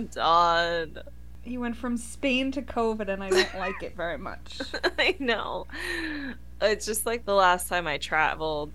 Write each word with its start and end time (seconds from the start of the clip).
Dawn. 0.00 0.98
He 1.42 1.58
went 1.58 1.76
from 1.76 1.96
Spain 1.96 2.50
to 2.52 2.62
COVID, 2.62 3.08
and 3.08 3.22
I 3.22 3.30
don't 3.30 3.54
like 3.58 3.82
it 3.82 3.96
very 3.96 4.18
much. 4.18 4.60
I 4.98 5.16
know. 5.18 5.66
It's 6.60 6.86
just 6.86 7.06
like 7.06 7.24
the 7.24 7.34
last 7.34 7.68
time 7.68 7.86
I 7.86 7.98
traveled 7.98 8.72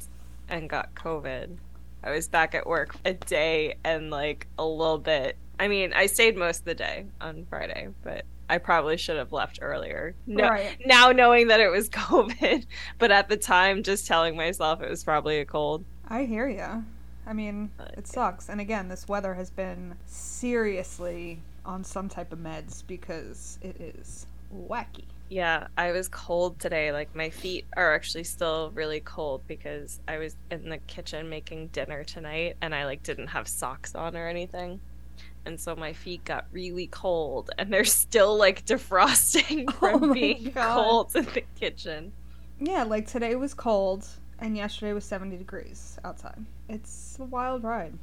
and 0.50 0.70
got 0.70 0.94
COVID. 0.96 1.58
I 2.04 2.12
was 2.12 2.28
back 2.28 2.56
at 2.56 2.66
work 2.66 2.96
a 3.06 3.14
day 3.14 3.76
and 3.84 4.10
like 4.10 4.48
a 4.58 4.66
little 4.66 4.98
bit. 4.98 5.38
I 5.60 5.68
mean, 5.68 5.94
I 5.94 6.08
stayed 6.08 6.36
most 6.36 6.60
of 6.60 6.66
the 6.66 6.76
day 6.76 7.06
on 7.20 7.46
Friday, 7.50 7.90
but 8.04 8.26
I 8.50 8.58
probably 8.58 8.98
should 8.98 9.18
have 9.18 9.32
left 9.32 9.60
earlier. 9.62 10.16
No, 10.28 10.50
Right. 10.50 10.76
Now 10.86 11.12
knowing 11.12 11.48
that 11.48 11.60
it 11.60 11.70
was 11.70 11.90
COVID, 11.92 12.66
but 13.00 13.12
at 13.12 13.30
the 13.30 13.38
time 13.38 13.84
just 13.84 14.08
telling 14.08 14.36
myself 14.36 14.82
it 14.82 14.90
was 14.90 15.04
probably 15.04 15.40
a 15.40 15.46
cold. 15.46 15.86
I 16.08 16.26
hear 16.26 16.50
ya. 16.50 16.82
I 17.26 17.34
mean, 17.34 17.72
it 17.98 18.08
sucks. 18.08 18.50
And 18.50 18.60
again, 18.60 18.88
this 18.88 19.08
weather 19.08 19.34
has 19.36 19.50
been 19.50 19.96
seriously 20.06 21.40
on 21.66 21.84
some 21.84 22.10
type 22.10 22.32
of 22.34 22.40
meds 22.40 22.84
because 22.86 23.60
it 23.62 23.80
is 23.80 24.26
wacky. 24.54 25.06
Yeah, 25.30 25.68
I 25.78 25.92
was 25.92 26.10
cold 26.10 26.60
today. 26.60 26.92
Like 26.92 27.16
my 27.16 27.30
feet 27.30 27.66
are 27.78 27.94
actually 27.94 28.26
still 28.26 28.72
really 28.76 29.00
cold 29.00 29.44
because 29.48 30.00
I 30.08 30.18
was 30.18 30.36
in 30.50 30.70
the 30.70 30.78
kitchen 30.80 31.30
making 31.30 31.68
dinner 31.68 32.04
tonight 32.04 32.58
and 32.62 32.76
I 32.76 32.86
like 32.86 33.04
didn't 33.04 33.28
have 33.28 33.48
socks 33.48 33.96
on 33.96 34.18
or 34.18 34.28
anything. 34.28 34.82
And 35.46 35.60
so 35.60 35.76
my 35.76 35.94
feet 35.94 36.26
got 36.26 36.46
really 36.52 36.88
cold 36.88 37.50
and 37.58 37.72
they're 37.72 37.86
still 37.86 38.36
like 38.38 38.66
defrosting 38.66 39.74
Oh 39.82 40.00
from 40.00 40.10
my 40.10 40.14
being 40.14 40.52
God. 40.54 40.74
cold 40.76 41.16
in 41.16 41.26
the 41.26 41.44
kitchen. 41.60 42.14
Yeah, 42.60 42.84
like 42.84 43.08
today 43.08 43.36
was 43.36 43.54
cold, 43.54 44.08
and 44.42 44.58
yesterday 44.58 44.94
was 44.94 45.06
70 45.06 45.38
degrees 45.38 45.98
outside. 46.04 46.44
It's 46.68 47.18
a 47.20 47.24
wild 47.24 47.64
ride. 47.64 47.94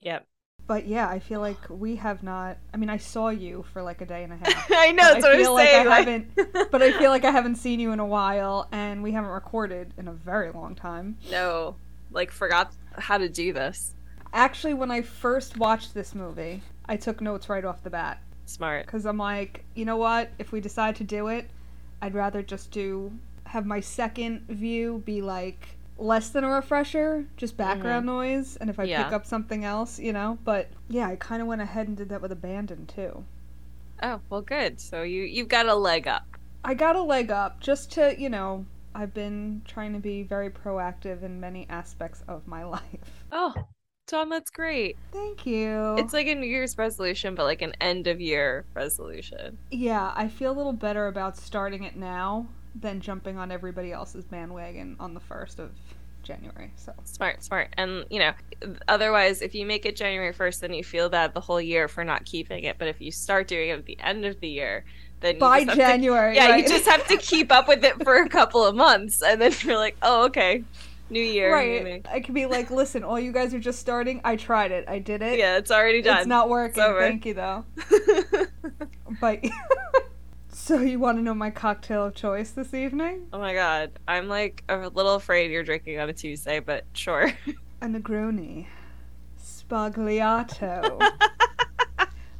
Yep. 0.00 0.26
But 0.66 0.86
yeah, 0.86 1.08
I 1.08 1.18
feel 1.18 1.40
like 1.40 1.58
we 1.68 1.96
have 1.96 2.22
not. 2.22 2.56
I 2.72 2.76
mean, 2.76 2.88
I 2.90 2.96
saw 2.96 3.28
you 3.30 3.64
for 3.72 3.82
like 3.82 4.00
a 4.00 4.06
day 4.06 4.22
and 4.22 4.32
a 4.32 4.36
half. 4.36 4.70
I 4.70 4.92
know, 4.92 5.14
that's 5.14 5.24
what 5.24 5.32
I 5.32 5.36
feel 5.36 5.54
like 5.54 5.68
saying. 5.68 5.88
I 5.88 5.96
haven't, 5.96 6.34
but 6.70 6.80
I 6.80 6.96
feel 6.96 7.10
like 7.10 7.24
I 7.24 7.30
haven't 7.32 7.56
seen 7.56 7.80
you 7.80 7.90
in 7.90 7.98
a 7.98 8.06
while, 8.06 8.68
and 8.70 9.02
we 9.02 9.10
haven't 9.10 9.30
recorded 9.30 9.92
in 9.98 10.06
a 10.06 10.12
very 10.12 10.52
long 10.52 10.74
time. 10.74 11.16
no, 11.30 11.74
like 12.12 12.30
forgot 12.30 12.72
how 12.96 13.18
to 13.18 13.28
do 13.28 13.52
this. 13.52 13.94
Actually, 14.32 14.74
when 14.74 14.92
I 14.92 15.02
first 15.02 15.58
watched 15.58 15.92
this 15.92 16.14
movie, 16.14 16.62
I 16.86 16.96
took 16.96 17.20
notes 17.20 17.48
right 17.48 17.64
off 17.64 17.82
the 17.82 17.90
bat 17.90 18.22
Smart. 18.46 18.86
because 18.86 19.06
I'm 19.06 19.18
like, 19.18 19.64
you 19.74 19.84
know 19.84 19.96
what? 19.96 20.30
If 20.38 20.52
we 20.52 20.60
decide 20.60 20.94
to 20.96 21.04
do 21.04 21.28
it, 21.28 21.50
I'd 22.00 22.14
rather 22.14 22.42
just 22.42 22.70
do 22.70 23.12
have 23.44 23.66
my 23.66 23.80
second 23.80 24.46
view 24.48 25.02
be 25.04 25.20
like 25.20 25.66
less 26.00 26.30
than 26.30 26.44
a 26.44 26.50
refresher, 26.50 27.28
just 27.36 27.56
background 27.56 28.06
noise, 28.06 28.56
and 28.56 28.70
if 28.70 28.78
I 28.80 28.86
pick 28.86 29.12
Mm-hmm. 29.12 29.14
Up 29.14 29.26
something 29.26 29.64
else, 29.64 29.98
you 30.00 30.12
know. 30.12 30.38
But 30.44 30.70
yeah, 30.88 31.08
I 31.08 31.16
kind 31.16 31.42
of 31.42 31.48
went 31.48 31.62
ahead 31.62 31.88
and 31.88 31.96
did 31.96 32.08
that 32.10 32.22
with 32.22 32.32
Abandon 32.32 32.86
too. 32.86 33.24
Oh, 34.02 34.20
well 34.28 34.42
good. 34.42 34.78
So 34.78 35.02
you 35.04 35.22
you've 35.22 35.48
got 35.48 35.66
a 35.66 35.74
leg 35.74 36.06
up. 36.06 36.36
I 36.64 36.72
got 36.72 36.96
a 36.96 37.02
leg 37.02 37.30
up 37.30 37.60
just 37.60 37.92
to, 37.92 38.18
you 38.18 38.30
know, 38.30 38.64
I've 38.94 39.12
been 39.12 39.60
trying 39.66 39.92
to 39.92 39.98
be 39.98 40.22
very 40.22 40.48
proactive 40.48 41.22
in 41.22 41.38
many 41.38 41.68
aspects 41.68 42.22
of 42.26 42.46
my 42.46 42.64
life. 42.64 43.26
Oh, 43.32 43.68
Tom, 44.06 44.28
that's 44.30 44.50
great. 44.50 45.00
Thank 45.12 45.46
you. 45.46 45.74
It's 45.96 46.12
like 46.12 46.26
a 46.26 46.34
New 46.34 46.46
Year's 46.48 46.76
resolution, 46.78 47.34
but 47.36 47.44
like 47.44 47.62
an 47.62 47.74
end 47.80 48.06
of 48.08 48.20
year 48.20 48.66
resolution. 48.74 49.58
yeah, 49.70 50.12
I 50.16 50.28
feel 50.28 50.50
a 50.52 50.56
little 50.56 50.72
better 50.72 51.06
about 51.06 51.36
starting 51.36 51.84
it 51.84 51.96
now 51.96 52.48
than 52.74 53.00
jumping 53.00 53.38
on 53.38 53.50
everybody 53.50 53.92
else's 53.92 54.24
bandwagon 54.24 54.96
on 55.00 55.14
the 55.14 55.20
1st 55.20 55.58
of 55.58 55.70
January. 56.22 56.70
So, 56.76 56.92
Smart, 57.04 57.42
smart. 57.42 57.68
And, 57.76 58.04
you 58.10 58.18
know, 58.18 58.32
otherwise, 58.88 59.42
if 59.42 59.54
you 59.54 59.66
make 59.66 59.86
it 59.86 59.96
January 59.96 60.32
1st, 60.32 60.60
then 60.60 60.74
you 60.74 60.84
feel 60.84 61.08
bad 61.08 61.34
the 61.34 61.40
whole 61.40 61.60
year 61.60 61.88
for 61.88 62.04
not 62.04 62.24
keeping 62.24 62.64
it. 62.64 62.76
But 62.78 62.88
if 62.88 63.00
you 63.00 63.10
start 63.10 63.48
doing 63.48 63.70
it 63.70 63.78
at 63.78 63.86
the 63.86 63.98
end 64.00 64.24
of 64.24 64.38
the 64.40 64.48
year, 64.48 64.84
then 65.20 65.34
you 65.34 65.40
by 65.40 65.64
just 65.64 65.70
have 65.70 65.76
to- 65.78 65.92
January. 65.94 66.36
yeah, 66.36 66.50
right? 66.50 66.62
you 66.62 66.68
just 66.68 66.86
have 66.88 67.06
to 67.08 67.16
keep 67.18 67.50
up 67.50 67.66
with 67.68 67.84
it 67.84 68.02
for 68.04 68.16
a 68.22 68.28
couple 68.28 68.64
of 68.64 68.74
months. 68.76 69.22
And 69.22 69.40
then 69.40 69.52
you're 69.62 69.76
like, 69.78 69.96
oh, 70.02 70.26
okay. 70.26 70.62
New 71.12 71.20
year. 71.20 71.52
Right. 71.52 72.06
I 72.08 72.20
could 72.20 72.34
be 72.34 72.46
like, 72.46 72.70
listen, 72.70 73.02
all 73.02 73.18
you 73.18 73.32
guys 73.32 73.52
are 73.52 73.58
just 73.58 73.80
starting. 73.80 74.20
I 74.22 74.36
tried 74.36 74.70
it. 74.70 74.84
I 74.86 75.00
did 75.00 75.22
it. 75.22 75.38
Yeah, 75.40 75.56
it's 75.56 75.72
already 75.72 76.02
done. 76.02 76.18
It's 76.18 76.26
not 76.28 76.48
working. 76.48 76.80
over. 76.84 77.00
Thank 77.00 77.26
you, 77.26 77.34
though. 77.34 77.64
But. 79.20 79.44
so, 80.60 80.80
you 80.80 80.98
want 80.98 81.18
to 81.18 81.22
know 81.22 81.34
my 81.34 81.50
cocktail 81.50 82.06
of 82.06 82.14
choice 82.14 82.50
this 82.50 82.74
evening? 82.74 83.28
oh 83.32 83.38
my 83.38 83.54
god. 83.54 83.92
I'm 84.06 84.28
like 84.28 84.62
a 84.68 84.88
little 84.88 85.14
afraid 85.14 85.50
you're 85.50 85.62
drinking 85.62 85.98
on 85.98 86.08
a 86.08 86.12
Tuesday, 86.12 86.60
but 86.60 86.84
sure. 86.92 87.32
A 87.82 87.86
Negroni. 87.86 88.66
Sbagliato. 89.42 91.00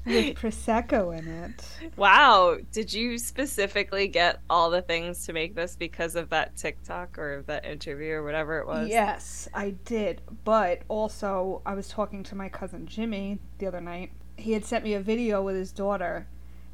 with 0.06 0.36
Prosecco 0.36 1.16
in 1.16 1.28
it. 1.28 1.66
Wow. 1.96 2.58
Did 2.72 2.92
you 2.92 3.18
specifically 3.18 4.08
get 4.08 4.40
all 4.48 4.70
the 4.70 4.82
things 4.82 5.26
to 5.26 5.32
make 5.32 5.54
this 5.54 5.76
because 5.76 6.16
of 6.16 6.30
that 6.30 6.56
TikTok 6.56 7.18
or 7.18 7.42
that 7.46 7.64
interview 7.64 8.14
or 8.14 8.24
whatever 8.24 8.58
it 8.58 8.66
was? 8.66 8.88
Yes, 8.88 9.48
I 9.54 9.70
did. 9.84 10.22
But 10.44 10.82
also, 10.88 11.62
I 11.66 11.74
was 11.74 11.88
talking 11.88 12.22
to 12.24 12.34
my 12.34 12.48
cousin 12.48 12.86
Jimmy 12.86 13.38
the 13.58 13.66
other 13.66 13.80
night. 13.80 14.12
He 14.36 14.52
had 14.52 14.64
sent 14.64 14.84
me 14.84 14.94
a 14.94 15.00
video 15.00 15.42
with 15.42 15.56
his 15.56 15.72
daughter, 15.72 16.26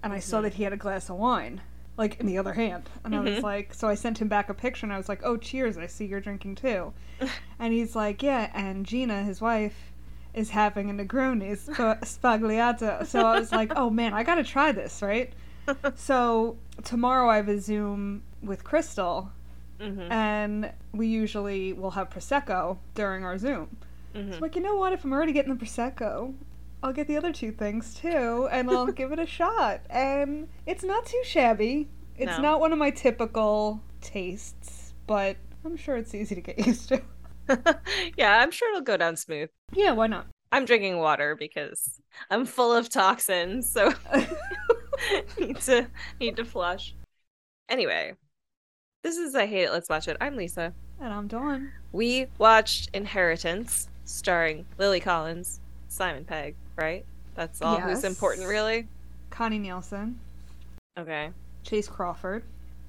and 0.06 0.14
I 0.14 0.20
saw 0.20 0.38
Mhm. 0.38 0.42
that 0.44 0.54
he 0.54 0.62
had 0.62 0.72
a 0.72 0.76
glass 0.76 1.10
of 1.10 1.16
wine, 1.16 1.60
like 1.96 2.18
in 2.20 2.26
the 2.26 2.38
other 2.38 2.52
hand. 2.54 2.88
And 3.04 3.14
I 3.14 3.20
was 3.20 3.38
Mhm. 3.38 3.42
like, 3.42 3.74
so 3.74 3.88
I 3.88 3.94
sent 3.94 4.18
him 4.18 4.28
back 4.28 4.48
a 4.48 4.54
picture, 4.54 4.86
and 4.86 4.92
I 4.92 4.96
was 4.96 5.08
like, 5.08 5.20
oh, 5.24 5.36
cheers, 5.36 5.76
I 5.76 5.86
see 5.86 6.06
you're 6.06 6.20
drinking 6.20 6.54
too. 6.56 6.92
and 7.58 7.72
he's 7.72 7.94
like, 7.96 8.22
yeah, 8.22 8.50
and 8.54 8.86
Gina, 8.86 9.22
his 9.22 9.40
wife, 9.40 9.92
is 10.34 10.50
having 10.50 10.90
a 10.90 10.92
Negroni 10.94 11.56
sp- 11.56 12.00
sbagliato. 12.04 13.06
So 13.06 13.24
I 13.26 13.38
was 13.38 13.52
like, 13.52 13.72
oh 13.76 13.90
man, 13.90 14.12
I 14.14 14.22
gotta 14.22 14.44
try 14.44 14.72
this, 14.72 15.02
right? 15.02 15.32
so 15.94 16.56
tomorrow 16.84 17.28
I 17.28 17.36
have 17.36 17.48
a 17.48 17.58
Zoom 17.60 18.22
with 18.42 18.62
Crystal, 18.64 19.30
hmm 19.80 20.10
and 20.10 20.72
we 20.92 21.06
usually 21.06 21.72
will 21.72 21.90
have 21.92 22.08
prosecco 22.10 22.78
during 22.94 23.24
our 23.24 23.36
Zoom. 23.38 23.76
hmm 24.14 24.30
So 24.30 24.36
I'm 24.36 24.40
like, 24.40 24.56
you 24.56 24.62
know 24.62 24.76
what? 24.76 24.92
If 24.92 25.04
I'm 25.04 25.12
already 25.12 25.32
getting 25.32 25.54
the 25.54 25.62
prosecco, 25.64 26.34
I'll 26.82 26.92
get 26.92 27.08
the 27.08 27.16
other 27.16 27.32
two 27.32 27.52
things 27.52 27.94
too, 27.94 28.48
and 28.50 28.70
I'll 28.70 28.86
give 28.86 29.12
it 29.12 29.18
a 29.18 29.26
shot. 29.26 29.80
And 29.90 30.48
it's 30.66 30.84
not 30.84 31.06
too 31.06 31.20
shabby. 31.24 31.88
It's 32.16 32.36
No. 32.36 32.42
not 32.42 32.60
one 32.60 32.72
of 32.72 32.78
my 32.78 32.90
typical 32.90 33.80
tastes, 34.00 34.94
but 35.06 35.36
I'm 35.64 35.76
sure 35.76 35.96
it's 35.96 36.14
easy 36.14 36.34
to 36.34 36.40
get 36.40 36.58
used 36.66 36.88
to. 36.90 37.02
yeah, 38.16 38.38
I'm 38.38 38.50
sure 38.50 38.68
it'll 38.70 38.82
go 38.82 38.96
down 38.96 39.16
smooth. 39.16 39.50
Yeah, 39.72 39.92
why 39.92 40.06
not? 40.06 40.26
I'm 40.52 40.64
drinking 40.64 40.98
water 40.98 41.34
because 41.34 42.00
I'm 42.30 42.44
full 42.46 42.72
of 42.72 42.88
toxins, 42.88 43.68
so 43.68 43.92
need 45.40 45.56
to 45.62 45.88
need 46.20 46.36
to 46.36 46.44
flush. 46.44 46.94
Anyway, 47.68 48.14
this 49.02 49.16
is 49.16 49.34
I 49.34 49.46
Hate 49.46 49.64
It, 49.64 49.72
Let's 49.72 49.88
Watch 49.88 50.06
It. 50.08 50.16
I'm 50.20 50.36
Lisa. 50.36 50.72
and 51.00 51.12
I'm 51.12 51.26
Dawn. 51.26 51.72
We 51.92 52.26
watched 52.38 52.90
Inheritance, 52.94 53.88
starring 54.04 54.66
Lily 54.78 55.00
Collins, 55.00 55.60
Simon 55.88 56.24
Pegg, 56.24 56.54
right? 56.76 57.04
That's 57.34 57.60
all 57.62 57.78
who's 57.80 58.04
important, 58.04 58.46
really? 58.48 58.88
Connie 59.30 59.58
Nielsen, 59.58 60.18
Okay, 60.98 61.30
Chace 61.62 61.88
Crawford, 61.88 62.42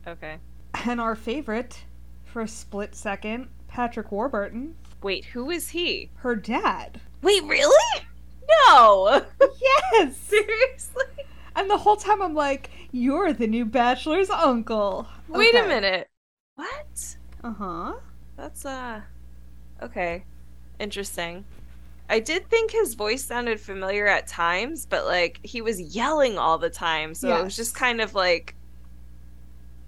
okay. 0.07 0.37
and 0.85 1.01
our 1.01 1.15
favorite, 1.15 1.83
for 2.25 2.41
a 2.41 2.47
split 2.47 2.95
second, 2.95 3.47
Patrick 3.67 4.11
Warburton, 4.11 4.75
Wait, 5.01 5.25
who 5.25 5.49
is 5.51 5.69
he? 5.69 6.09
her 6.17 6.35
dad. 6.35 6.99
Wait, 7.21 7.43
really? 7.43 8.01
No! 8.67 9.25
Yes! 9.93 10.15
Seriously? 10.21 11.03
And 11.55 11.69
the 11.69 11.77
whole 11.77 11.95
time 11.97 12.21
I'm 12.21 12.35
like, 12.35 12.69
you're 12.91 13.33
the 13.33 13.47
new 13.47 13.65
bachelor's 13.65 14.29
uncle. 14.29 15.07
Wait 15.27 15.56
a 15.56 15.63
minute. 15.67 16.07
What? 16.56 17.17
Uh 17.44 17.53
huh. 17.53 17.94
That's 18.38 18.65
uh 18.65 19.01
okay. 19.81 20.23
Interesting. 20.79 21.45
I 22.09 22.19
did 22.19 22.50
think 22.50 22.71
his 22.71 22.94
voice 22.95 23.24
sounded 23.25 23.59
familiar 23.59 24.07
at 24.07 24.27
times, 24.27 24.86
but 24.86 25.06
like 25.06 25.39
he 25.44 25.62
was 25.62 25.80
yelling 25.81 26.38
all 26.38 26.57
the 26.57 26.69
time, 26.69 27.13
so 27.13 27.36
it 27.38 27.44
was 27.44 27.56
just 27.56 27.75
kind 27.75 28.01
of 28.01 28.13
like 28.15 28.56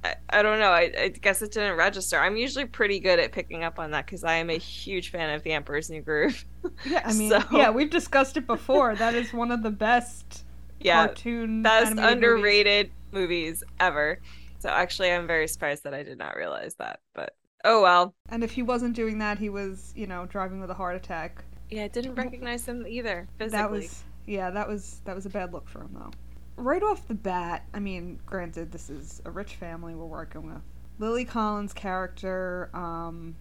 I, 0.04 0.16
I 0.30 0.42
don't 0.42 0.60
know. 0.60 0.72
I, 0.72 0.92
I 0.98 1.08
guess 1.10 1.42
it 1.42 1.52
didn't 1.52 1.78
register. 1.78 2.18
I'm 2.20 2.38
usually 2.38 2.66
pretty 2.66 3.00
good 3.00 3.20
at 3.20 3.32
picking 3.32 3.64
up 3.64 3.80
on 3.80 3.92
that 3.92 4.06
because 4.06 4.24
I 4.24 4.36
am 4.36 4.50
a 4.50 4.58
huge 4.58 5.12
fan 5.12 5.30
of 5.34 5.44
The 5.44 5.52
Emperor's 5.52 5.90
New 5.90 6.02
Groove. 6.02 6.46
Yeah, 6.86 7.02
I 7.06 7.14
mean, 7.14 7.30
So- 7.32 7.44
yeah, 7.52 7.70
we've 7.70 7.90
discussed 7.90 8.38
it 8.38 8.48
before. 8.48 8.96
that 8.96 9.14
is 9.16 9.34
one 9.34 9.52
of 9.52 9.62
the 9.64 9.72
best 9.72 10.46
yeah, 10.80 11.08
cartoon 11.08 11.62
best 11.62 11.98
animated 11.98 12.20
movies. 12.22 12.56
underrated 12.56 12.92
movies 13.12 13.64
ever. 13.80 14.22
So 14.60 14.70
actually, 14.70 15.12
I'm 15.12 15.28
very 15.28 15.48
surprised 15.48 15.84
that 15.84 15.94
I 15.94 16.04
did 16.04 16.18
not 16.18 16.36
realize 16.36 16.76
that. 16.76 17.02
But 17.14 17.36
oh 17.66 17.82
well. 17.82 18.16
And 18.30 18.44
if 18.44 18.52
he 18.52 18.62
wasn't 18.64 18.96
doing 18.96 19.20
that, 19.20 19.38
he 19.40 19.50
was, 19.50 19.92
you 19.96 20.08
know, 20.08 20.26
driving 20.26 20.62
with 20.62 20.70
a 20.70 20.74
heart 20.76 20.96
attack. 20.96 21.44
Yeah, 21.70 21.84
I 21.84 21.88
didn't 21.88 22.16
recognize 22.16 22.66
him 22.68 22.86
either 22.88 23.28
physically. 23.38 23.58
That 23.60 23.72
was, 23.72 24.04
yeah, 24.26 24.50
that 24.52 24.68
was 24.68 25.02
that 25.06 25.16
was 25.16 25.26
a 25.26 25.30
bad 25.30 25.54
look 25.54 25.68
for 25.70 25.82
him 25.82 25.92
though. 25.94 26.12
Right 26.56 26.84
off 26.84 27.08
the 27.08 27.14
bat, 27.16 27.64
I 27.74 27.80
mean, 27.80 28.20
granted, 28.26 28.72
this 28.72 28.90
is 28.90 29.22
a 29.26 29.32
rich 29.32 29.56
family 29.56 29.96
we're 29.96 30.06
working 30.06 30.44
with. 30.46 30.62
Lily 30.98 31.24
Collins' 31.24 31.72
character, 31.72 32.70
um, 32.74 33.36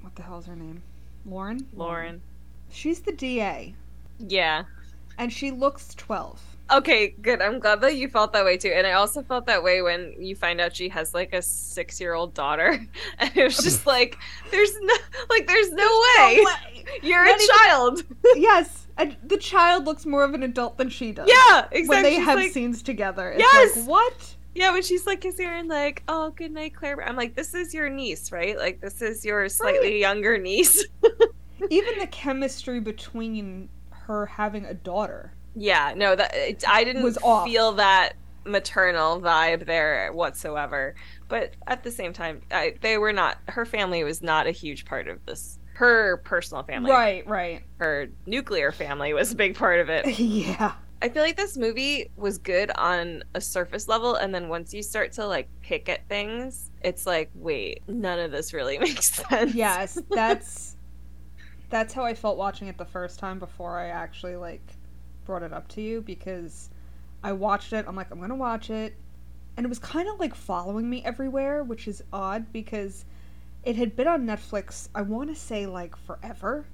what 0.00 0.16
the 0.16 0.22
hell's 0.22 0.46
her 0.46 0.56
name? 0.56 0.82
Lauren. 1.24 1.66
Lauren. 1.74 2.20
She's 2.70 3.00
the 3.00 3.12
DA. 3.12 3.74
Yeah. 4.18 4.64
and 5.18 5.32
she 5.32 5.50
looks 5.50 5.94
12. 5.94 6.40
Okay, 6.72 7.08
good. 7.20 7.42
I'm 7.42 7.58
glad 7.58 7.80
that 7.80 7.96
you 7.96 8.08
felt 8.08 8.32
that 8.32 8.44
way 8.44 8.56
too. 8.56 8.68
And 8.74 8.86
I 8.86 8.92
also 8.92 9.22
felt 9.22 9.46
that 9.46 9.62
way 9.62 9.82
when 9.82 10.14
you 10.18 10.36
find 10.36 10.60
out 10.60 10.74
she 10.76 10.88
has 10.90 11.12
like 11.14 11.32
a 11.32 11.42
six 11.42 12.00
year 12.00 12.14
old 12.14 12.32
daughter. 12.34 12.86
And 13.18 13.36
it 13.36 13.44
was 13.44 13.56
just 13.62 13.86
like, 13.86 14.16
there's 14.50 14.72
no, 14.80 14.94
like, 15.28 15.46
there's 15.46 15.70
no 15.72 15.84
way. 15.84 16.36
No 16.38 16.44
way. 16.44 16.84
You're 17.02 17.24
Not 17.24 17.38
a 17.40 17.42
even- 17.42 17.56
child. 17.56 18.02
yes, 18.36 18.86
and 18.96 19.16
the 19.24 19.36
child 19.36 19.84
looks 19.84 20.06
more 20.06 20.22
of 20.24 20.34
an 20.34 20.42
adult 20.42 20.78
than 20.78 20.88
she 20.90 21.12
does. 21.12 21.28
Yeah, 21.28 21.66
exactly. 21.72 21.88
When 21.88 22.02
they 22.02 22.16
She's 22.16 22.24
have 22.24 22.38
like- 22.38 22.52
scenes 22.52 22.82
together. 22.82 23.30
It's 23.32 23.40
Yes! 23.42 23.76
like, 23.78 23.88
what? 23.88 24.36
Yeah, 24.54 24.72
when 24.72 24.82
she's 24.82 25.06
like 25.06 25.20
kissing 25.20 25.46
her 25.46 25.54
and 25.54 25.68
like, 25.68 26.02
oh, 26.08 26.30
good 26.30 26.50
night, 26.52 26.74
Claire. 26.74 27.02
I'm 27.08 27.16
like, 27.16 27.34
this 27.36 27.54
is 27.54 27.72
your 27.72 27.88
niece, 27.88 28.32
right? 28.32 28.56
Like, 28.58 28.80
this 28.80 29.00
is 29.00 29.24
your 29.24 29.48
slightly 29.48 30.00
younger 30.00 30.38
niece. 30.38 30.84
Even 31.70 31.98
the 31.98 32.06
chemistry 32.08 32.80
between 32.80 33.68
her 33.90 34.26
having 34.26 34.64
a 34.64 34.74
daughter. 34.74 35.32
Yeah, 35.54 35.92
no, 35.96 36.14
that 36.16 36.34
it, 36.34 36.64
I 36.68 36.84
didn't 36.84 37.02
Was 37.02 37.18
off. 37.22 37.46
feel 37.46 37.72
that 37.72 38.14
maternal 38.44 39.20
vibe 39.20 39.66
there 39.66 40.10
whatsoever. 40.12 40.94
But 41.28 41.54
at 41.66 41.82
the 41.84 41.90
same 41.90 42.12
time, 42.12 42.40
I, 42.50 42.74
they 42.80 42.98
were 42.98 43.12
not. 43.12 43.38
Her 43.48 43.64
family 43.64 44.02
was 44.04 44.22
not 44.22 44.46
a 44.46 44.50
huge 44.50 44.84
part 44.84 45.08
of 45.08 45.24
this. 45.26 45.58
Her 45.74 46.18
personal 46.18 46.62
family, 46.62 46.90
Right, 46.90 47.26
right. 47.26 47.62
her 47.78 48.08
nuclear 48.26 48.70
family 48.70 49.14
was 49.14 49.32
a 49.32 49.34
big 49.36 49.56
part 49.56 49.80
of 49.80 49.88
it. 49.88 50.06
yeah. 50.18 50.72
I 51.00 51.08
feel 51.08 51.22
like 51.22 51.38
this 51.38 51.56
movie 51.56 52.10
was 52.16 52.36
good 52.36 52.70
on 52.74 53.22
a 53.34 53.40
surface 53.40 53.88
level, 53.88 54.16
and 54.16 54.34
then 54.34 54.50
once 54.50 54.74
you 54.74 54.82
start 54.82 55.12
to 55.12 55.26
like 55.26 55.48
pick 55.62 55.88
at 55.88 56.06
things, 56.10 56.70
it's 56.82 57.06
like, 57.06 57.30
wait, 57.34 57.82
none 57.88 58.18
of 58.18 58.30
this 58.30 58.52
really 58.52 58.76
makes 58.86 59.10
sense. 59.14 59.54
Yes, 59.54 59.98
that's 60.10 60.76
that's 61.70 61.94
how 61.94 62.04
I 62.04 62.12
felt 62.14 62.36
watching 62.36 62.68
it 62.68 62.76
the 62.76 62.84
first 62.84 63.18
time 63.18 63.38
before 63.38 63.78
I 63.78 63.88
actually 63.88 64.36
like 64.36 64.60
brought 65.30 65.44
it 65.44 65.52
up 65.52 65.68
to 65.68 65.80
you 65.80 66.00
because 66.00 66.70
I 67.22 67.30
watched 67.30 67.72
it. 67.72 67.84
I'm 67.86 67.94
like, 67.94 68.10
I'm 68.10 68.20
gonna 68.20 68.34
watch 68.34 68.68
it, 68.68 68.96
and 69.56 69.64
it 69.64 69.68
was 69.68 69.78
kind 69.78 70.08
of 70.08 70.18
like 70.18 70.34
following 70.34 70.90
me 70.90 71.04
everywhere, 71.04 71.62
which 71.62 71.86
is 71.86 72.02
odd 72.12 72.52
because 72.52 73.04
it 73.62 73.76
had 73.76 73.94
been 73.94 74.08
on 74.08 74.26
Netflix. 74.26 74.88
I 74.92 75.02
want 75.02 75.30
to 75.30 75.36
say 75.36 75.66
like 75.66 75.94
forever, 75.94 76.66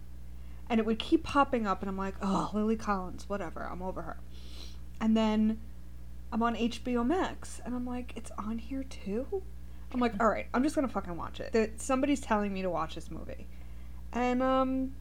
and 0.71 0.81
it 0.81 0.87
would 0.87 0.99
keep 0.99 1.23
popping 1.23 1.67
up, 1.67 1.83
and 1.83 1.91
I'm 1.91 1.99
like, 1.99 2.15
oh, 2.23 2.51
Lily 2.55 2.77
Collins, 2.77 3.29
whatever, 3.29 3.61
I'm 3.61 3.83
over 3.83 4.01
her. 4.01 4.17
And 5.03 5.15
then 5.15 5.61
I'm 6.33 6.43
on 6.43 6.57
HBO 6.57 7.07
Max, 7.07 7.61
and 7.63 7.75
I'm 7.75 7.85
like, 7.85 8.15
it's 8.17 8.31
on 8.39 8.57
here 8.57 8.85
too. 8.85 9.43
I'm 9.93 10.01
like, 10.01 10.15
all 10.19 10.29
right, 10.29 10.47
I'm 10.55 10.63
just 10.63 10.75
gonna 10.75 10.89
fucking 10.89 11.15
watch 11.15 11.41
it. 11.41 11.79
Somebody's 11.79 12.23
telling 12.23 12.55
me 12.55 12.63
to 12.63 12.71
watch 12.71 12.95
this 12.95 13.11
movie, 13.11 13.49
and 14.15 14.43
um, 14.43 14.95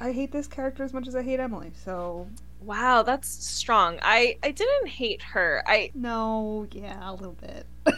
I 0.00 0.12
hate 0.12 0.30
this 0.30 0.46
character 0.46 0.84
as 0.84 0.92
much 0.92 1.08
as 1.08 1.16
I 1.16 1.22
hate 1.24 1.40
Emily. 1.40 1.72
So 1.74 2.28
Wow, 2.60 3.02
that's 3.02 3.28
strong. 3.28 3.98
I 4.02 4.38
I 4.42 4.50
didn't 4.50 4.88
hate 4.88 5.22
her. 5.22 5.62
I 5.66 5.90
no, 5.94 6.66
yeah, 6.72 7.10
a 7.10 7.14
little 7.14 7.36
bit. 7.40 7.66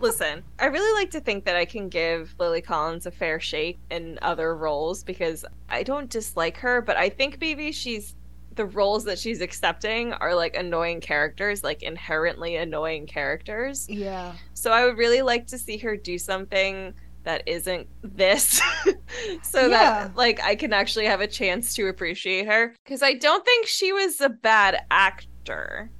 listen. 0.00 0.42
I 0.58 0.66
really 0.66 0.92
like 1.00 1.10
to 1.12 1.20
think 1.20 1.44
that 1.44 1.56
I 1.56 1.64
can 1.64 1.88
give 1.88 2.34
Lily 2.38 2.62
Collins 2.62 3.06
a 3.06 3.10
fair 3.10 3.38
shake 3.38 3.78
in 3.90 4.18
other 4.22 4.56
roles 4.56 5.04
because 5.04 5.44
I 5.68 5.82
don't 5.82 6.08
dislike 6.08 6.56
her, 6.58 6.80
but 6.80 6.96
I 6.96 7.08
think 7.08 7.38
maybe 7.40 7.72
she's 7.72 8.14
the 8.56 8.64
roles 8.64 9.04
that 9.04 9.18
she's 9.18 9.40
accepting 9.40 10.12
are 10.14 10.34
like 10.34 10.56
annoying 10.56 11.00
characters, 11.00 11.62
like 11.62 11.82
inherently 11.82 12.56
annoying 12.56 13.06
characters. 13.06 13.88
yeah, 13.88 14.32
So 14.54 14.72
I 14.72 14.84
would 14.84 14.98
really 14.98 15.22
like 15.22 15.46
to 15.48 15.58
see 15.58 15.76
her 15.78 15.96
do 15.96 16.18
something 16.18 16.92
that 17.24 17.42
isn't 17.46 17.86
this 18.02 18.60
so 19.42 19.62
Yeah. 19.66 19.68
that 19.68 20.16
like 20.16 20.40
I 20.42 20.54
can 20.56 20.72
actually 20.72 21.06
have 21.06 21.20
a 21.20 21.26
chance 21.26 21.74
to 21.74 21.86
appreciate 21.88 22.46
her 22.46 22.74
because 22.84 23.02
I 23.02 23.14
don't 23.14 23.44
think 23.44 23.66
she 23.66 23.92
was 23.92 24.20
a 24.20 24.28
bad 24.30 24.82
actor. 24.90 25.90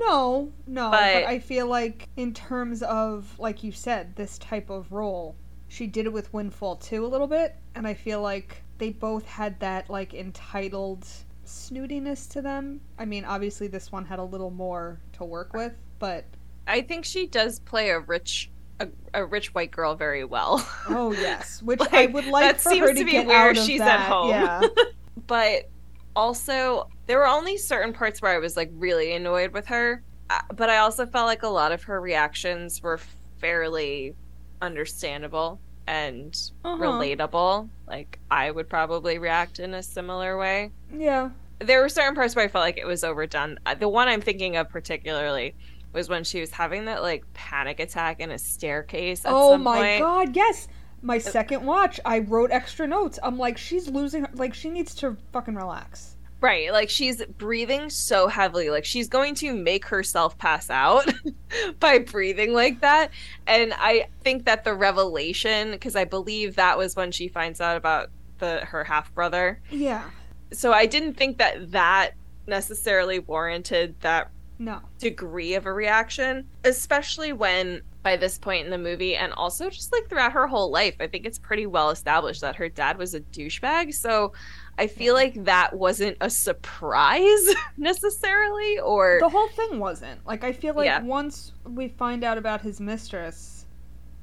no, 0.00 0.52
no, 0.66 0.90
but, 0.90 1.14
But- 1.14 1.24
I 1.24 1.38
feel 1.38 1.66
like 1.66 2.08
in 2.16 2.32
terms 2.34 2.82
of 2.82 3.36
like 3.38 3.62
you 3.64 3.72
said, 3.72 4.14
this 4.16 4.38
type 4.38 4.70
of 4.70 4.92
role, 4.92 5.36
she 5.68 5.86
did 5.86 6.06
it 6.06 6.12
with 6.12 6.32
Windfall 6.32 6.76
too 6.76 7.04
a 7.04 7.08
little 7.08 7.26
bit, 7.26 7.56
and 7.74 7.86
I 7.86 7.94
feel 7.94 8.20
like 8.22 8.62
they 8.78 8.90
both 8.90 9.26
had 9.26 9.58
that 9.60 9.90
like 9.90 10.14
entitled 10.14 11.06
snootiness 11.44 12.28
to 12.30 12.42
them. 12.42 12.80
I 12.98 13.04
mean, 13.04 13.24
obviously 13.24 13.66
this 13.66 13.90
one 13.90 14.04
had 14.04 14.18
a 14.18 14.24
little 14.24 14.50
more 14.50 15.00
to 15.14 15.24
work 15.24 15.52
with, 15.54 15.72
but 15.98 16.24
I 16.66 16.82
think 16.82 17.04
she 17.04 17.26
does 17.26 17.58
play 17.60 17.90
a 17.90 17.98
rich 18.00 18.50
a, 18.80 18.88
a 19.14 19.24
rich 19.24 19.54
white 19.54 19.70
girl 19.70 19.94
very 19.94 20.24
well. 20.24 20.66
oh 20.88 21.12
yes, 21.12 21.62
which 21.64 21.80
I 21.92 22.06
would 22.06 22.26
like 22.26 22.44
that 22.44 22.60
for 22.60 22.70
seems 22.70 22.80
her 22.88 22.92
to 22.94 22.98
to 23.00 23.04
be 23.04 23.12
get 23.12 23.26
where 23.26 23.50
out 23.50 23.56
of 23.58 23.64
she's 23.64 23.80
at 23.80 23.86
that. 23.86 24.08
home. 24.08 24.30
Yeah. 24.30 24.62
but 25.26 25.68
also 26.16 26.88
there 27.06 27.18
were 27.18 27.26
only 27.26 27.56
certain 27.56 27.92
parts 27.92 28.20
where 28.22 28.32
I 28.34 28.38
was 28.38 28.56
like 28.56 28.70
really 28.74 29.12
annoyed 29.14 29.52
with 29.52 29.66
her, 29.66 30.02
Uh, 30.30 30.40
but 30.54 30.68
I 30.70 30.78
also 30.78 31.06
felt 31.06 31.26
like 31.26 31.42
a 31.42 31.48
lot 31.48 31.72
of 31.72 31.82
her 31.84 32.00
reactions 32.00 32.82
were 32.82 32.98
fairly 33.38 34.14
understandable 34.60 35.60
and 35.86 36.36
Uh-huh. 36.64 36.76
relatable. 36.84 37.68
Like 37.86 38.18
I 38.30 38.50
would 38.50 38.68
probably 38.68 39.18
react 39.18 39.58
in 39.58 39.74
a 39.74 39.82
similar 39.82 40.36
way. 40.38 40.70
Yeah. 40.92 41.30
There 41.60 41.80
were 41.80 41.88
certain 41.88 42.14
parts 42.14 42.36
where 42.36 42.44
I 42.44 42.48
felt 42.48 42.62
like 42.62 42.78
it 42.78 42.86
was 42.86 43.02
overdone. 43.02 43.58
Uh, 43.66 43.74
The 43.74 43.88
one 43.88 44.06
I'm 44.08 44.20
thinking 44.20 44.56
of 44.56 44.68
particularly 44.68 45.54
was 45.92 46.08
when 46.08 46.24
she 46.24 46.40
was 46.40 46.50
having 46.50 46.86
that 46.86 47.02
like 47.02 47.24
panic 47.34 47.80
attack 47.80 48.20
in 48.20 48.30
a 48.30 48.38
staircase. 48.38 49.24
At 49.24 49.32
Oh 49.32 49.56
my 49.56 49.78
point. 49.78 50.00
god, 50.00 50.36
yes. 50.36 50.68
My 51.00 51.16
uh, 51.16 51.20
second 51.20 51.64
watch, 51.64 52.00
I 52.04 52.20
wrote 52.20 52.50
extra 52.50 52.86
notes. 52.86 53.18
I'm 53.22 53.38
like, 53.38 53.56
she's 53.58 53.88
losing 53.88 54.22
her 54.24 54.30
like 54.34 54.54
she 54.54 54.70
needs 54.70 54.94
to 54.96 55.16
fucking 55.32 55.54
relax. 55.54 56.16
Right, 56.40 56.70
like 56.72 56.88
she's 56.88 57.24
breathing 57.24 57.90
so 57.90 58.28
heavily, 58.28 58.70
like 58.70 58.84
she's 58.84 59.08
going 59.08 59.34
to 59.36 59.52
make 59.52 59.84
herself 59.86 60.38
pass 60.38 60.70
out 60.70 61.12
by 61.80 61.98
breathing 61.98 62.52
like 62.52 62.80
that. 62.82 63.10
And 63.48 63.74
I 63.76 64.06
think 64.22 64.44
that 64.44 64.62
the 64.62 64.72
revelation, 64.74 65.72
because 65.72 65.96
I 65.96 66.04
believe 66.04 66.54
that 66.54 66.78
was 66.78 66.94
when 66.94 67.10
she 67.10 67.26
finds 67.26 67.60
out 67.60 67.76
about 67.76 68.10
the 68.38 68.64
her 68.64 68.84
half 68.84 69.12
brother. 69.14 69.60
Yeah. 69.70 70.08
So 70.52 70.72
I 70.72 70.86
didn't 70.86 71.14
think 71.14 71.38
that 71.38 71.72
that 71.72 72.12
necessarily 72.46 73.18
warranted 73.18 73.96
that 74.00 74.30
No. 74.58 74.80
degree 74.98 75.54
of 75.54 75.66
a 75.66 75.72
reaction, 75.72 76.46
especially 76.64 77.32
when 77.32 77.82
by 78.02 78.16
this 78.16 78.38
point 78.38 78.64
in 78.64 78.70
the 78.70 78.78
movie 78.78 79.14
and 79.16 79.32
also 79.34 79.68
just 79.70 79.92
like 79.92 80.08
throughout 80.08 80.32
her 80.32 80.46
whole 80.46 80.70
life, 80.70 80.96
I 81.00 81.06
think 81.06 81.26
it's 81.26 81.38
pretty 81.38 81.66
well 81.66 81.90
established 81.90 82.40
that 82.40 82.56
her 82.56 82.68
dad 82.68 82.96
was 82.98 83.14
a 83.14 83.20
douchebag. 83.20 83.92
So 83.94 84.32
I 84.78 84.86
feel 84.86 85.14
like 85.14 85.44
that 85.44 85.74
wasn't 85.74 86.16
a 86.20 86.30
surprise 86.30 87.54
necessarily 87.76 88.78
or 88.78 89.18
The 89.20 89.28
whole 89.28 89.48
thing 89.48 89.78
wasn't. 89.78 90.24
Like 90.26 90.42
I 90.44 90.52
feel 90.52 90.74
like 90.74 90.86
Yeah. 90.86 91.02
once 91.02 91.52
we 91.64 91.88
find 91.88 92.24
out 92.24 92.38
about 92.38 92.60
his 92.60 92.80
mistress, 92.80 93.66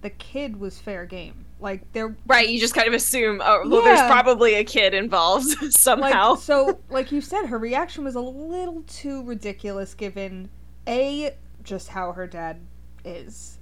the 0.01 0.09
kid 0.09 0.59
was 0.59 0.79
fair 0.79 1.05
game. 1.05 1.44
Like 1.59 1.91
there 1.93 2.15
right, 2.27 2.47
you 2.49 2.59
just 2.59 2.75
kind 2.75 2.87
of 2.87 2.93
assume 2.93 3.41
oh 3.43 3.67
well 3.67 3.81
there's 3.81 3.99
probably 4.01 4.55
a 4.55 4.63
kid 4.63 4.93
involved 4.93 5.49
somehow. 5.73 6.31
like 6.31 6.39
so 6.41 6.79
like 6.89 7.11
you 7.11 7.21
said 7.21 7.45
her 7.45 7.57
reaction 7.57 8.03
was 8.03 8.15
a 8.15 8.21
little 8.21 8.83
too 8.83 9.23
ridiculous 9.23 9.93
given 9.93 10.49
a 10.87 11.35
just 11.63 11.87
how 11.89 12.11
her 12.11 12.27
dad 12.27 12.59
is. 13.03 13.59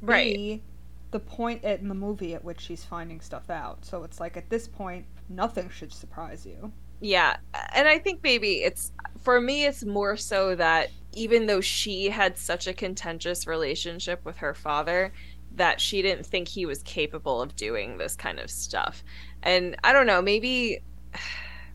right. 0.00 0.34
B, 0.34 0.62
the 1.10 1.20
point 1.20 1.62
in 1.64 1.88
the 1.88 1.94
movie 1.94 2.34
at 2.34 2.44
which 2.44 2.60
she's 2.60 2.84
finding 2.84 3.20
stuff 3.20 3.50
out. 3.50 3.84
So 3.84 4.02
it's 4.04 4.20
like 4.20 4.36
at 4.36 4.50
this 4.50 4.66
point, 4.66 5.06
nothing 5.28 5.70
should 5.70 5.92
surprise 5.92 6.44
you. 6.44 6.72
Yeah, 7.00 7.36
and 7.74 7.86
I 7.86 7.98
think 7.98 8.20
maybe 8.22 8.62
it's 8.62 8.92
for 9.20 9.40
me 9.40 9.66
it's 9.66 9.84
more 9.84 10.16
so 10.16 10.54
that 10.54 10.90
even 11.12 11.46
though 11.46 11.60
she 11.60 12.08
had 12.08 12.38
such 12.38 12.66
a 12.66 12.72
contentious 12.72 13.46
relationship 13.46 14.24
with 14.24 14.38
her 14.38 14.54
father 14.54 15.12
that 15.56 15.80
she 15.80 16.02
didn't 16.02 16.26
think 16.26 16.48
he 16.48 16.66
was 16.66 16.82
capable 16.82 17.40
of 17.40 17.54
doing 17.56 17.98
this 17.98 18.16
kind 18.16 18.38
of 18.38 18.50
stuff. 18.50 19.04
And 19.42 19.76
I 19.84 19.92
don't 19.92 20.06
know, 20.06 20.22
maybe 20.22 20.80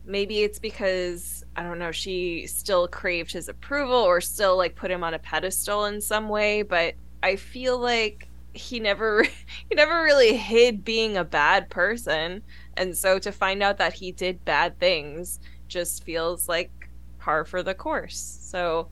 maybe 0.04 0.40
it's 0.40 0.58
because 0.58 1.44
I 1.56 1.62
don't 1.62 1.78
know, 1.78 1.92
she 1.92 2.46
still 2.46 2.88
craved 2.88 3.32
his 3.32 3.48
approval 3.48 3.96
or 3.96 4.20
still 4.20 4.56
like 4.56 4.74
put 4.74 4.90
him 4.90 5.04
on 5.04 5.14
a 5.14 5.18
pedestal 5.18 5.84
in 5.86 6.00
some 6.00 6.28
way, 6.28 6.62
but 6.62 6.94
I 7.22 7.36
feel 7.36 7.78
like 7.78 8.28
he 8.52 8.80
never 8.80 9.22
he 9.68 9.74
never 9.74 10.02
really 10.02 10.36
hid 10.36 10.84
being 10.84 11.16
a 11.16 11.24
bad 11.24 11.70
person 11.70 12.42
and 12.76 12.96
so 12.96 13.18
to 13.18 13.32
find 13.32 13.62
out 13.62 13.78
that 13.78 13.92
he 13.92 14.12
did 14.12 14.44
bad 14.44 14.78
things 14.78 15.38
just 15.68 16.04
feels 16.04 16.48
like 16.48 16.70
par 17.18 17.44
for 17.44 17.62
the 17.62 17.74
course 17.74 18.38
so 18.42 18.88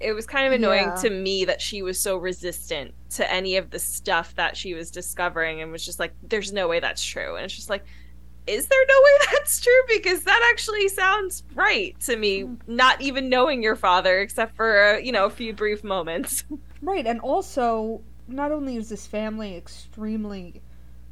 it 0.00 0.12
was 0.12 0.26
kind 0.26 0.46
of 0.46 0.52
annoying 0.52 0.84
Yeah. 0.84 1.02
to 1.02 1.10
me 1.10 1.44
that 1.44 1.60
she 1.60 1.82
was 1.82 1.98
so 1.98 2.16
resistant 2.16 2.94
to 3.10 3.30
any 3.30 3.56
of 3.56 3.70
the 3.70 3.78
stuff 3.78 4.34
that 4.36 4.56
she 4.56 4.74
was 4.74 4.90
discovering 4.90 5.60
and 5.60 5.72
was 5.72 5.84
just 5.84 5.98
like 5.98 6.14
there's 6.22 6.52
no 6.52 6.68
way 6.68 6.80
that's 6.80 7.04
true 7.04 7.36
and 7.36 7.44
it's 7.44 7.54
just 7.54 7.68
like 7.70 7.84
is 8.46 8.66
there 8.66 8.84
no 8.88 8.94
way 9.04 9.10
that's 9.32 9.60
true 9.60 9.82
because 9.88 10.24
that 10.24 10.48
actually 10.52 10.88
sounds 10.88 11.42
right 11.54 11.98
to 12.00 12.16
me 12.16 12.48
not 12.66 13.00
even 13.00 13.28
knowing 13.28 13.62
your 13.62 13.76
father 13.76 14.20
except 14.20 14.54
for 14.56 14.94
uh, 14.94 14.98
you 14.98 15.12
know 15.12 15.26
a 15.26 15.30
few 15.30 15.52
brief 15.52 15.82
moments 15.84 16.44
Right, 16.84 17.06
and 17.06 17.20
also, 17.20 18.02
not 18.26 18.50
only 18.50 18.74
is 18.74 18.88
this 18.88 19.06
family 19.06 19.56
extremely 19.56 20.62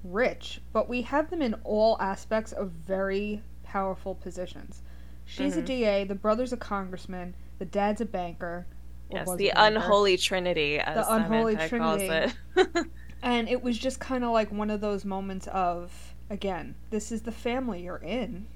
rich, 0.03 0.61
but 0.73 0.89
we 0.89 1.03
have 1.03 1.31
them 1.31 1.41
in 1.43 1.55
all 1.63 1.97
aspects 2.01 2.51
of 2.51 2.71
very 2.73 3.41
powerful 3.63 4.17
positions. 4.17 4.83
She's 5.31 5.57
a 5.57 5.63
Mhm. 5.63 5.67
DA. 5.67 6.05
The 6.05 6.15
brother's 6.15 6.53
a 6.53 6.57
congressman. 6.57 7.35
The 7.59 7.65
dad's 7.65 8.01
a 8.01 8.05
banker. 8.05 8.67
Yes, 9.11 9.29
a 9.31 9.37
the 9.37 9.53
banker. 9.55 9.77
unholy 9.77 10.17
trinity, 10.17 10.79
as 10.79 10.95
The 11.07 11.15
unholy 11.15 11.55
Samantha 11.55 11.79
calls 11.79 12.03
trinity. 12.03 12.35
it. 12.57 12.87
And 13.23 13.51
it 13.51 13.63
was 13.63 13.77
just 13.77 14.01
kind 14.01 14.25
of 14.25 14.31
like 14.31 14.51
one 14.51 14.71
of 14.71 14.81
those 14.81 15.05
moments 15.05 15.47
of, 15.49 15.93
again, 16.31 16.75
this 16.89 17.13
is 17.13 17.21
the 17.23 17.33
family 17.33 17.83
you're 17.85 17.99
in. 17.99 18.47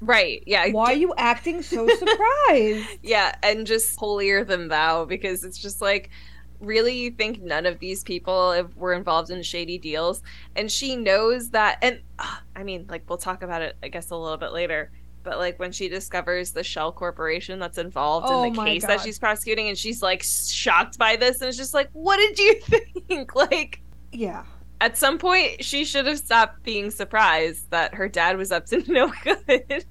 right? 0.00 0.42
Yeah. 0.46 0.68
Why 0.70 0.92
are 0.92 0.96
you 0.96 1.12
acting 1.18 1.60
so 1.60 1.86
surprised? 1.88 2.86
Yeah, 3.02 3.34
and 3.42 3.66
just 3.66 3.98
holier 3.98 4.44
than 4.44 4.68
thou 4.68 5.04
because 5.04 5.44
it's 5.44 5.58
just 5.58 5.82
like 5.82 6.08
really 6.60 6.96
you 6.96 7.10
think 7.10 7.42
none 7.42 7.66
of 7.66 7.78
these 7.80 8.02
people 8.02 8.68
were 8.76 8.92
involved 8.94 9.30
in 9.30 9.42
shady 9.42 9.76
deals 9.78 10.22
and 10.56 10.70
she 10.72 10.96
knows 10.96 11.50
that 11.50 11.78
and 11.82 12.00
uh, 12.18 12.36
i 12.56 12.64
mean 12.64 12.84
like 12.88 13.02
we'll 13.08 13.16
talk 13.16 13.44
about 13.44 13.62
it 13.62 13.76
i 13.80 13.86
guess 13.86 14.10
a 14.10 14.16
little 14.16 14.36
bit 14.36 14.52
later 14.52 14.90
but 15.22 15.38
like 15.38 15.58
when 15.58 15.72
she 15.72 15.88
discovers 15.88 16.52
the 16.52 16.62
shell 16.62 16.92
corporation 16.92 17.58
that's 17.58 17.78
involved 17.78 18.26
Oh 18.28 18.44
in 18.44 18.52
the 18.52 18.64
case 18.64 18.86
that 18.86 19.00
she's 19.00 19.18
prosecuting 19.18 19.68
and 19.68 19.76
she's 19.76 20.02
like 20.02 20.22
shocked 20.22 20.98
by 20.98 21.16
this 21.16 21.40
and 21.40 21.48
it's 21.48 21.58
just 21.58 21.74
like 21.74 21.88
what 21.92 22.16
did 22.16 22.38
you 22.38 22.54
think 23.08 23.34
like 23.34 23.80
yeah. 24.12 24.44
at 24.80 24.96
some 24.96 25.18
point 25.18 25.64
she 25.64 25.84
should 25.84 26.06
have 26.06 26.18
stopped 26.18 26.62
being 26.62 26.90
surprised 26.90 27.70
that 27.70 27.94
her 27.94 28.08
dad 28.08 28.36
was 28.36 28.52
up 28.52 28.66
to 28.66 28.82
no 28.92 29.12
good 29.24 29.84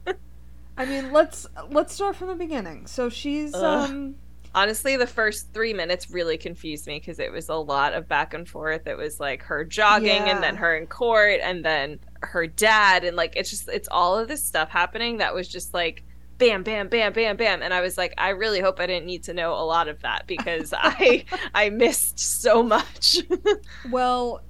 I 0.77 0.85
mean, 0.85 1.11
let's 1.11 1.47
let's 1.69 1.93
start 1.93 2.15
from 2.15 2.27
the 2.27 2.35
beginning. 2.35 2.85
So 2.85 3.09
she's 3.09 3.53
Ugh. 3.53 3.89
um 3.89 4.15
honestly 4.57 4.97
the 4.97 5.05
first 5.05 5.53
three 5.53 5.73
minutes 5.73 6.09
really 6.09 6.37
confused 6.37 6.87
me 6.87 6.97
because 6.99 7.19
it 7.19 7.31
was 7.31 7.47
a 7.49 7.55
lot 7.55 7.93
of 7.93 8.07
back 8.07 8.33
and 8.33 8.47
forth 8.49 8.87
it 8.87 8.97
was 8.97 9.19
like 9.19 9.43
her 9.43 9.63
jogging 9.63 10.07
Yeah. 10.07 10.33
and 10.33 10.43
then 10.43 10.55
her 10.55 10.75
in 10.75 10.87
court 10.87 11.39
and 11.43 11.63
then 11.63 11.99
her 12.23 12.47
dad 12.47 13.03
and 13.03 13.15
like 13.15 13.35
it's 13.35 13.49
just 13.51 13.69
it's 13.69 13.87
all 13.91 14.17
of 14.17 14.27
this 14.27 14.43
stuff 14.43 14.69
happening 14.69 15.17
that 15.17 15.35
was 15.35 15.47
just 15.47 15.73
like 15.75 16.03
bam 16.39 16.63
bam 16.63 16.87
bam 16.87 17.13
bam 17.13 17.37
bam 17.37 17.61
and 17.61 17.71
i 17.73 17.81
was 17.81 17.97
like 17.97 18.13
i 18.17 18.29
really 18.29 18.59
hope 18.59 18.79
i 18.79 18.87
didn't 18.87 19.05
need 19.05 19.23
to 19.23 19.33
know 19.33 19.53
a 19.53 19.65
lot 19.65 19.87
of 19.87 20.01
that 20.01 20.25
because 20.27 20.73
i 20.77 21.23
i 21.53 21.69
missed 21.69 22.19
so 22.19 22.63
much 22.63 23.17
well, 23.91 24.41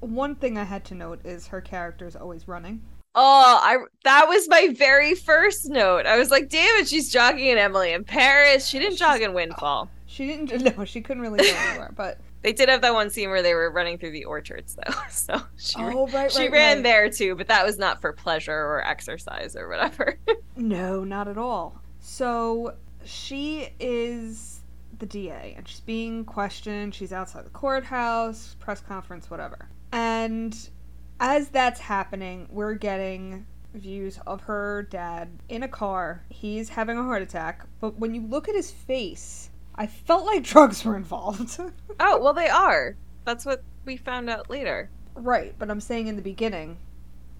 one 0.00 0.34
thing 0.34 0.58
I 0.58 0.64
had 0.64 0.84
to 0.86 0.94
note 0.94 1.24
is 1.24 1.46
her 1.46 1.62
character 1.62 2.06
is 2.06 2.14
always 2.14 2.46
running. 2.46 2.82
Oh 3.14 3.60
i 3.62 3.76
that 4.02 4.28
was 4.28 4.48
my 4.48 4.68
very 4.76 5.14
first 5.14 5.68
note 5.68 6.06
i 6.06 6.18
was 6.18 6.30
like 6.30 6.48
damn 6.48 6.80
it 6.80 6.88
she's 6.88 7.10
jogging 7.10 7.46
in 7.46 7.58
emily 7.58 7.92
in 7.92 8.04
paris 8.04 8.66
she 8.66 8.78
didn't 8.78 8.96
jog 8.96 9.20
in 9.20 9.32
windfall 9.34 9.88
She 10.06 10.26
didn't 10.26 10.76
no, 10.78 10.84
she 10.84 11.00
couldn't 11.00 11.22
really 11.22 11.40
go 11.40 11.54
anywhere, 11.54 11.92
but 11.96 12.18
They 12.44 12.52
did 12.52 12.68
have 12.68 12.82
that 12.82 12.92
one 12.92 13.08
scene 13.08 13.30
where 13.30 13.40
they 13.40 13.54
were 13.54 13.70
running 13.70 13.96
through 13.96 14.10
the 14.10 14.26
orchards, 14.26 14.76
though. 14.76 14.92
So 15.10 15.40
she 15.56 15.76
oh 15.78 16.06
right, 16.08 16.30
she 16.30 16.42
right, 16.42 16.52
ran 16.52 16.76
right. 16.76 16.82
there 16.82 17.08
too, 17.08 17.34
but 17.36 17.48
that 17.48 17.64
was 17.64 17.78
not 17.78 18.02
for 18.02 18.12
pleasure 18.12 18.52
or 18.52 18.86
exercise 18.86 19.56
or 19.56 19.66
whatever. 19.68 20.18
No, 20.54 21.04
not 21.04 21.26
at 21.26 21.38
all. 21.38 21.80
So 22.00 22.74
she 23.04 23.70
is 23.80 24.60
the 24.98 25.06
DA 25.06 25.54
and 25.56 25.66
she's 25.66 25.80
being 25.80 26.26
questioned. 26.26 26.94
She's 26.94 27.14
outside 27.14 27.46
the 27.46 27.50
courthouse, 27.50 28.56
press 28.60 28.80
conference, 28.80 29.30
whatever. 29.30 29.70
And 29.92 30.54
as 31.20 31.48
that's 31.48 31.80
happening, 31.80 32.48
we're 32.50 32.74
getting 32.74 33.46
views 33.74 34.18
of 34.26 34.42
her 34.42 34.86
dad 34.90 35.28
in 35.48 35.62
a 35.62 35.68
car. 35.68 36.24
He's 36.30 36.68
having 36.68 36.96
a 36.98 37.02
heart 37.02 37.22
attack, 37.22 37.66
but 37.80 37.98
when 37.98 38.14
you 38.14 38.22
look 38.26 38.48
at 38.48 38.54
his 38.54 38.70
face, 38.70 39.50
I 39.74 39.86
felt 39.86 40.26
like 40.26 40.42
drugs 40.44 40.84
were 40.84 40.96
involved. 40.96 41.58
oh 42.00 42.20
well, 42.20 42.32
they 42.34 42.48
are. 42.48 42.96
That's 43.24 43.44
what 43.46 43.62
we 43.84 43.96
found 43.96 44.28
out 44.30 44.48
later. 44.50 44.90
right, 45.14 45.54
but 45.58 45.70
I'm 45.70 45.80
saying 45.80 46.06
in 46.08 46.16
the 46.16 46.22
beginning. 46.22 46.76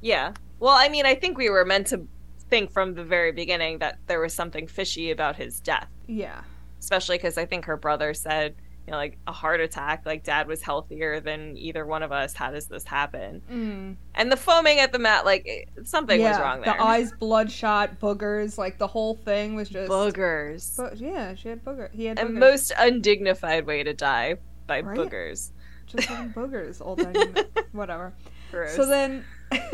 Yeah. 0.00 0.32
Well, 0.60 0.74
I 0.74 0.88
mean, 0.88 1.06
I 1.06 1.14
think 1.14 1.36
we 1.36 1.50
were 1.50 1.64
meant 1.64 1.86
to 1.88 2.06
think 2.50 2.70
from 2.70 2.94
the 2.94 3.04
very 3.04 3.32
beginning 3.32 3.78
that 3.78 3.98
there 4.06 4.20
was 4.20 4.32
something 4.34 4.66
fishy 4.66 5.10
about 5.10 5.36
his 5.36 5.60
death, 5.60 5.88
Yeah. 6.06 6.42
especially 6.78 7.16
because 7.18 7.36
I 7.38 7.46
think 7.46 7.64
her 7.64 7.76
brother 7.76 8.12
said, 8.14 8.54
you 8.86 8.90
know, 8.90 8.96
like 8.98 9.16
a 9.26 9.32
heart 9.32 9.60
attack. 9.60 10.04
Like 10.04 10.24
dad 10.24 10.46
was 10.46 10.60
healthier 10.62 11.20
than 11.20 11.56
either 11.56 11.86
one 11.86 12.02
of 12.02 12.12
us. 12.12 12.34
How 12.34 12.50
does 12.50 12.66
this 12.66 12.84
happen? 12.84 13.42
Mm. 13.50 13.96
And 14.14 14.30
the 14.32 14.36
foaming 14.36 14.78
at 14.78 14.92
the 14.92 14.98
mat, 14.98 15.24
like 15.24 15.68
something 15.84 16.20
was 16.20 16.38
wrong 16.38 16.60
there. 16.60 16.74
The 16.74 16.82
eyes 16.82 17.12
bloodshot, 17.12 17.98
boogers, 18.00 18.58
like 18.58 18.78
the 18.78 18.86
whole 18.86 19.14
thing 19.16 19.54
was 19.54 19.68
just 19.68 19.90
boogers. 19.90 20.76
But 20.76 20.98
yeah, 20.98 21.34
she 21.34 21.48
had 21.48 21.64
booger. 21.64 21.90
He 21.92 22.04
had 22.06 22.18
a 22.18 22.28
most 22.28 22.72
undignified 22.78 23.66
way 23.66 23.82
to 23.82 23.94
die 23.94 24.36
by 24.66 24.80
Right? 24.80 24.96
boogers. 24.98 25.50
just 25.86 26.08
having 26.08 26.32
boogers 26.32 26.80
all 26.80 26.96
time. 26.96 27.34
Whatever. 27.72 28.12
Gross. 28.50 28.76
So 28.76 28.86
then, 28.86 29.24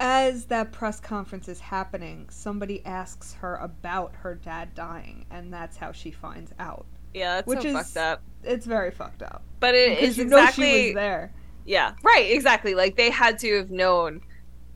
as 0.00 0.46
that 0.46 0.72
press 0.72 1.00
conference 1.00 1.48
is 1.48 1.60
happening, 1.60 2.26
somebody 2.30 2.84
asks 2.84 3.34
her 3.34 3.56
about 3.56 4.14
her 4.16 4.34
dad 4.34 4.74
dying, 4.74 5.26
and 5.30 5.52
that's 5.52 5.76
how 5.76 5.92
she 5.92 6.10
finds 6.10 6.52
out. 6.58 6.86
Yeah, 7.14 7.36
that's 7.36 7.46
which 7.46 7.62
so 7.62 7.68
is- 7.68 7.74
fucked 7.74 7.96
up. 7.96 8.22
It's 8.44 8.66
very 8.66 8.90
fucked 8.90 9.22
up 9.22 9.40
But 9.60 9.76
it 9.76 9.90
because 10.00 10.10
is 10.10 10.18
you 10.18 10.24
know 10.24 10.36
she 10.38 10.42
exactly 10.42 10.84
was 10.86 10.94
there. 10.94 11.32
yeah, 11.64 11.92
right, 12.02 12.28
exactly. 12.32 12.74
Like 12.74 12.96
they 12.96 13.08
had 13.10 13.38
to 13.40 13.56
have 13.58 13.70
known 13.70 14.20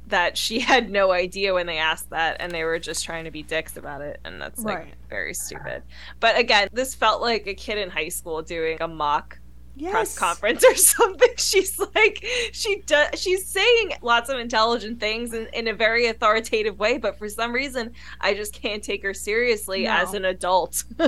that 0.08 0.38
she 0.38 0.60
had 0.72 0.88
no 0.88 1.10
idea 1.10 1.52
when 1.52 1.66
they 1.66 1.78
asked 1.78 2.10
that, 2.10 2.36
and 2.38 2.52
they 2.52 2.62
were 2.62 2.78
just 2.78 3.04
trying 3.04 3.24
to 3.24 3.32
be 3.32 3.42
dicks 3.42 3.76
about 3.76 4.02
it, 4.02 4.20
and 4.24 4.40
that's 4.40 4.60
like 4.62 4.78
Right. 4.78 4.94
very 5.10 5.34
stupid. 5.34 5.82
But 6.20 6.38
again, 6.38 6.68
this 6.72 6.94
felt 6.94 7.20
like 7.20 7.48
a 7.48 7.54
kid 7.54 7.78
in 7.78 7.90
high 7.90 8.08
school 8.10 8.40
doing 8.42 8.78
a 8.80 8.86
mock 8.86 9.38
Yes. 9.78 9.92
press 9.92 10.18
conference 10.18 10.64
or 10.64 10.74
something. 10.76 11.28
She's 11.36 11.78
like, 11.94 12.24
she 12.52 12.80
does, 12.86 13.20
she's 13.20 13.46
saying 13.46 13.92
lots 14.00 14.30
of 14.30 14.38
intelligent 14.38 14.98
things 15.00 15.34
in, 15.34 15.48
in 15.52 15.68
a 15.68 15.74
very 15.74 16.06
authoritative 16.06 16.78
way, 16.78 16.96
but 16.96 17.18
for 17.18 17.28
some 17.28 17.52
reason, 17.52 17.92
I 18.20 18.32
just 18.34 18.54
can't 18.54 18.82
take 18.82 19.02
her 19.02 19.12
seriously 19.12 19.84
No. 19.84 19.90
as 19.92 20.14
an 20.14 20.24
adult. 20.24 20.84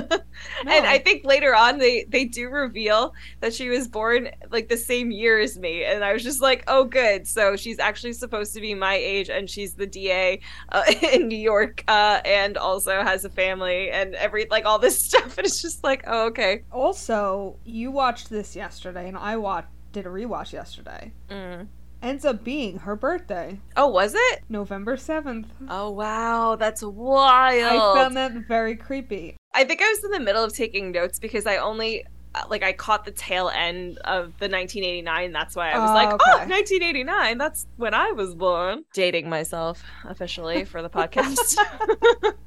No. 0.63 0.71
And 0.71 0.85
I 0.85 0.99
think 0.99 1.25
later 1.25 1.53
on, 1.53 1.79
they 1.79 2.05
they 2.07 2.23
do 2.25 2.47
reveal 2.49 3.13
that 3.41 3.53
she 3.53 3.67
was 3.69 3.87
born 3.89 4.29
like 4.51 4.69
the 4.69 4.77
same 4.77 5.11
year 5.11 5.37
as 5.39 5.57
me, 5.59 5.83
and 5.83 6.03
I 6.03 6.13
was 6.13 6.23
just 6.23 6.41
like, 6.41 6.63
oh, 6.67 6.85
good. 6.85 7.27
So 7.27 7.55
she's 7.57 7.77
actually 7.79 8.13
supposed 8.13 8.53
to 8.53 8.61
be 8.61 8.73
my 8.73 8.95
age, 8.95 9.29
and 9.29 9.49
she's 9.49 9.73
the 9.73 9.85
DA 9.85 10.39
uh, 10.71 10.83
in 11.13 11.27
New 11.27 11.37
York, 11.37 11.83
uh, 11.89 12.21
and 12.23 12.57
also 12.57 13.01
has 13.03 13.25
a 13.25 13.29
family 13.29 13.91
and 13.91 14.15
every 14.15 14.47
like 14.49 14.65
all 14.65 14.79
this 14.79 15.01
stuff, 15.03 15.37
and 15.37 15.45
it's 15.45 15.61
just 15.61 15.83
like, 15.83 16.03
oh, 16.07 16.27
okay. 16.27 16.63
Also, 16.71 17.57
you 17.65 17.91
watched 17.91 18.29
this 18.29 18.55
yesterday, 18.59 19.07
and 19.07 19.17
I 19.17 19.37
watched 19.37 19.69
did 19.91 20.05
a 20.05 20.09
rewatch 20.09 20.53
yesterday. 20.53 21.11
Mm. 21.29 21.67
Ends 22.03 22.23
up 22.23 22.43
being 22.43 22.77
her 22.79 22.95
birthday, 22.95 23.59
Oh, 23.75 23.87
was 23.89 24.13
it? 24.15 24.43
November 24.47 24.95
seventh. 24.97 25.47
Oh 25.67 25.89
wow, 25.89 26.55
that's 26.55 26.83
wild. 26.83 27.81
I 27.81 27.93
found 27.95 28.15
that 28.15 28.31
very 28.47 28.75
creepy. 28.75 29.35
I 29.53 29.63
think 29.63 29.81
I 29.81 29.89
was 29.89 30.03
in 30.03 30.11
the 30.11 30.19
middle 30.19 30.43
of 30.43 30.53
taking 30.53 30.91
notes 30.91 31.17
because 31.19 31.45
I 31.47 31.57
only 31.57 32.05
uh, 32.35 32.43
like 32.49 32.61
I 32.63 32.71
caught 32.73 33.03
the 33.05 33.11
tail 33.11 33.49
end 33.49 33.97
of 34.05 34.25
the 34.39 34.47
1989. 34.47 35.31
That's 35.33 35.55
why 35.55 35.71
I 35.71 35.79
was 35.79 35.89
Oh, 35.89 35.93
like, 35.95 36.13
okay. 36.13 36.23
"Oh, 36.27 36.37
1989. 36.47 37.37
That's 37.39 37.65
when 37.77 37.93
I 37.95 38.11
was 38.11 38.35
born." 38.35 38.83
Dating 38.93 39.27
myself 39.27 39.83
officially 40.05 40.63
for 40.65 40.81
the 40.83 40.89
podcast. 40.91 41.57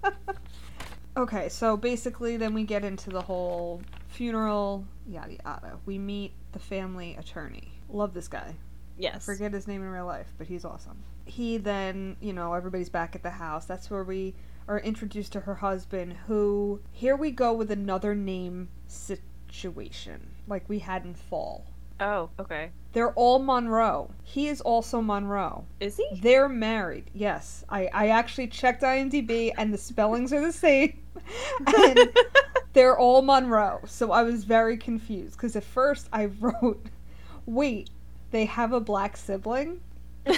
Okay, 1.15 1.51
so 1.51 1.77
basically, 1.77 2.39
then 2.39 2.55
we 2.55 2.65
get 2.65 2.87
into 2.87 3.11
the 3.11 3.21
whole 3.21 3.83
funeral, 4.09 4.87
yada 5.07 5.37
yada. 5.45 5.79
We 5.87 5.99
meet 5.99 6.33
the 6.53 6.59
family 6.59 7.17
attorney. 7.17 7.73
Love 7.89 8.15
this 8.15 8.29
guy. 8.29 8.55
I 8.55 8.55
yes. 8.99 9.25
forget 9.25 9.53
his 9.53 9.67
name 9.67 9.83
in 9.83 9.89
real 9.89 10.07
life, 10.07 10.33
but 10.39 10.47
he's 10.47 10.65
awesome. 10.65 11.03
He 11.25 11.57
then, 11.57 12.17
you 12.21 12.33
know, 12.33 12.55
everybody's 12.55 12.91
back 12.91 13.15
at 13.15 13.23
the 13.23 13.31
house. 13.31 13.65
That's 13.65 13.91
where 13.91 14.05
we 14.05 14.35
are 14.69 14.79
introduced 14.79 15.33
to 15.33 15.41
her 15.41 15.57
husband, 15.57 16.15
who, 16.27 16.81
here 16.93 17.17
we 17.17 17.31
go 17.31 17.53
with 17.53 17.71
another 17.71 18.15
name 18.15 18.69
situation, 18.87 20.31
like 20.47 20.69
we 20.69 20.79
had 20.79 21.05
in 21.05 21.15
Fall. 21.15 21.67
Oh, 22.01 22.31
okay. 22.39 22.71
They're 22.93 23.13
all 23.13 23.39
Monroe. 23.39 24.11
He 24.23 24.49
is 24.49 24.61
also 24.61 25.01
Monroe. 25.01 25.65
Is 25.81 25.97
he? 25.97 26.07
They're 26.21 26.49
married. 26.49 27.11
Yes. 27.15 27.65
I, 27.69 27.89
I 27.93 28.09
actually 28.09 28.49
checked 28.49 28.83
IMDb 28.83 29.53
and 29.57 29.73
the 29.73 29.79
spellings 29.79 30.33
are 30.33 30.41
the 30.41 30.53
same. 30.53 30.99
And 31.77 32.11
they're 32.73 32.99
all 32.99 33.23
Monroe. 33.23 33.81
So 33.87 34.13
I 34.13 34.23
was 34.23 34.45
very 34.45 34.77
confused 34.77 35.33
because 35.33 35.57
at 35.57 35.65
first 35.65 36.09
I 36.13 36.27
wrote, 36.41 36.87
wait, 37.47 37.91
they 38.31 38.47
have 38.47 38.73
a 38.73 38.81
black 38.81 39.17
sibling? 39.17 39.81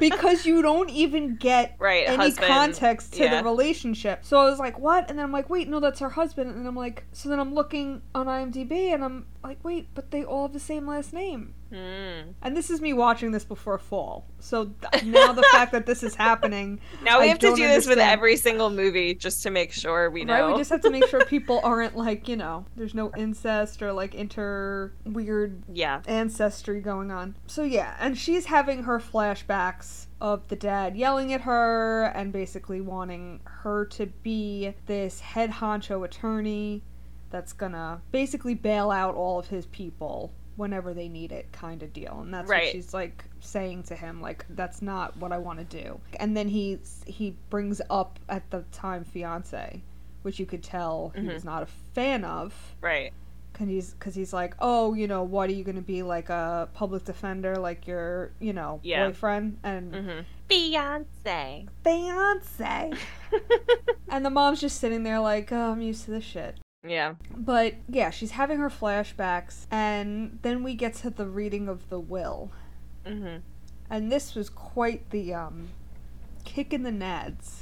Because 0.00 0.46
you 0.46 0.62
don't 0.62 0.90
even 0.90 1.36
get 1.36 1.74
right. 1.78 2.04
any 2.06 2.16
husband. 2.16 2.46
context 2.46 3.14
to 3.14 3.24
yeah. 3.24 3.38
the 3.38 3.48
relationship. 3.48 4.24
So 4.24 4.38
I 4.38 4.44
was 4.44 4.58
like, 4.58 4.78
what? 4.78 5.08
And 5.08 5.18
then 5.18 5.24
I'm 5.24 5.32
like, 5.32 5.50
wait, 5.50 5.68
no, 5.68 5.80
that's 5.80 6.00
her 6.00 6.10
husband. 6.10 6.54
And 6.54 6.66
I'm 6.66 6.76
like, 6.76 7.04
so 7.12 7.28
then 7.28 7.40
I'm 7.40 7.54
looking 7.54 8.02
on 8.14 8.26
IMDb 8.26 8.94
and 8.94 9.04
I'm 9.04 9.26
like, 9.42 9.62
wait, 9.64 9.88
but 9.94 10.10
they 10.10 10.24
all 10.24 10.42
have 10.42 10.52
the 10.52 10.60
same 10.60 10.86
last 10.86 11.12
name. 11.12 11.54
Mm. 11.72 12.34
And 12.42 12.56
this 12.56 12.70
is 12.70 12.80
me 12.80 12.92
watching 12.92 13.30
this 13.30 13.44
before 13.44 13.78
fall. 13.78 14.26
So 14.40 14.72
th- 14.92 15.04
now 15.04 15.32
the 15.32 15.42
fact 15.52 15.72
that 15.72 15.86
this 15.86 16.02
is 16.02 16.14
happening, 16.14 16.80
Now 17.02 17.20
we 17.20 17.26
I 17.26 17.28
have 17.28 17.38
to 17.40 17.54
do 17.54 17.68
this 17.68 17.86
with 17.86 17.98
every 17.98 18.36
single 18.36 18.70
movie 18.70 19.14
just 19.14 19.42
to 19.42 19.50
make 19.50 19.72
sure 19.72 20.10
we 20.10 20.24
know. 20.24 20.32
right? 20.32 20.52
We 20.52 20.58
just 20.58 20.70
have 20.70 20.80
to 20.82 20.90
make 20.90 21.06
sure 21.06 21.24
people 21.26 21.60
aren't 21.62 21.96
like, 21.96 22.28
you 22.28 22.36
know, 22.36 22.64
there's 22.76 22.94
no 22.94 23.12
incest 23.16 23.82
or 23.82 23.92
like 23.92 24.14
inter 24.14 24.92
weird 25.04 25.62
yeah. 25.72 26.00
ancestry 26.06 26.80
going 26.80 27.10
on. 27.10 27.36
So 27.46 27.62
yeah, 27.62 27.96
and 28.00 28.16
she's 28.16 28.46
having 28.46 28.84
her 28.84 28.98
flashbacks 28.98 30.06
of 30.20 30.48
the 30.48 30.56
dad 30.56 30.96
yelling 30.96 31.32
at 31.32 31.42
her 31.42 32.04
and 32.14 32.32
basically 32.32 32.80
wanting 32.80 33.40
her 33.44 33.84
to 33.86 34.06
be 34.06 34.74
this 34.86 35.20
head 35.20 35.50
honcho 35.50 36.04
attorney 36.04 36.82
that's 37.30 37.52
gonna 37.52 38.00
basically 38.12 38.54
bail 38.54 38.90
out 38.90 39.14
all 39.14 39.38
of 39.38 39.48
his 39.48 39.66
people 39.66 40.32
whenever 40.56 40.92
they 40.92 41.08
need 41.08 41.30
it 41.30 41.50
kind 41.52 41.82
of 41.84 41.92
deal 41.92 42.18
and 42.20 42.34
that's 42.34 42.48
Right. 42.48 42.64
what 42.64 42.72
she's 42.72 42.92
like 42.92 43.24
saying 43.40 43.84
to 43.84 43.94
him 43.94 44.20
like 44.20 44.44
that's 44.50 44.82
not 44.82 45.16
what 45.18 45.30
I 45.32 45.38
want 45.38 45.58
to 45.60 45.82
do 45.82 46.00
and 46.18 46.36
then 46.36 46.48
he 46.48 46.78
he 47.06 47.36
brings 47.48 47.80
up 47.90 48.18
at 48.28 48.50
the 48.50 48.64
time 48.72 49.04
fiance 49.04 49.82
which 50.22 50.40
you 50.40 50.46
could 50.46 50.62
tell 50.64 51.12
he 51.14 51.20
Mhm. 51.22 51.34
was 51.34 51.44
not 51.44 51.62
a 51.62 51.66
fan 51.94 52.24
of 52.24 52.54
Right. 52.80 53.12
Cause 53.54 53.66
he's, 53.66 53.94
cause 53.98 54.14
he's 54.14 54.32
like, 54.32 54.54
oh, 54.60 54.94
you 54.94 55.08
know, 55.08 55.24
what 55.24 55.50
are 55.50 55.52
you 55.52 55.64
gonna 55.64 55.80
be 55.80 56.04
like 56.04 56.28
a 56.28 56.68
public 56.74 57.04
defender, 57.04 57.56
like 57.56 57.88
your, 57.88 58.30
you 58.38 58.52
know, 58.52 58.78
Yeah. 58.84 59.06
boyfriend 59.06 59.58
and 59.64 59.92
Mm-hmm. 59.92 60.20
Beyonce. 60.48 61.68
fiance? 61.82 62.92
and 64.08 64.24
the 64.24 64.30
mom's 64.30 64.60
just 64.60 64.78
sitting 64.78 65.02
there 65.02 65.18
like, 65.18 65.50
oh, 65.50 65.72
I'm 65.72 65.82
used 65.82 66.04
to 66.04 66.12
this 66.12 66.24
shit. 66.24 66.56
Yeah. 66.86 67.14
But 67.36 67.74
yeah, 67.88 68.10
she's 68.10 68.32
having 68.32 68.58
her 68.58 68.70
flashbacks, 68.70 69.66
and 69.70 70.38
then 70.42 70.62
we 70.62 70.74
get 70.74 70.94
to 70.96 71.10
the 71.10 71.26
reading 71.26 71.68
of 71.68 71.88
the 71.88 71.98
will, 72.00 72.50
Mm-hmm. 73.06 73.38
and 73.90 74.12
this 74.12 74.34
was 74.34 74.50
quite 74.50 75.08
the 75.10 75.32
um, 75.34 75.68
kick 76.44 76.72
in 76.72 76.82
the 76.82 76.90
nads. 76.90 77.52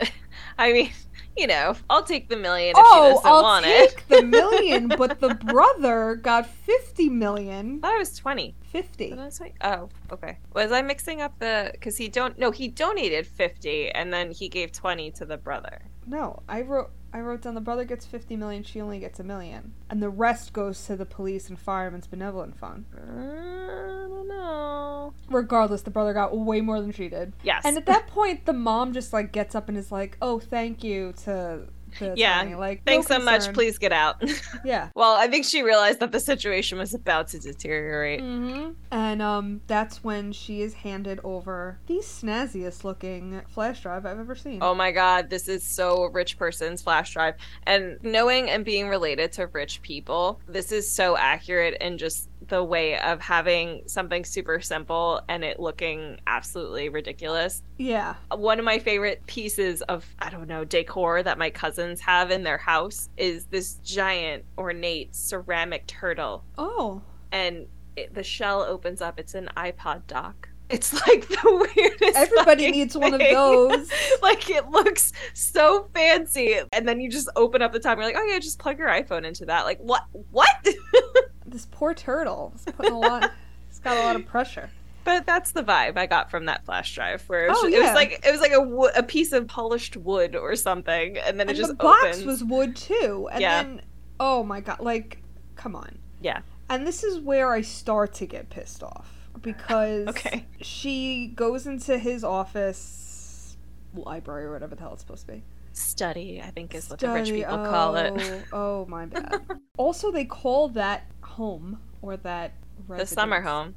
I 0.58 0.72
mean, 0.72 0.90
you 1.36 1.46
know, 1.46 1.74
I'll 1.88 2.02
take 2.02 2.28
the 2.28 2.36
million 2.36 2.70
if 2.76 2.76
she 2.76 2.82
Oh, 2.84 3.12
doesn't 3.14 3.24
want 3.24 3.24
it. 3.24 3.28
I'll 3.28 3.42
want 3.42 3.64
take 3.90 3.98
it. 3.98 4.08
the 4.08 4.22
million, 4.26 4.88
but 4.88 5.20
the 5.20 5.34
brother 5.36 6.16
got 6.16 6.46
fifty 6.46 7.08
million. 7.08 7.78
I 7.82 7.88
thought 7.88 7.94
it 7.96 7.98
was 7.98 8.16
twenty. 8.16 8.54
Fifty. 8.62 9.14
Oh, 9.62 9.88
okay. 10.12 10.38
Was 10.54 10.70
I 10.72 10.82
mixing 10.82 11.20
up 11.22 11.38
the? 11.38 11.70
Because 11.72 11.96
he 11.96 12.08
don't. 12.08 12.38
No, 12.38 12.50
he 12.50 12.68
donated 12.68 13.26
fifty, 13.26 13.90
and 13.90 14.12
then 14.12 14.30
he 14.32 14.48
gave 14.48 14.72
twenty 14.72 15.10
to 15.12 15.24
the 15.24 15.36
brother. 15.38 15.80
No, 16.06 16.42
I 16.48 16.62
wrote 16.62 16.90
I 17.12 17.20
wrote 17.20 17.42
down 17.42 17.54
the 17.54 17.60
brother 17.60 17.84
gets 17.84 18.06
50 18.06 18.36
million, 18.36 18.62
she 18.62 18.80
only 18.80 19.00
gets 19.00 19.18
a 19.18 19.24
million. 19.24 19.72
And 19.88 20.02
the 20.02 20.08
rest 20.10 20.52
goes 20.52 20.84
to 20.86 20.96
the 20.96 21.06
police 21.06 21.48
and 21.48 21.58
firemen's 21.58 22.06
benevolent 22.06 22.56
fund. 22.56 22.84
I 22.94 24.06
don't 24.08 24.28
know. 24.28 25.12
Regardless, 25.28 25.82
the 25.82 25.90
brother 25.90 26.12
got 26.12 26.36
way 26.36 26.60
more 26.60 26.80
than 26.80 26.92
she 26.92 27.08
did. 27.08 27.32
Yes. 27.42 27.62
And 27.64 27.76
at 27.76 27.86
that 27.86 28.06
point, 28.06 28.46
the 28.46 28.52
mom 28.52 28.92
just 28.92 29.12
like 29.12 29.32
gets 29.32 29.54
up 29.54 29.68
and 29.68 29.76
is 29.76 29.90
like, 29.90 30.16
"Oh, 30.22 30.38
thank 30.38 30.84
you 30.84 31.12
to 31.24 31.66
Yeah. 32.00 32.40
attorney." 32.40 32.56
Like, 32.56 32.78
no 32.86 32.92
Thanks 32.92 33.06
so 33.06 33.18
much. 33.18 33.52
Please 33.52 33.78
get 33.78 33.92
out. 33.92 34.22
Yeah. 34.62 34.88
well, 34.94 35.16
I 35.16 35.26
think 35.26 35.46
she 35.46 35.62
realized 35.62 36.00
that 36.00 36.12
the 36.12 36.20
situation 36.20 36.76
was 36.76 36.92
about 36.92 37.28
to 37.28 37.38
deteriorate. 37.38 38.20
Mm-hmm. 38.20 38.72
And 38.90 39.22
um, 39.22 39.60
that's 39.66 40.04
when 40.04 40.32
she 40.32 40.60
is 40.60 40.74
handed 40.74 41.20
over 41.24 41.78
the 41.86 41.98
snazziest 41.98 42.84
looking 42.84 43.40
flash 43.48 43.80
drive 43.82 44.04
I've 44.06 44.18
ever 44.18 44.34
seen. 44.34 44.58
Oh 44.62 44.74
my 44.74 44.92
god, 44.92 45.30
this 45.30 45.48
is 45.48 45.64
so 45.64 46.04
a 46.04 46.10
rich 46.10 46.38
person's 46.38 46.82
flash 46.82 47.12
drive. 47.12 47.34
And 47.64 47.98
knowing 48.02 48.50
and 48.50 48.64
being 48.64 48.88
related 48.88 49.32
to 49.32 49.46
rich 49.46 49.82
people, 49.82 50.40
this 50.46 50.72
is 50.72 50.90
so 50.90 51.16
accurate 51.16 51.76
and 51.80 51.98
just 51.98 52.29
the 52.50 52.62
way 52.62 52.98
of 52.98 53.20
having 53.20 53.82
something 53.86 54.24
super 54.24 54.60
simple 54.60 55.22
and 55.28 55.42
it 55.42 55.58
looking 55.58 56.20
absolutely 56.26 56.88
ridiculous. 56.88 57.62
Yeah. 57.78 58.16
One 58.30 58.58
of 58.58 58.64
my 58.64 58.78
favorite 58.78 59.24
pieces 59.26 59.80
of, 59.82 60.04
I 60.18 60.28
don't 60.28 60.48
know, 60.48 60.64
decor 60.64 61.22
that 61.22 61.38
my 61.38 61.48
cousins 61.48 62.00
have 62.00 62.30
in 62.30 62.42
their 62.42 62.58
house 62.58 63.08
is 63.16 63.46
this 63.46 63.74
giant 63.76 64.44
ornate 64.58 65.14
ceramic 65.14 65.86
turtle. 65.86 66.44
Oh. 66.58 67.00
And 67.32 67.66
it, 67.96 68.12
the 68.14 68.24
shell 68.24 68.62
opens 68.62 69.00
up, 69.00 69.18
it's 69.18 69.34
an 69.34 69.48
iPod 69.56 70.02
dock. 70.06 70.48
It's 70.68 70.92
like 71.06 71.26
the 71.26 71.72
weirdest. 71.76 72.16
Everybody 72.16 72.70
needs 72.70 72.96
one 72.96 73.14
of 73.14 73.20
those. 73.20 73.90
like 74.22 74.48
it 74.50 74.68
looks 74.70 75.12
so 75.34 75.88
fancy 75.94 76.60
and 76.72 76.86
then 76.86 77.00
you 77.00 77.10
just 77.10 77.28
open 77.36 77.60
up 77.60 77.72
the 77.72 77.80
top 77.80 77.98
and 77.98 78.02
you're 78.02 78.12
like 78.12 78.22
oh 78.22 78.26
yeah 78.26 78.38
just 78.38 78.58
plug 78.58 78.78
your 78.78 78.88
iphone 78.88 79.24
into 79.24 79.44
that 79.46 79.64
like 79.64 79.78
what 79.78 80.04
what 80.30 80.48
This 81.50 81.66
poor 81.70 81.94
turtle. 81.94 82.52
It's 82.54 82.64
putting 82.64 82.92
a 82.92 82.98
lot. 82.98 83.30
It's 83.68 83.78
got 83.80 83.96
a 83.96 84.00
lot 84.00 84.16
of 84.16 84.26
pressure. 84.26 84.70
but 85.04 85.24
that's 85.24 85.52
the 85.52 85.62
vibe 85.62 85.96
i 85.96 86.04
got 86.06 86.30
from 86.30 86.44
that 86.46 86.64
flash 86.66 86.94
drive 86.94 87.22
where 87.28 87.46
it 87.46 87.50
was, 87.50 87.58
Oh, 87.62 87.68
ju- 87.70 87.76
it 87.76 87.80
was 87.82 87.94
like 87.94 88.20
it 88.26 88.30
was 88.30 88.40
like 88.40 88.52
a, 88.52 88.60
wo- 88.60 88.90
a 88.94 89.02
piece 89.02 89.32
of 89.32 89.46
polished 89.48 89.96
wood 89.96 90.36
or 90.36 90.54
something 90.56 91.16
and 91.18 91.40
then 91.40 91.48
it 91.48 91.52
and 91.52 91.56
just 91.56 91.68
the 91.70 91.74
box 91.74 92.04
opens. 92.04 92.24
was 92.26 92.44
wood 92.44 92.76
too. 92.76 93.28
And 93.32 93.40
Yeah. 93.40 93.62
then, 93.62 93.80
oh 94.18 94.42
my 94.42 94.60
god, 94.60 94.80
like, 94.80 95.22
come 95.56 95.74
on. 95.74 95.98
Yeah. 96.20 96.40
And 96.68 96.86
this 96.86 97.02
is 97.02 97.18
where 97.18 97.50
I 97.52 97.62
start 97.62 98.12
to 98.14 98.26
get 98.26 98.50
pissed 98.50 98.82
off 98.82 99.10
because 99.40 100.06
Okay. 100.14 100.46
she 100.60 101.28
goes 101.34 101.66
into 101.66 101.96
his 101.98 102.22
office, 102.24 103.56
library 103.94 104.44
or 104.44 104.52
whatever 104.52 104.74
the 104.74 104.82
hell 104.82 104.92
it's 104.92 105.02
supposed 105.02 105.26
to 105.26 105.32
be. 105.32 105.42
study 105.72 106.42
i 106.44 106.50
think 106.50 106.74
is 106.74 106.90
what 106.90 106.98
the 106.98 107.08
rich 107.08 107.30
people 107.30 107.56
call 107.64 107.96
it 107.96 108.12
Oh, 108.52 108.82
oh 108.82 108.86
my 108.88 109.06
bad. 109.06 109.40
also, 109.78 110.10
they 110.12 110.24
call 110.26 110.68
that 110.70 111.06
home 111.40 111.80
or 112.02 112.16
that 112.18 112.52
the 112.88 113.06
summer 113.06 113.40
home 113.40 113.74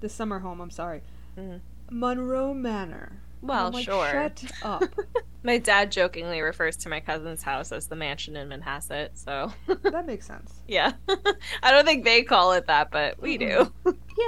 The 0.00 0.08
summer 0.10 0.38
home. 0.40 0.60
I'm 0.60 0.70
sorry, 0.70 1.00
Mhm. 1.38 1.60
Monroe 1.90 2.52
Manor. 2.52 3.20
well 3.40 3.70
like, 3.70 3.84
sure 3.86 4.10
Shut 4.10 4.44
up. 4.62 4.82
my 5.42 5.56
dad 5.58 5.90
jokingly 5.92 6.40
refers 6.42 6.76
to 6.78 6.88
my 6.88 7.00
cousin's 7.00 7.42
house 7.42 7.70
as 7.72 7.86
the 7.86 7.96
mansion 7.96 8.36
in 8.36 8.48
manhasset 8.48 9.10
so 9.14 9.52
that 9.82 10.04
makes 10.06 10.26
sense. 10.32 10.50
yeah 10.68 10.92
i 11.62 11.70
don't 11.70 11.86
think 11.86 12.04
they 12.04 12.22
call 12.22 12.52
it 12.52 12.66
that 12.66 12.90
but 12.90 13.20
we 13.20 13.38
do 13.38 13.72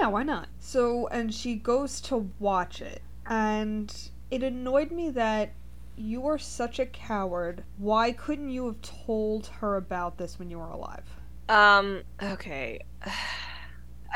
Yeah, 0.01 0.09
why 0.09 0.23
not? 0.23 0.49
So, 0.61 1.09
and 1.09 1.33
she 1.33 1.55
goes 1.55 2.01
to 2.03 2.29
watch 2.39 2.83
it, 2.83 3.01
and 3.27 3.89
it 4.31 4.43
annoyed 4.43 4.91
me 4.91 5.09
that 5.11 5.55
you 5.97 6.27
are 6.27 6.37
such 6.39 6.79
a 6.79 6.85
coward. 6.85 7.65
Why 7.79 8.13
couldn't 8.13 8.51
you 8.51 8.67
have 8.67 8.81
told 8.83 9.47
her 9.61 9.77
about 9.77 10.19
this 10.19 10.39
when 10.39 10.51
you 10.51 10.59
were 10.59 10.69
alive? 10.69 11.09
Um, 11.49 12.03
okay. 12.23 12.81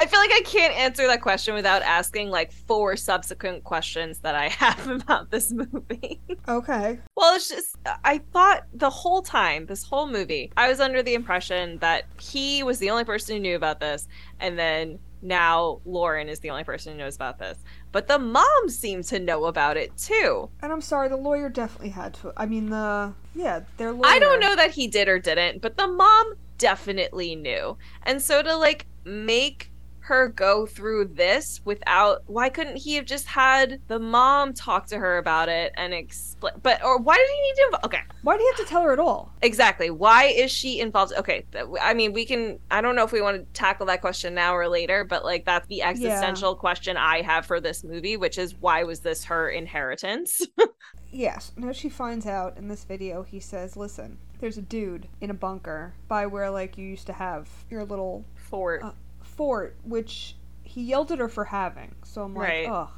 I 0.00 0.06
feel 0.06 0.20
like 0.20 0.32
I 0.32 0.40
can't 0.46 0.74
answer 0.74 1.06
that 1.06 1.20
question 1.20 1.54
without 1.54 1.82
asking 1.82 2.30
like 2.30 2.50
four 2.50 2.96
subsequent 2.96 3.62
questions 3.62 4.20
that 4.20 4.34
I 4.34 4.48
have 4.48 4.88
about 4.88 5.30
this 5.30 5.52
movie. 5.52 6.18
Okay. 6.48 6.98
well, 7.14 7.36
it's 7.36 7.50
just, 7.50 7.76
I 8.02 8.18
thought 8.32 8.64
the 8.72 8.88
whole 8.88 9.20
time, 9.20 9.66
this 9.66 9.84
whole 9.84 10.08
movie, 10.08 10.50
I 10.56 10.68
was 10.68 10.80
under 10.80 11.02
the 11.02 11.14
impression 11.14 11.78
that 11.78 12.04
he 12.18 12.62
was 12.62 12.78
the 12.78 12.88
only 12.90 13.04
person 13.04 13.36
who 13.36 13.42
knew 13.42 13.54
about 13.54 13.80
this, 13.80 14.08
and 14.40 14.58
then 14.58 14.98
now 15.20 15.80
Lauren 15.84 16.28
is 16.28 16.40
the 16.40 16.50
only 16.50 16.64
person 16.64 16.92
who 16.92 16.98
knows 16.98 17.14
about 17.14 17.38
this. 17.38 17.58
But 17.92 18.08
the 18.08 18.18
mom 18.18 18.68
seemed 18.68 19.04
to 19.04 19.20
know 19.20 19.44
about 19.44 19.76
it 19.76 19.96
too. 19.96 20.50
And 20.62 20.72
I'm 20.72 20.80
sorry, 20.80 21.08
the 21.08 21.16
lawyer 21.16 21.48
definitely 21.48 21.90
had 21.90 22.14
to. 22.14 22.32
I 22.36 22.46
mean, 22.46 22.70
the. 22.70 23.14
Yeah, 23.34 23.60
their 23.76 23.92
lawyer. 23.92 24.06
I 24.06 24.18
don't 24.18 24.40
know 24.40 24.56
that 24.56 24.72
he 24.72 24.88
did 24.88 25.08
or 25.08 25.18
didn't, 25.18 25.62
but 25.62 25.76
the 25.76 25.86
mom 25.86 26.34
definitely 26.62 27.34
knew. 27.34 27.76
And 28.04 28.22
so 28.22 28.40
to 28.40 28.56
like 28.56 28.86
make 29.04 29.68
her 29.98 30.28
go 30.28 30.66
through 30.66 31.04
this 31.04 31.60
without 31.64 32.22
why 32.26 32.48
couldn't 32.48 32.76
he 32.76 32.94
have 32.94 33.04
just 33.04 33.24
had 33.26 33.80
the 33.86 33.98
mom 34.00 34.52
talk 34.52 34.84
to 34.86 34.98
her 34.98 35.18
about 35.18 35.48
it 35.48 35.72
and 35.76 35.94
explain 35.94 36.52
but 36.60 36.82
or 36.84 36.98
why 36.98 37.16
did 37.16 37.28
he 37.28 37.40
need 37.40 37.54
to 37.54 37.70
inv- 37.70 37.84
okay 37.84 38.00
Why 38.22 38.36
do 38.36 38.42
you 38.42 38.52
have 38.56 38.66
to 38.66 38.68
tell 38.68 38.82
her 38.82 38.92
at 38.92 38.98
all? 38.98 39.32
exactly 39.42 39.90
why 39.90 40.24
is 40.24 40.50
she 40.50 40.80
involved 40.80 41.12
okay 41.16 41.44
i 41.80 41.94
mean 41.94 42.12
we 42.12 42.26
can 42.26 42.58
i 42.68 42.80
don't 42.80 42.96
know 42.96 43.04
if 43.04 43.12
we 43.12 43.20
want 43.22 43.36
to 43.36 43.44
tackle 43.52 43.86
that 43.86 44.00
question 44.00 44.34
now 44.34 44.56
or 44.56 44.66
later 44.66 45.04
but 45.04 45.24
like 45.24 45.44
that's 45.44 45.68
the 45.68 45.82
existential 45.82 46.56
question 46.56 46.96
i 46.96 47.22
have 47.22 47.46
for 47.46 47.60
this 47.60 47.84
movie 47.84 48.16
which 48.16 48.38
is 48.38 48.56
why 48.56 48.82
was 48.82 48.98
this 49.00 49.22
her 49.22 49.50
inheritance 49.50 50.42
Yes. 51.12 51.52
Now 51.56 51.72
she 51.72 51.90
finds 51.90 52.26
out 52.26 52.56
in 52.56 52.68
this 52.68 52.84
video, 52.84 53.22
he 53.22 53.38
says, 53.38 53.76
listen, 53.76 54.16
there's 54.42 54.58
a 54.58 54.62
dude 54.62 55.06
in 55.20 55.30
a 55.30 55.34
bunker 55.34 55.94
by 56.08 56.26
where, 56.26 56.50
like, 56.50 56.76
you 56.76 56.84
used 56.84 57.06
to 57.06 57.12
have 57.12 57.48
your 57.70 57.84
little 57.84 58.24
fort. 58.34 58.82
Uh, 58.82 58.90
fort, 59.22 59.76
which 59.84 60.34
he 60.64 60.82
yelled 60.82 61.12
at 61.12 61.20
her 61.20 61.28
for 61.28 61.44
having. 61.44 61.94
So 62.02 62.22
I'm 62.24 62.34
like, 62.34 62.48
Right. 62.48 62.66
ugh. 62.68 62.90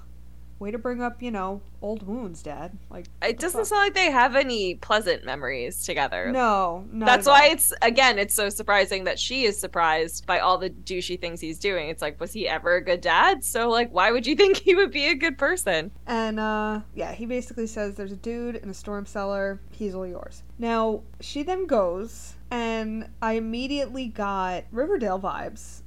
Way 0.59 0.71
to 0.71 0.79
bring 0.79 1.03
up, 1.03 1.23
you 1.23 1.31
know, 1.31 1.61
old 1.83 2.07
wounds, 2.07 2.43
Dad. 2.43 2.79
Like, 2.91 3.07
it 3.23 3.39
doesn't 3.39 3.67
sound 3.67 3.81
like 3.81 3.95
they 3.95 4.11
have 4.11 4.37
any 4.37 4.77
pleasant 4.77 5.25
memories 5.25 5.85
together 5.85 6.33
no, 6.33 6.85
That's 6.93 7.27
why 7.27 7.47
all. 7.47 7.53
it's 7.53 7.73
again, 7.83 8.19
it's 8.19 8.35
so 8.35 8.49
surprising 8.49 9.05
that 9.05 9.19
she 9.19 9.45
is 9.45 9.59
surprised 9.59 10.27
by 10.27 10.39
all 10.39 10.59
the 10.59 10.71
douchey 10.71 11.21
things 11.21 11.41
he's 11.41 11.59
doing. 11.59 11.89
It's 11.89 12.03
like, 12.03 12.21
was 12.21 12.33
he 12.33 12.49
ever 12.49 12.77
a 12.77 12.85
good 12.85 13.01
dad? 13.01 13.45
So 13.45 13.69
like, 13.69 13.91
why 13.93 14.11
would 14.11 14.27
you 14.27 14.37
think 14.41 14.57
he 14.57 14.75
would 14.75 14.91
be 14.91 15.07
a 15.07 15.15
good 15.15 15.39
person? 15.39 15.91
And 16.07 16.41
uh 16.41 16.81
yeah, 16.95 17.13
he 17.13 17.27
basically 17.27 17.67
says 17.67 17.95
there's 17.97 18.13
a 18.13 18.17
dude 18.17 18.57
in 18.57 18.69
a 18.69 18.75
storm 18.75 19.07
cellar, 19.07 19.61
he's 19.71 19.95
all 19.95 20.07
yours. 20.07 20.43
Now, 20.59 21.03
she 21.21 21.43
then 21.43 21.67
goes 21.67 22.35
and 22.51 23.09
I 23.21 23.33
immediately 23.33 24.07
got 24.07 24.65
Riverdale 24.71 25.19
vibes. 25.19 25.81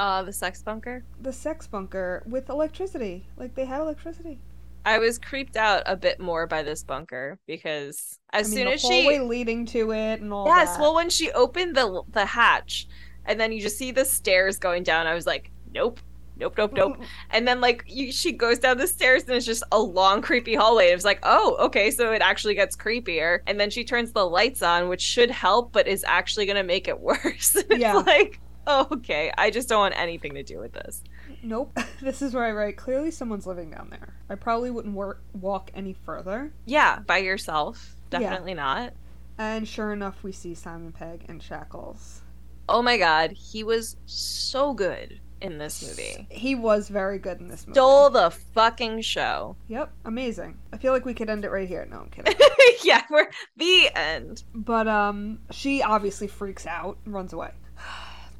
Uh, 0.00 0.22
the 0.22 0.32
sex 0.32 0.62
bunker. 0.62 1.04
The 1.20 1.32
sex 1.32 1.66
bunker 1.66 2.22
with 2.26 2.48
electricity. 2.48 3.26
Like 3.36 3.54
they 3.54 3.66
had 3.66 3.80
electricity. 3.82 4.38
I 4.86 4.98
was 4.98 5.18
creeped 5.18 5.56
out 5.56 5.82
a 5.84 5.94
bit 5.94 6.18
more 6.18 6.46
by 6.46 6.62
this 6.62 6.82
bunker 6.82 7.38
because 7.46 8.18
as 8.32 8.46
I 8.46 8.48
mean, 8.48 8.56
soon 8.56 8.64
the 8.66 8.72
as 8.72 8.82
hallway 8.82 9.16
she 9.16 9.20
leading 9.20 9.66
to 9.66 9.92
it 9.92 10.22
and 10.22 10.32
all 10.32 10.46
Yes, 10.46 10.72
that. 10.72 10.80
well 10.80 10.94
when 10.94 11.10
she 11.10 11.30
opened 11.32 11.76
the 11.76 12.02
the 12.12 12.24
hatch 12.24 12.88
and 13.26 13.38
then 13.38 13.52
you 13.52 13.60
just 13.60 13.76
see 13.76 13.90
the 13.90 14.06
stairs 14.06 14.58
going 14.58 14.84
down, 14.84 15.06
I 15.06 15.12
was 15.14 15.26
like, 15.26 15.50
nope. 15.74 16.00
Nope, 16.38 16.54
nope, 16.56 16.72
nope. 16.72 16.96
And 17.28 17.46
then 17.46 17.60
like 17.60 17.84
you, 17.86 18.10
she 18.10 18.32
goes 18.32 18.58
down 18.58 18.78
the 18.78 18.86
stairs 18.86 19.24
and 19.24 19.32
it's 19.32 19.44
just 19.44 19.62
a 19.70 19.78
long 19.78 20.22
creepy 20.22 20.54
hallway. 20.54 20.90
It 20.90 20.94
was 20.94 21.04
like, 21.04 21.18
oh, 21.22 21.58
okay, 21.66 21.90
so 21.90 22.12
it 22.12 22.22
actually 22.22 22.54
gets 22.54 22.74
creepier. 22.74 23.40
And 23.46 23.60
then 23.60 23.68
she 23.68 23.84
turns 23.84 24.12
the 24.12 24.24
lights 24.26 24.62
on, 24.62 24.88
which 24.88 25.02
should 25.02 25.30
help, 25.30 25.72
but 25.72 25.86
is 25.86 26.02
actually 26.08 26.46
gonna 26.46 26.64
make 26.64 26.88
it 26.88 26.98
worse. 27.08 27.62
Yeah. 27.68 27.96
like, 27.96 28.40
okay. 28.92 29.32
I 29.36 29.50
just 29.50 29.68
don't 29.68 29.80
want 29.80 29.94
anything 29.98 30.34
to 30.34 30.42
do 30.42 30.58
with 30.58 30.72
this. 30.72 31.02
Nope. 31.42 31.76
This 32.02 32.22
is 32.22 32.32
where 32.32 32.44
I 32.44 32.52
write. 32.52 32.78
Clearly, 32.78 33.10
someone's 33.10 33.46
living 33.46 33.70
down 33.70 33.88
there. 33.90 34.14
I 34.30 34.34
probably 34.34 34.70
wouldn't 34.70 34.94
wor- 34.94 35.20
walk 35.34 35.70
any 35.74 35.92
further. 35.92 36.50
Yeah, 36.64 37.00
by 37.00 37.18
yourself. 37.18 37.94
Yeah. 38.10 38.20
Definitely 38.20 38.54
not. 38.54 38.94
And 39.36 39.68
sure 39.68 39.92
enough, 39.92 40.22
we 40.22 40.32
see 40.32 40.54
Simon 40.54 40.92
Pegg 40.92 41.26
in 41.28 41.40
shackles. 41.40 42.22
Oh 42.68 42.80
my 42.82 42.96
god, 42.96 43.32
he 43.32 43.64
was 43.64 43.96
so 44.06 44.72
good 44.72 45.20
in 45.42 45.58
this 45.58 45.82
movie. 45.86 46.26
He 46.30 46.54
was 46.54 46.88
very 46.88 47.18
good 47.18 47.40
in 47.40 47.48
this 47.48 47.66
movie. 47.66 47.74
Stole 47.74 48.10
the 48.10 48.30
fucking 48.30 49.00
show. 49.02 49.56
Yep, 49.68 49.92
amazing. 50.04 50.56
I 50.72 50.76
feel 50.78 50.92
like 50.92 51.04
we 51.04 51.14
could 51.14 51.28
end 51.30 51.44
it 51.44 51.50
right 51.50 51.68
here. 51.68 51.86
No, 51.90 52.00
I'm 52.00 52.10
kidding. 52.10 52.34
yeah, 52.84 53.02
we're 53.10 53.28
the 53.56 53.90
end. 53.94 54.44
but 54.54 54.86
um, 54.88 55.40
she 55.50 55.82
obviously 55.82 56.26
freaks 56.28 56.66
out 56.66 56.96
and 57.04 57.12
runs 57.14 57.32
away. 57.32 57.50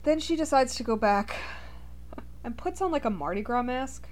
Then 0.02 0.18
she 0.18 0.36
decides 0.36 0.74
to 0.76 0.82
go 0.82 0.96
back 0.96 1.36
and 2.42 2.56
puts 2.56 2.80
on 2.80 2.90
like 2.90 3.04
a 3.04 3.10
Mardi 3.10 3.42
Gras 3.42 3.62
mask. 3.62 4.08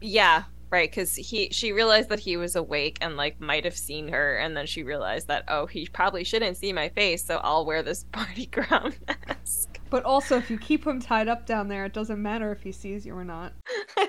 Yeah, 0.00 0.44
right. 0.70 0.90
Because 0.90 1.14
he, 1.14 1.50
she 1.50 1.72
realized 1.72 2.08
that 2.08 2.20
he 2.20 2.36
was 2.36 2.56
awake 2.56 2.98
and 3.00 3.16
like 3.16 3.40
might 3.40 3.64
have 3.64 3.76
seen 3.76 4.08
her, 4.08 4.36
and 4.36 4.56
then 4.56 4.66
she 4.66 4.82
realized 4.82 5.28
that 5.28 5.44
oh, 5.48 5.66
he 5.66 5.86
probably 5.86 6.24
shouldn't 6.24 6.56
see 6.56 6.72
my 6.72 6.88
face, 6.90 7.24
so 7.24 7.40
I'll 7.42 7.64
wear 7.64 7.82
this 7.82 8.04
Mardi 8.14 8.46
Gras 8.46 8.90
mask. 9.28 9.75
But 9.88 10.04
also, 10.04 10.36
if 10.36 10.50
you 10.50 10.58
keep 10.58 10.84
him 10.86 11.00
tied 11.00 11.28
up 11.28 11.46
down 11.46 11.68
there, 11.68 11.84
it 11.84 11.92
doesn't 11.92 12.20
matter 12.20 12.50
if 12.50 12.62
he 12.62 12.72
sees 12.72 13.06
you 13.06 13.14
or 13.14 13.24
not. 13.24 13.52
I 13.96 14.06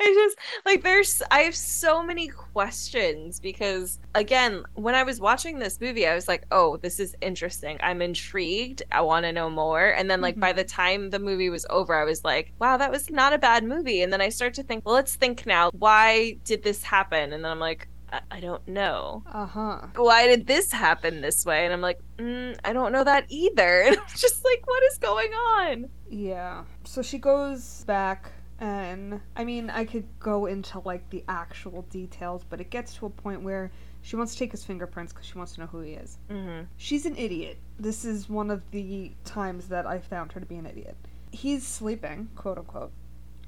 just 0.00 0.36
like 0.66 0.82
there's 0.82 1.22
I 1.30 1.40
have 1.40 1.54
so 1.54 2.02
many 2.02 2.26
questions 2.28 3.38
because 3.38 3.98
again, 4.14 4.64
when 4.74 4.94
I 4.94 5.04
was 5.04 5.20
watching 5.20 5.58
this 5.58 5.80
movie, 5.80 6.06
I 6.06 6.14
was 6.14 6.26
like, 6.26 6.44
"Oh, 6.50 6.76
this 6.78 6.98
is 6.98 7.14
interesting. 7.20 7.78
I'm 7.82 8.02
intrigued. 8.02 8.82
I 8.90 9.02
want 9.02 9.24
to 9.24 9.32
know 9.32 9.48
more." 9.48 9.90
And 9.90 10.10
then 10.10 10.20
like 10.20 10.36
Mhm. 10.36 10.40
by 10.40 10.52
the 10.52 10.64
time 10.64 11.10
the 11.10 11.18
movie 11.20 11.50
was 11.50 11.64
over, 11.70 11.94
I 11.94 12.04
was 12.04 12.24
like, 12.24 12.52
"Wow, 12.58 12.76
that 12.78 12.90
was 12.90 13.10
not 13.10 13.32
a 13.32 13.38
bad 13.38 13.62
movie." 13.64 14.02
And 14.02 14.12
then 14.12 14.20
I 14.20 14.30
start 14.30 14.54
to 14.54 14.62
think, 14.64 14.84
"Well, 14.84 14.94
let's 14.96 15.14
think 15.16 15.46
now. 15.46 15.70
Why 15.72 16.38
did 16.44 16.62
this 16.64 16.82
happen?" 16.82 17.32
And 17.32 17.44
then 17.44 17.50
I'm 17.52 17.60
like, 17.60 17.88
I, 18.12 18.20
I 18.30 18.40
don't 18.40 18.66
know. 18.68 19.22
Uh 19.30 19.46
huh. 19.46 19.80
Why 19.96 20.26
did 20.26 20.46
this 20.46 20.72
happen 20.72 21.20
this 21.20 21.44
way? 21.44 21.64
And 21.64 21.72
I'm 21.72 21.80
like, 21.80 22.00
mm, 22.18 22.58
I 22.64 22.72
don't 22.72 22.92
know 22.92 23.04
that 23.04 23.26
either. 23.28 23.82
And 23.86 23.96
I'm 23.96 24.04
just 24.16 24.44
like, 24.44 24.66
what 24.66 24.82
is 24.84 24.98
going 24.98 25.32
on? 25.32 25.88
Yeah. 26.08 26.64
So 26.84 27.02
she 27.02 27.18
goes 27.18 27.84
back, 27.84 28.32
and 28.58 29.20
I 29.36 29.44
mean, 29.44 29.70
I 29.70 29.84
could 29.84 30.06
go 30.18 30.46
into 30.46 30.80
like 30.80 31.08
the 31.10 31.24
actual 31.28 31.82
details, 31.90 32.44
but 32.48 32.60
it 32.60 32.70
gets 32.70 32.94
to 32.96 33.06
a 33.06 33.10
point 33.10 33.42
where 33.42 33.70
she 34.02 34.16
wants 34.16 34.32
to 34.32 34.38
take 34.38 34.52
his 34.52 34.64
fingerprints 34.64 35.12
because 35.12 35.26
she 35.26 35.36
wants 35.36 35.52
to 35.54 35.60
know 35.60 35.66
who 35.66 35.80
he 35.80 35.92
is. 35.92 36.18
Mm-hmm. 36.30 36.64
She's 36.78 37.04
an 37.06 37.16
idiot. 37.16 37.58
This 37.78 38.04
is 38.04 38.28
one 38.30 38.50
of 38.50 38.62
the 38.70 39.12
times 39.24 39.68
that 39.68 39.86
I 39.86 39.98
found 39.98 40.32
her 40.32 40.40
to 40.40 40.46
be 40.46 40.56
an 40.56 40.66
idiot. 40.66 40.96
He's 41.32 41.66
sleeping, 41.66 42.28
quote 42.34 42.58
unquote, 42.58 42.92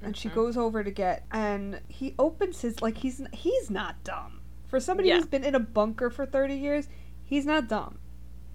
and 0.03 0.15
she 0.15 0.29
Mhm. 0.29 0.35
goes 0.35 0.57
over 0.57 0.83
to 0.83 0.91
get, 0.91 1.25
and 1.31 1.81
he 1.87 2.13
opens 2.19 2.61
his 2.61 2.81
like 2.81 2.97
he's 2.97 3.21
he's 3.33 3.69
not 3.71 4.03
dumb 4.03 4.39
for 4.73 4.79
somebody 4.79 5.09
Yeah. 5.09 5.17
who's 5.17 5.27
been 5.27 5.43
in 5.43 5.53
a 5.53 5.59
bunker 5.59 6.09
for 6.09 6.25
thirty 6.25 6.55
years. 6.55 6.87
He's 7.23 7.45
not 7.45 7.67
dumb, 7.67 7.99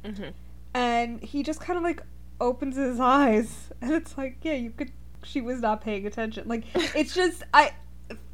Mm-hmm. 0.02 0.30
and 0.74 1.22
he 1.22 1.44
just 1.44 1.60
kind 1.60 1.76
of 1.76 1.84
like 1.84 2.02
opens 2.40 2.74
his 2.74 2.98
eyes, 3.18 3.70
and 3.80 3.92
it's 3.92 4.18
like, 4.18 4.38
yeah, 4.42 4.54
you 4.54 4.70
could. 4.70 4.90
She 5.22 5.40
was 5.40 5.60
not 5.60 5.80
paying 5.80 6.06
attention. 6.08 6.48
Like 6.48 6.64
it's 6.74 7.14
just 7.14 7.44
I. 7.54 7.70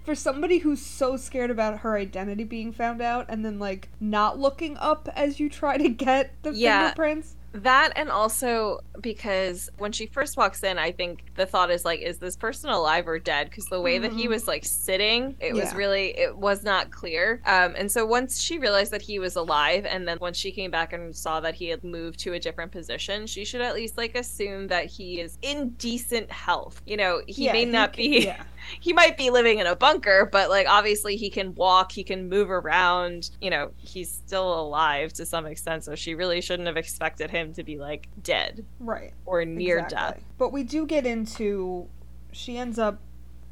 For 0.07 0.15
somebody 0.15 0.59
who's 0.59 0.81
so 0.81 1.17
scared 1.19 1.51
about 1.51 1.81
her 1.81 1.97
identity 1.99 2.45
being 2.45 2.73
found 2.73 3.03
out 3.03 3.27
and 3.29 3.45
then 3.45 3.59
like 3.59 3.89
not 4.01 4.39
looking 4.39 4.77
up 4.79 5.09
as 5.15 5.39
you 5.41 5.51
try 5.51 5.77
to 5.77 5.89
get 5.91 6.33
the 6.43 6.53
Yeah. 6.55 6.81
fingerprints. 6.85 7.37
That 7.55 7.93
and 7.95 8.11
also 8.11 8.81
because 9.01 9.71
when 9.79 9.93
she 9.93 10.07
first 10.07 10.37
walks 10.37 10.65
in, 10.65 10.77
I 10.77 10.91
think 10.91 11.23
the 11.37 11.47
thought 11.47 11.71
is 11.71 11.85
like, 11.85 12.01
is 12.01 12.19
this 12.19 12.37
person 12.37 12.69
alive 12.71 13.07
or 13.07 13.19
dead? 13.21 13.49
Because 13.49 13.67
the 13.67 13.81
way 13.81 13.99
that 13.99 14.13
he 14.13 14.27
Mhm. 14.27 14.31
was 14.31 14.49
like 14.49 14.65
sitting, 14.65 15.37
it 15.39 15.55
was 15.55 15.73
really 15.75 16.19
it 16.19 16.37
was 16.37 16.65
not 16.65 16.91
clear. 16.91 17.41
Um, 17.47 17.75
and 17.77 17.91
so 17.91 18.05
once 18.05 18.41
she 18.41 18.59
realized 18.59 18.91
that 18.93 19.03
he 19.03 19.21
was 19.21 19.37
alive, 19.37 19.87
and 19.87 20.07
then 20.09 20.19
when 20.19 20.35
she 20.35 20.51
came 20.51 20.71
back 20.73 20.93
and 20.93 21.15
saw 21.15 21.39
that 21.41 21.55
he 21.55 21.69
had 21.69 21.85
moved 21.85 22.19
to 22.21 22.33
a 22.33 22.41
different 22.41 22.73
position, 22.73 23.27
she 23.29 23.45
should 23.45 23.61
at 23.61 23.75
least 23.75 23.97
like 23.97 24.17
assume 24.17 24.67
that 24.69 24.87
he 24.87 25.21
is 25.21 25.39
in 25.43 25.71
decent 25.71 26.31
health. 26.33 26.83
You 26.87 26.97
know, 26.97 27.23
he 27.29 27.45
Yeah, 27.47 27.53
may 27.53 27.65
not 27.67 27.95
be. 27.95 28.25
Yeah. 28.25 28.43
He 28.81 28.93
might 28.93 29.17
be 29.17 29.31
living 29.31 29.59
in 29.59 29.67
a 29.67 29.77
bunker, 29.77 30.29
but 30.31 30.49
like 30.51 30.67
obviously 30.69 31.17
he 31.17 31.31
can 31.31 31.55
walk, 31.55 31.93
he 31.93 32.05
can 32.05 32.29
move 32.29 32.51
around. 32.51 33.31
You 33.41 33.51
know, 33.51 33.71
he's 33.77 34.11
still 34.11 34.59
alive 34.61 35.13
to 35.15 35.27
some 35.27 35.47
extent, 35.47 35.85
so 35.85 35.95
she 35.95 36.15
really 36.15 36.41
shouldn't 36.41 36.67
have 36.67 36.77
expected 36.77 37.31
him 37.31 37.53
to 37.55 37.63
be 37.63 37.79
like 37.79 38.09
dead 38.23 38.65
Right. 38.81 39.13
or 39.27 39.45
near 39.45 39.79
exactly. 39.79 40.21
death. 40.21 40.25
But 40.39 40.53
we 40.53 40.63
do 40.63 40.87
get 40.87 41.07
into 41.07 41.89
she 42.33 42.59
ends 42.59 42.79
up 42.79 42.99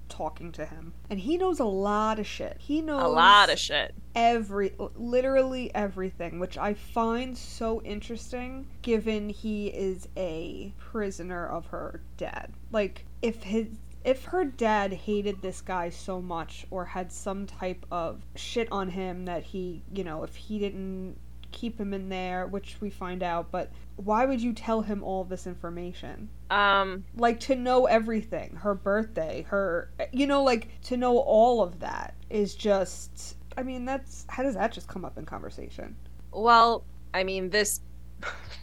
talking 0.09 0.53
to 0.53 0.67
him 0.67 0.93
and 1.09 1.21
he 1.21 1.39
knows 1.39 1.59
a 1.59 1.65
lot 1.65 2.19
of 2.19 2.27
shit. 2.27 2.57
He 2.59 2.83
knows 2.83 3.03
A 3.03 3.09
lot 3.09 3.49
of 3.51 3.59
shit. 3.59 3.95
every 4.15 4.75
literally 4.97 5.75
everything, 5.75 6.39
which 6.39 6.59
I 6.59 6.75
find 6.75 7.37
so 7.39 7.81
interesting 7.83 8.67
given 8.83 9.31
he 9.31 9.69
is 9.69 10.09
a 10.17 10.75
prisoner 10.79 11.47
of 11.47 11.67
her 11.67 12.03
dad. 12.19 12.53
Like 12.71 13.07
if 13.23 13.45
his 13.45 13.69
if 14.05 14.25
her 14.27 14.45
dad 14.45 14.93
hated 14.93 15.43
this 15.43 15.61
guy 15.61 15.91
so 15.91 16.21
much 16.21 16.67
or 16.71 16.85
had 16.85 17.13
some 17.13 17.47
type 17.47 17.85
of 17.91 18.23
shit 18.37 18.69
on 18.73 18.89
him 18.91 19.25
that 19.27 19.43
he, 19.45 19.83
you 19.93 20.05
know, 20.05 20.23
if 20.25 20.35
he 20.35 20.59
didn't 20.59 21.17
keep 21.53 21.79
him 21.79 21.93
in 21.93 22.09
there, 22.09 22.47
which 22.47 22.77
we 22.81 22.91
find 22.91 23.23
out, 23.23 23.51
but 23.51 23.71
why 23.97 24.25
would 24.25 24.41
you 24.41 24.53
tell 24.53 24.81
him 24.83 25.03
all 25.05 25.23
this 25.25 25.47
information? 25.47 26.29
Um, 26.51 27.05
Like 27.15 27.41
to 27.41 27.55
know 27.55 27.87
everything, 27.87 28.57
her 28.57 28.75
birthday, 28.75 29.43
her, 29.49 29.91
you 30.13 30.27
know, 30.27 30.43
like 30.43 30.69
to 30.85 30.97
know 30.97 31.19
all 31.19 31.63
of 31.63 31.81
that 31.81 32.15
is 32.31 32.55
just, 32.55 33.37
I 33.57 33.63
mean, 33.63 33.85
that's, 33.85 34.25
how 34.29 34.43
does 34.43 34.55
that 34.55 34.73
just 34.73 34.89
come 34.89 35.05
up 35.05 35.19
in 35.19 35.25
conversation? 35.27 35.95
well, 36.33 36.85
I 37.15 37.25
mean 37.25 37.51
this 37.51 37.81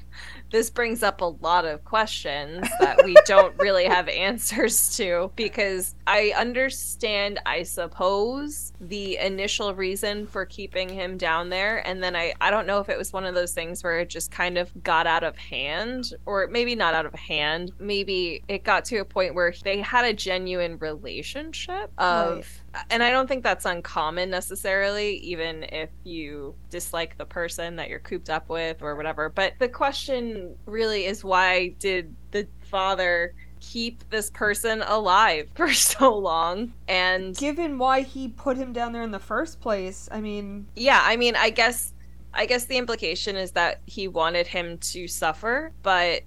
this 0.52 0.70
brings 0.70 1.04
up 1.04 1.22
a 1.22 1.26
lot 1.26 1.66
of 1.66 1.84
questions 1.86 2.68
that 2.80 3.04
we 3.04 3.16
don't 3.26 3.56
really 3.60 3.86
have 3.86 4.08
answers 4.08 4.96
to 4.98 5.32
because 5.36 5.96
I 6.08 6.34
understand, 6.38 7.40
I 7.46 7.64
suppose, 7.64 8.74
the 8.82 9.18
initial 9.18 9.74
reason 9.76 10.26
for 10.28 10.46
keeping 10.46 10.90
him 10.90 11.18
down 11.18 11.50
there. 11.50 11.86
And 11.88 12.02
then 12.02 12.16
I, 12.16 12.34
I 12.42 12.52
don't 12.52 12.66
know 12.66 12.80
if 12.80 12.90
it 12.90 12.98
was 12.98 13.14
one 13.14 13.26
of 13.26 13.36
those 13.36 13.54
things 13.54 13.84
where 13.84 14.00
it 14.00 14.10
just 14.10 14.32
kind 14.32 14.58
of 14.58 14.72
got 14.84 15.08
out 15.08 15.24
of 15.24 15.38
hand, 15.38 16.14
or 16.26 16.48
maybe 16.48 16.76
not 16.76 16.94
out 16.94 17.06
of 17.06 17.14
hand. 17.14 17.72
Maybe 17.80 18.44
it 18.48 18.64
got 18.64 18.86
to 18.86 18.98
a 18.98 19.06
point 19.06 19.36
where 19.36 19.54
they 19.64 19.82
had 19.82 20.06
a 20.06 20.14
genuine 20.14 20.78
relationship 20.80 21.92
of. 21.98 22.38
Right. 22.38 22.46
And 22.89 23.03
I 23.03 23.10
don't 23.10 23.27
think 23.27 23.43
that's 23.43 23.65
uncommon 23.65 24.29
necessarily, 24.29 25.17
even 25.17 25.63
if 25.63 25.89
you 26.03 26.55
dislike 26.69 27.17
the 27.17 27.25
person 27.25 27.75
that 27.77 27.89
you're 27.89 27.99
cooped 27.99 28.29
up 28.29 28.49
with 28.49 28.82
or 28.82 28.95
whatever. 28.95 29.29
But 29.29 29.53
the 29.60 29.69
question 29.69 30.55
really 30.65 31.05
is 31.05 31.23
why 31.23 31.69
did 31.79 32.15
the 32.32 32.47
father 32.62 33.34
keep 33.60 34.10
this 34.10 34.29
person 34.29 34.82
alive 34.84 35.49
for 35.55 35.73
so 35.73 36.15
long? 36.17 36.73
And 36.88 37.36
Given 37.36 37.77
why 37.77 38.01
he 38.01 38.29
put 38.29 38.58
him 38.58 38.73
down 38.73 38.93
there 38.93 39.03
in 39.03 39.12
the 39.12 39.19
first 39.19 39.60
place, 39.60 40.08
I 40.12 40.21
mean, 40.21 40.67
yeah, 40.75 41.01
I 41.03 41.15
mean, 41.17 41.36
I 41.36 41.49
guess 41.49 41.93
I 42.34 42.45
guess 42.45 42.65
the 42.65 42.77
implication 42.77 43.36
is 43.36 43.51
that 43.53 43.82
he 43.88 44.08
wanted 44.08 44.47
him 44.47 44.77
to 44.79 45.08
suffer, 45.08 45.71
but 45.82 46.21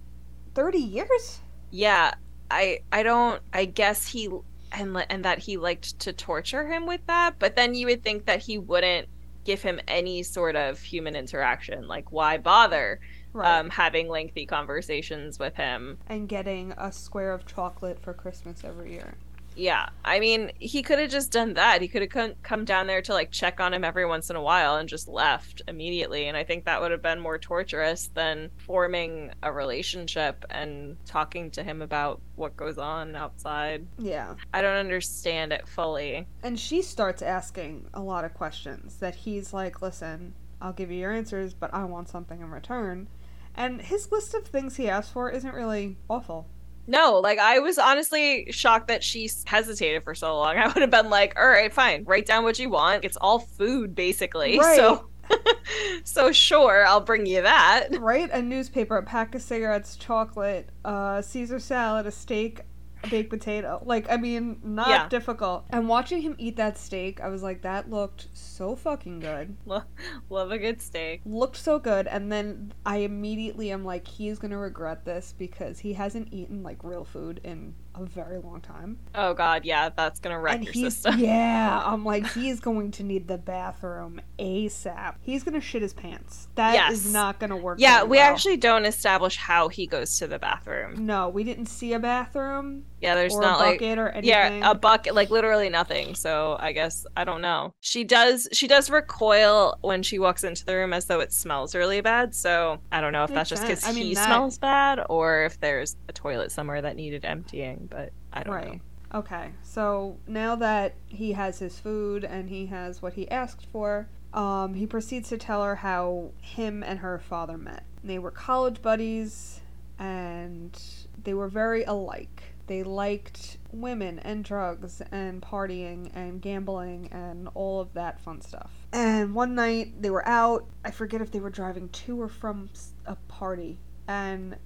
30 0.55 0.79
years? 0.79 1.41
yeah, 1.71 2.15
I 2.51 2.81
I 2.93 3.03
don't 3.03 3.43
I 3.53 3.65
guess 3.65 4.07
he 4.07 4.29
and 4.73 5.05
and 5.11 5.25
that 5.25 5.39
he 5.39 5.57
liked 5.57 5.99
to 6.01 6.13
torture 6.13 6.67
him 6.67 6.87
with 6.87 7.05
that, 7.07 7.39
but 7.39 7.57
then 7.57 7.75
you 7.75 7.87
would 7.87 8.03
think 8.03 8.27
that 8.27 8.41
he 8.41 8.59
wouldn't 8.59 9.09
give 9.45 9.61
him 9.63 9.81
any 9.89 10.23
sort 10.23 10.55
of 10.57 10.81
human 10.81 11.17
interaction. 11.17 11.87
Like 11.89 12.13
why 12.13 12.39
bother 12.39 13.01
Right. 13.35 13.61
um 13.61 13.71
having 13.71 14.09
lengthy 14.09 14.45
conversations 14.47 15.39
with 15.39 15.55
him? 15.57 15.99
and 16.07 16.29
getting 16.29 16.73
a 16.77 16.93
square 16.93 17.33
of 17.33 17.47
chocolate 17.47 17.99
for 18.03 18.13
Christmas 18.13 18.63
every 18.65 18.93
year. 18.93 19.15
Yeah, 19.57 19.89
I 20.05 20.21
mean, 20.21 20.53
he 20.59 20.83
could 20.83 20.99
have 20.99 21.11
just 21.11 21.31
done 21.31 21.55
that. 21.55 21.83
He 21.83 21.89
could 21.89 22.03
have 22.03 22.11
come 22.11 22.35
come 22.43 22.65
down 22.65 22.87
there 22.87 23.03
to 23.03 23.13
like 23.13 23.31
check 23.31 23.61
on 23.61 23.75
him 23.75 23.85
every 23.85 24.07
once 24.07 24.31
in 24.31 24.37
a 24.37 24.43
while 24.43 24.77
and 24.77 24.89
just 24.89 25.09
left 25.09 25.63
immediately. 25.69 26.27
And 26.29 26.37
I 26.37 26.45
think 26.45 26.65
that 26.65 26.81
would 26.81 26.91
have 26.91 27.03
been 27.03 27.21
more 27.21 27.39
torturous 27.39 28.11
than 28.15 28.51
forming 28.59 29.33
a 29.43 29.53
relationship 29.53 30.45
and 30.51 30.97
talking 31.05 31.51
to 31.53 31.63
him 31.63 31.83
about 31.83 32.21
what 32.37 32.57
goes 32.57 32.79
on 32.79 33.15
outside. 33.15 33.87
Yeah. 33.99 34.35
I 34.55 34.63
don't 34.63 34.77
understand 34.77 35.53
it 35.53 35.69
fully. 35.69 36.27
And 36.43 36.59
she 36.59 36.83
starts 36.83 37.23
asking 37.23 37.89
a 37.95 38.01
lot 38.01 38.25
of 38.25 38.35
questions 38.35 38.97
that 38.97 39.15
he's 39.15 39.53
like, 39.53 39.83
listen, 39.83 40.35
I'll 40.61 40.73
give 40.73 40.91
you 40.91 40.99
your 40.99 41.13
answers, 41.13 41.55
but 41.55 41.75
I 41.75 41.85
want 41.85 42.09
something 42.09 42.41
in 42.41 42.51
return. 42.51 43.09
And 43.55 43.83
his 43.83 44.11
list 44.11 44.33
of 44.35 44.47
things 44.47 44.77
he 44.77 44.89
asked 44.89 45.13
for 45.13 45.31
isn't 45.31 45.55
really 45.55 45.97
awful. 46.09 46.47
No, 46.87 47.21
like 47.21 47.39
I 47.39 47.59
was 47.61 47.79
honestly 47.79 48.51
shocked 48.51 48.89
that 48.89 49.05
she 49.05 49.31
hesitated 49.45 50.05
for 50.05 50.15
so 50.15 50.37
long. 50.37 50.57
I 50.59 50.67
would 50.67 50.81
have 50.81 50.91
been 50.91 51.11
like, 51.11 51.39
"All 51.39 51.47
right, 51.47 51.73
fine. 51.73 52.05
Write 52.05 52.27
down 52.27 52.45
what 52.45 52.59
you 52.59 52.71
want. 52.71 53.05
It's 53.05 53.17
all 53.17 53.39
food 53.39 53.95
basically." 53.95 54.59
Right. 54.63 54.77
So 54.77 55.09
so 56.05 56.33
sure, 56.33 56.85
I'll 56.87 57.01
bring 57.01 57.27
you 57.27 57.43
that. 57.43 57.89
Right? 57.99 58.31
A 58.31 58.43
newspaper, 58.43 58.97
a 58.97 59.03
pack 59.03 59.35
of 59.35 59.43
cigarettes, 59.43 59.97
chocolate, 59.97 60.69
uh, 60.85 61.23
Caesar 61.23 61.59
salad, 61.59 62.07
a 62.07 62.11
steak, 62.11 62.61
a 63.03 63.09
baked 63.09 63.31
potato. 63.31 63.83
Like, 63.85 64.11
I 64.11 64.17
mean, 64.17 64.61
not 64.63 64.89
yeah. 64.89 65.09
difficult. 65.09 65.65
And 65.71 65.89
watching 65.89 66.23
him 66.23 66.35
eat 66.39 66.57
that 66.57 66.79
steak, 66.79 67.21
I 67.21 67.29
was 67.29 67.43
like, 67.43 67.63
that 67.63 67.91
looked 67.91 68.29
so 68.33 68.77
fucking 68.77 69.21
good. 69.21 69.57
Love 69.67 70.51
a 70.51 70.59
good 70.59 70.81
steak. 70.81 71.21
Looked 71.25 71.57
so 71.57 71.79
good. 71.79 72.07
And 72.07 72.31
then 72.31 72.73
I 72.85 72.99
immediately 72.99 73.71
am 73.71 73.85
like, 73.85 74.07
he's 74.07 74.39
going 74.39 74.51
to 74.51 74.59
regret 74.59 75.05
this 75.05 75.35
because 75.37 75.79
he 75.79 75.93
hasn't 75.93 76.33
eaten 76.33 76.63
like 76.63 76.83
real 76.83 77.05
food 77.05 77.41
in 77.45 77.75
a 77.95 78.05
very 78.05 78.39
long 78.39 78.61
time. 78.61 78.99
Oh 79.15 79.35
god, 79.35 79.65
yeah, 79.65 79.91
that's 79.91 80.21
gonna 80.21 80.39
wreck 80.39 80.57
and 80.57 80.65
your 80.65 80.73
he's, 80.73 80.95
system. 80.95 81.19
Yeah, 81.19 81.83
I'm 81.85 82.05
like, 82.05 82.27
he's 82.33 82.61
going 82.61 82.91
to 82.93 83.03
need 83.03 83.29
the 83.29 83.39
bathroom 83.39 84.21
ASAP. 84.39 85.17
He's 85.21 85.43
gonna 85.43 85.61
shit 85.61 85.83
his 85.83 85.93
pants. 85.93 86.49
That 86.55 86.75
yes. 86.75 86.93
is 86.93 87.13
not 87.13 87.39
gonna 87.39 87.57
work. 87.57 87.79
Yeah, 87.81 88.05
we 88.05 88.19
well. 88.19 88.33
actually 88.33 88.57
don't 88.57 88.85
establish 88.85 89.37
how 89.37 89.69
he 89.69 89.87
goes 89.87 90.19
to 90.19 90.27
the 90.27 90.39
bathroom. 90.39 91.07
No, 91.07 91.29
we 91.29 91.45
didn't 91.45 91.67
see 91.67 91.93
a 91.93 91.99
bathroom. 91.99 92.85
Yeah, 93.03 93.15
there's 93.17 93.37
not 93.37 93.59
like 93.59 93.81
A 93.81 93.85
bucket 93.85 93.99
or 93.99 94.09
anything. 94.11 94.29
Yeah, 94.29 94.71
a 94.71 94.75
bucket, 94.75 95.15
like 95.15 95.31
literally 95.31 95.69
nothing. 95.69 96.15
So 96.15 96.57
I 96.61 96.73
guess 96.73 97.05
I 97.17 97.25
don't 97.25 97.43
know. 97.43 97.75
She 97.81 98.05
does. 98.05 98.49
She 98.53 98.69
does 98.69 98.91
recoil 98.91 99.77
when 99.81 100.03
she 100.03 100.19
walks 100.19 100.45
into 100.45 100.65
the 100.65 100.77
room 100.77 100.93
as 100.93 101.07
though 101.07 101.21
it 101.21 101.33
smells 101.33 101.75
really 101.75 102.01
bad. 102.01 102.35
So 102.35 102.79
I 102.93 103.01
don't 103.01 103.13
know 103.13 103.25
if 103.25 103.31
Makes 103.31 103.37
that's 103.37 103.51
just 103.51 103.63
because 103.63 103.87
he 103.87 104.05
mean, 104.05 104.15
that... 104.15 104.27
smells 104.27 104.59
bad 104.59 105.05
or 105.09 105.45
if 105.45 105.61
there's 105.61 105.97
a 106.09 106.13
toilet 106.13 106.53
somewhere 106.53 106.81
that 106.81 106.97
needed 106.97 107.25
emptying 107.25 107.89
but 107.91 108.13
I 108.33 108.43
don't 108.43 108.55
right. 108.55 108.73
know. 108.75 108.81
Okay, 109.15 109.51
so 109.63 110.17
now 110.27 110.57
that 110.57 110.95
he 111.09 111.33
has 111.33 111.59
his 111.59 111.79
food 111.79 112.25
and 112.25 112.49
he 112.49 112.67
has 112.67 113.03
what 113.03 113.13
he 113.13 113.31
asked 113.31 113.67
for, 113.71 114.09
um, 114.33 114.73
he 114.73 114.87
proceeds 114.87 115.29
to 115.29 115.37
tell 115.37 115.63
her 115.63 115.77
how 115.77 116.31
him 116.41 116.83
and 116.83 117.01
her 117.01 117.19
father 117.19 117.59
met. 117.59 117.85
They 118.03 118.19
were 118.19 118.31
college 118.31 118.81
buddies 118.81 119.61
and 119.99 120.81
they 121.23 121.35
were 121.35 121.49
very 121.49 121.85
alike. 121.85 122.52
They 122.73 122.83
liked 122.83 123.59
women 123.71 124.19
and 124.21 124.43
drugs 124.43 125.03
and 125.13 125.43
partying 125.43 126.11
and 126.15 126.41
gambling 126.41 127.11
and 127.13 127.51
all 127.53 127.83
of 127.83 127.93
that 127.93 128.19
fun 128.19 128.41
stuff. 128.41 128.71
And 128.95 129.35
one 129.35 129.55
night 129.55 130.01
they 130.01 130.09
were 130.09 130.27
out. 130.27 130.65
I 130.83 130.91
forget 130.91 131.21
if 131.21 131.31
they 131.31 131.39
were 131.39 131.51
driving 131.51 131.91
to 131.91 132.23
or 132.23 132.29
from 132.29 132.71
a 133.05 133.17
party. 133.29 133.77
And 134.09 134.57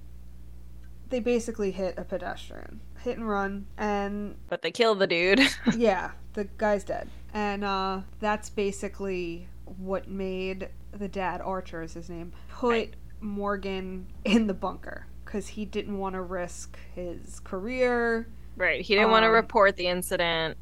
they 1.09 1.19
basically 1.19 1.71
hit 1.71 1.95
a 1.97 2.05
pedestrian 2.05 2.79
hit 2.99 3.17
and 3.17 3.27
run 3.27 3.65
and 3.77 4.35
but 4.47 4.61
they 4.61 4.71
kill 4.71 4.95
the 4.95 5.07
dude 5.07 5.41
yeah 5.77 6.11
the 6.33 6.45
guy's 6.57 6.83
dead 6.83 7.07
and 7.33 7.63
uh 7.63 8.01
that's 8.19 8.49
basically 8.49 9.47
what 9.77 10.09
made 10.09 10.67
the 10.91 11.07
dad 11.07 11.39
archer 11.39 11.81
is 11.81 11.93
his 11.93 12.09
name 12.09 12.33
put 12.49 12.69
right. 12.69 12.95
morgan 13.21 14.05
in 14.25 14.47
the 14.47 14.53
bunker 14.53 15.05
because 15.27 15.47
he 15.47 15.65
didn't 15.65 15.99
want 15.99 16.15
to 16.15 16.21
risk 16.21 16.79
his 16.95 17.39
career 17.41 18.27
right 18.55 18.81
he 18.81 18.95
didn't 18.95 19.05
um, 19.05 19.11
want 19.11 19.23
to 19.23 19.29
report 19.29 19.75
the 19.75 19.87
incident 19.87 20.57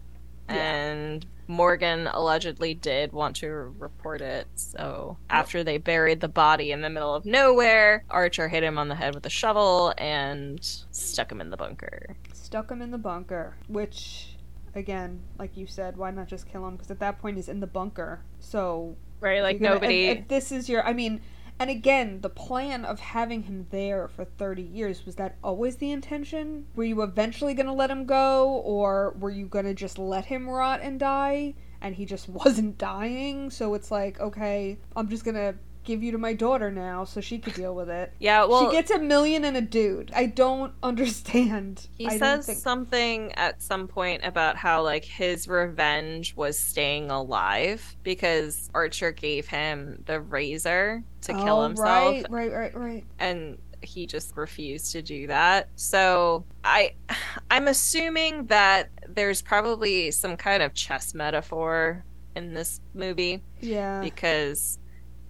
yeah. 0.49 0.55
and 0.55 1.25
Morgan 1.47 2.07
allegedly 2.07 2.73
did 2.73 3.13
want 3.13 3.35
to 3.37 3.47
report 3.47 4.21
it. 4.21 4.47
So 4.55 5.17
after 5.29 5.63
they 5.63 5.77
buried 5.77 6.21
the 6.21 6.27
body 6.27 6.71
in 6.71 6.81
the 6.81 6.89
middle 6.89 7.13
of 7.13 7.25
nowhere, 7.25 8.03
Archer 8.09 8.47
hit 8.47 8.63
him 8.63 8.77
on 8.77 8.87
the 8.87 8.95
head 8.95 9.13
with 9.13 9.25
a 9.25 9.29
shovel 9.29 9.93
and 9.97 10.59
stuck 10.91 11.31
him 11.31 11.41
in 11.41 11.49
the 11.49 11.57
bunker. 11.57 12.15
Stuck 12.33 12.71
him 12.71 12.81
in 12.81 12.91
the 12.91 12.97
bunker, 12.97 13.55
which 13.67 14.37
again, 14.75 15.21
like 15.37 15.55
you 15.55 15.67
said, 15.67 15.97
why 15.97 16.11
not 16.11 16.27
just 16.27 16.47
kill 16.47 16.67
him? 16.67 16.75
Because 16.75 16.91
at 16.91 16.99
that 16.99 17.19
point 17.19 17.37
he's 17.37 17.49
in 17.49 17.59
the 17.59 17.67
bunker. 17.67 18.21
So 18.39 18.95
right, 19.19 19.41
like 19.41 19.59
gonna, 19.59 19.75
nobody. 19.75 20.07
If, 20.07 20.17
if 20.19 20.27
this 20.27 20.51
is 20.51 20.67
your, 20.67 20.85
I 20.85 20.93
mean, 20.93 21.21
and 21.57 21.69
again, 21.69 22.19
the 22.21 22.29
plan 22.29 22.83
of 22.83 22.99
having 22.99 23.43
him 23.43 23.67
there 23.69 24.09
for 24.09 24.25
30 24.25 24.61
years 24.61 25.05
was 25.05 25.15
that 25.15 25.37
always 25.41 25.77
the 25.77 25.91
intention? 25.91 26.65
Were 26.75 26.83
you 26.83 27.01
eventually 27.01 27.53
going 27.53 27.67
to 27.67 27.73
let 27.73 27.89
him 27.89 28.05
go, 28.05 28.61
or 28.65 29.15
were 29.17 29.29
you 29.29 29.45
going 29.45 29.65
to 29.65 29.73
just 29.73 29.97
let 29.97 30.25
him 30.25 30.49
rot 30.49 30.81
and 30.81 30.99
die? 30.99 31.53
And 31.79 31.95
he 31.95 32.05
just 32.05 32.27
wasn't 32.43 32.77
dying, 32.77 33.49
so 33.49 33.73
it's 33.73 33.89
like, 33.89 34.19
okay, 34.19 34.77
I'm 34.95 35.07
just 35.07 35.23
going 35.23 35.35
to 35.35 35.55
give 35.85 36.03
you 36.03 36.11
to 36.11 36.17
my 36.17 36.33
daughter 36.33 36.71
now 36.71 37.05
so 37.05 37.21
she 37.21 37.37
could 37.37 37.53
deal 37.53 37.73
with 37.75 37.89
it. 37.89 38.11
Yeah, 38.19 38.45
well, 38.45 38.69
she 38.69 38.75
gets 38.75 38.91
a 38.91 38.99
million 38.99 39.45
and 39.45 39.55
a 39.55 39.61
dude. 39.61 40.11
I 40.13 40.25
don't 40.25 40.73
understand. 40.83 41.87
He 41.97 42.07
I 42.07 42.17
says 42.17 42.47
think... 42.47 42.57
something 42.57 43.31
at 43.33 43.61
some 43.61 43.87
point 43.87 44.25
about 44.25 44.57
how 44.57 44.83
like 44.83 45.05
his 45.05 45.47
revenge 45.47 46.35
was 46.35 46.59
staying 46.59 47.11
alive 47.11 47.95
because 48.03 48.69
Archer 48.73 49.11
gave 49.11 49.47
him 49.47 50.03
the 50.05 50.19
razor 50.19 51.03
to 51.21 51.33
oh, 51.33 51.43
kill 51.43 51.63
himself. 51.63 51.87
Right, 51.87 52.29
right, 52.29 52.51
right, 52.51 52.75
right. 52.75 53.03
And 53.19 53.57
he 53.81 54.07
just 54.07 54.35
refused 54.35 54.91
to 54.93 55.01
do 55.01 55.27
that. 55.27 55.69
So 55.75 56.43
I 56.63 56.93
I'm 57.51 57.67
assuming 57.67 58.47
that 58.47 58.89
there's 59.07 59.41
probably 59.41 60.11
some 60.11 60.35
kind 60.35 60.63
of 60.63 60.73
chess 60.73 61.13
metaphor 61.13 62.03
in 62.35 62.53
this 62.53 62.81
movie. 62.93 63.41
Yeah. 63.61 64.01
Because 64.01 64.79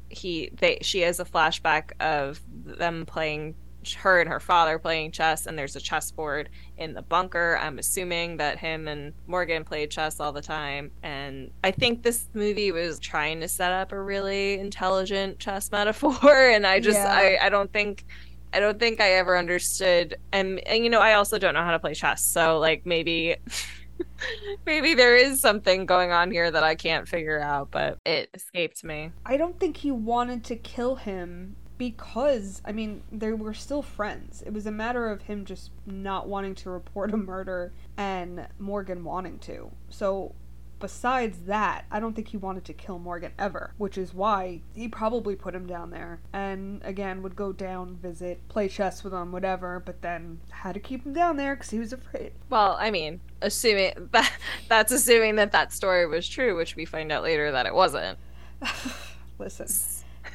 he 0.09 0.49
they 0.53 0.79
she 0.81 1.01
has 1.01 1.19
a 1.19 1.25
flashback 1.25 1.91
of 1.99 2.41
them 2.49 3.05
playing 3.05 3.55
her 3.93 4.19
and 4.19 4.29
her 4.29 4.39
father 4.39 4.79
playing 4.79 5.11
chess 5.11 5.45
and 5.45 5.59
there's 5.59 5.75
a 5.75 5.79
chessboard 5.79 6.49
in 6.77 6.93
the 6.93 7.03
bunker. 7.03 7.59
I'm 7.61 7.77
assuming 7.77 8.37
that 8.37 8.57
him 8.57 8.87
and 8.87 9.13
morgan 9.27 9.63
played 9.63 9.91
chess 9.91 10.19
all 10.19 10.31
the 10.31 10.41
time. 10.41 10.91
And 11.03 11.51
i 11.63 11.69
think 11.69 12.01
this 12.01 12.27
movie 12.33 12.71
was 12.71 12.99
trying 12.99 13.41
to 13.41 13.47
set 13.47 13.71
up 13.71 13.91
a 13.91 14.01
really 14.01 14.59
intelligent 14.59 15.37
chess 15.37 15.71
metaphor. 15.71 16.49
And 16.49 16.65
i 16.65 16.79
just 16.79 16.97
yeah. 16.97 17.11
I, 17.11 17.45
I 17.45 17.49
don't 17.49 17.71
think 17.71 18.05
i 18.53 18.59
don't 18.59 18.79
think 18.79 18.99
i 18.99 19.11
ever 19.13 19.37
understood. 19.37 20.15
And 20.31 20.59
and 20.67 20.83
you 20.83 20.89
know 20.89 21.01
i 21.01 21.13
also 21.13 21.37
don't 21.37 21.53
know 21.53 21.63
how 21.63 21.71
to 21.71 21.79
play 21.79 21.93
chess. 21.93 22.23
So 22.23 22.57
like 22.57 22.85
maybe 22.85 23.35
Maybe 24.65 24.93
there 24.93 25.15
is 25.15 25.41
something 25.41 25.86
going 25.86 26.12
on 26.12 26.31
here 26.31 26.49
that 26.49 26.63
I 26.63 26.75
can't 26.75 27.08
figure 27.08 27.39
out, 27.39 27.69
but 27.71 27.97
it 28.05 28.29
escaped 28.34 28.84
me. 28.84 29.12
I 29.25 29.38
don't 29.38 29.60
think 29.60 29.77
he 29.77 29.91
wanted 29.91 30.43
to 30.45 30.55
kill 30.55 30.95
him 30.95 31.55
because, 31.77 32.62
I 32.65 32.71
mean, 32.71 33.03
they 33.12 33.34
were 33.34 33.53
still 33.53 33.81
friends. 33.81 34.41
It 34.45 34.53
was 34.53 34.65
a 34.65 34.71
matter 34.71 35.10
of 35.10 35.23
him 35.23 35.45
just 35.45 35.71
not 35.86 36.27
wanting 36.27 36.55
to 36.55 36.69
report 36.69 37.13
a 37.13 37.17
murder 37.17 37.73
and 37.97 38.47
Morgan 38.60 39.03
wanting 39.03 39.39
to. 39.39 39.71
So 39.89 40.34
besides 40.79 41.39
that, 41.47 41.85
I 41.91 41.99
don't 41.99 42.13
think 42.15 42.29
he 42.29 42.38
wanted 42.38 42.65
to 42.65 42.73
kill 42.73 42.99
Morgan 42.99 43.31
ever, 43.38 43.73
which 43.77 43.97
is 43.97 44.13
why 44.13 44.61
he 44.73 44.88
probably 44.88 45.35
put 45.35 45.55
him 45.55 45.65
down 45.65 45.89
there. 45.89 46.19
And 46.33 46.81
again, 46.83 47.21
would 47.23 47.35
go 47.35 47.51
down, 47.51 47.97
visit, 47.97 48.47
play 48.49 48.67
chess 48.67 49.03
with 49.03 49.13
him, 49.13 49.31
whatever, 49.31 49.81
but 49.85 50.01
then 50.01 50.39
had 50.51 50.73
to 50.73 50.79
keep 50.79 51.05
him 51.05 51.13
down 51.13 51.38
there 51.38 51.55
because 51.55 51.71
he 51.71 51.79
was 51.79 51.93
afraid. 51.93 52.33
Well, 52.49 52.77
I 52.79 52.91
mean, 52.91 53.21
assuming 53.41 53.93
that 54.11 54.31
that's 54.67 54.91
assuming 54.91 55.35
that 55.35 55.51
that 55.51 55.73
story 55.73 56.05
was 56.05 56.27
true, 56.27 56.55
which 56.55 56.75
we 56.75 56.85
find 56.85 57.11
out 57.11 57.23
later 57.23 57.51
that 57.51 57.65
it 57.65 57.73
wasn't. 57.73 58.17
Listen, 59.39 59.67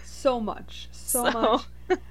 so 0.05 0.40
much, 0.40 0.88
so, 0.92 1.31
so. 1.31 1.40
much. 1.40 1.62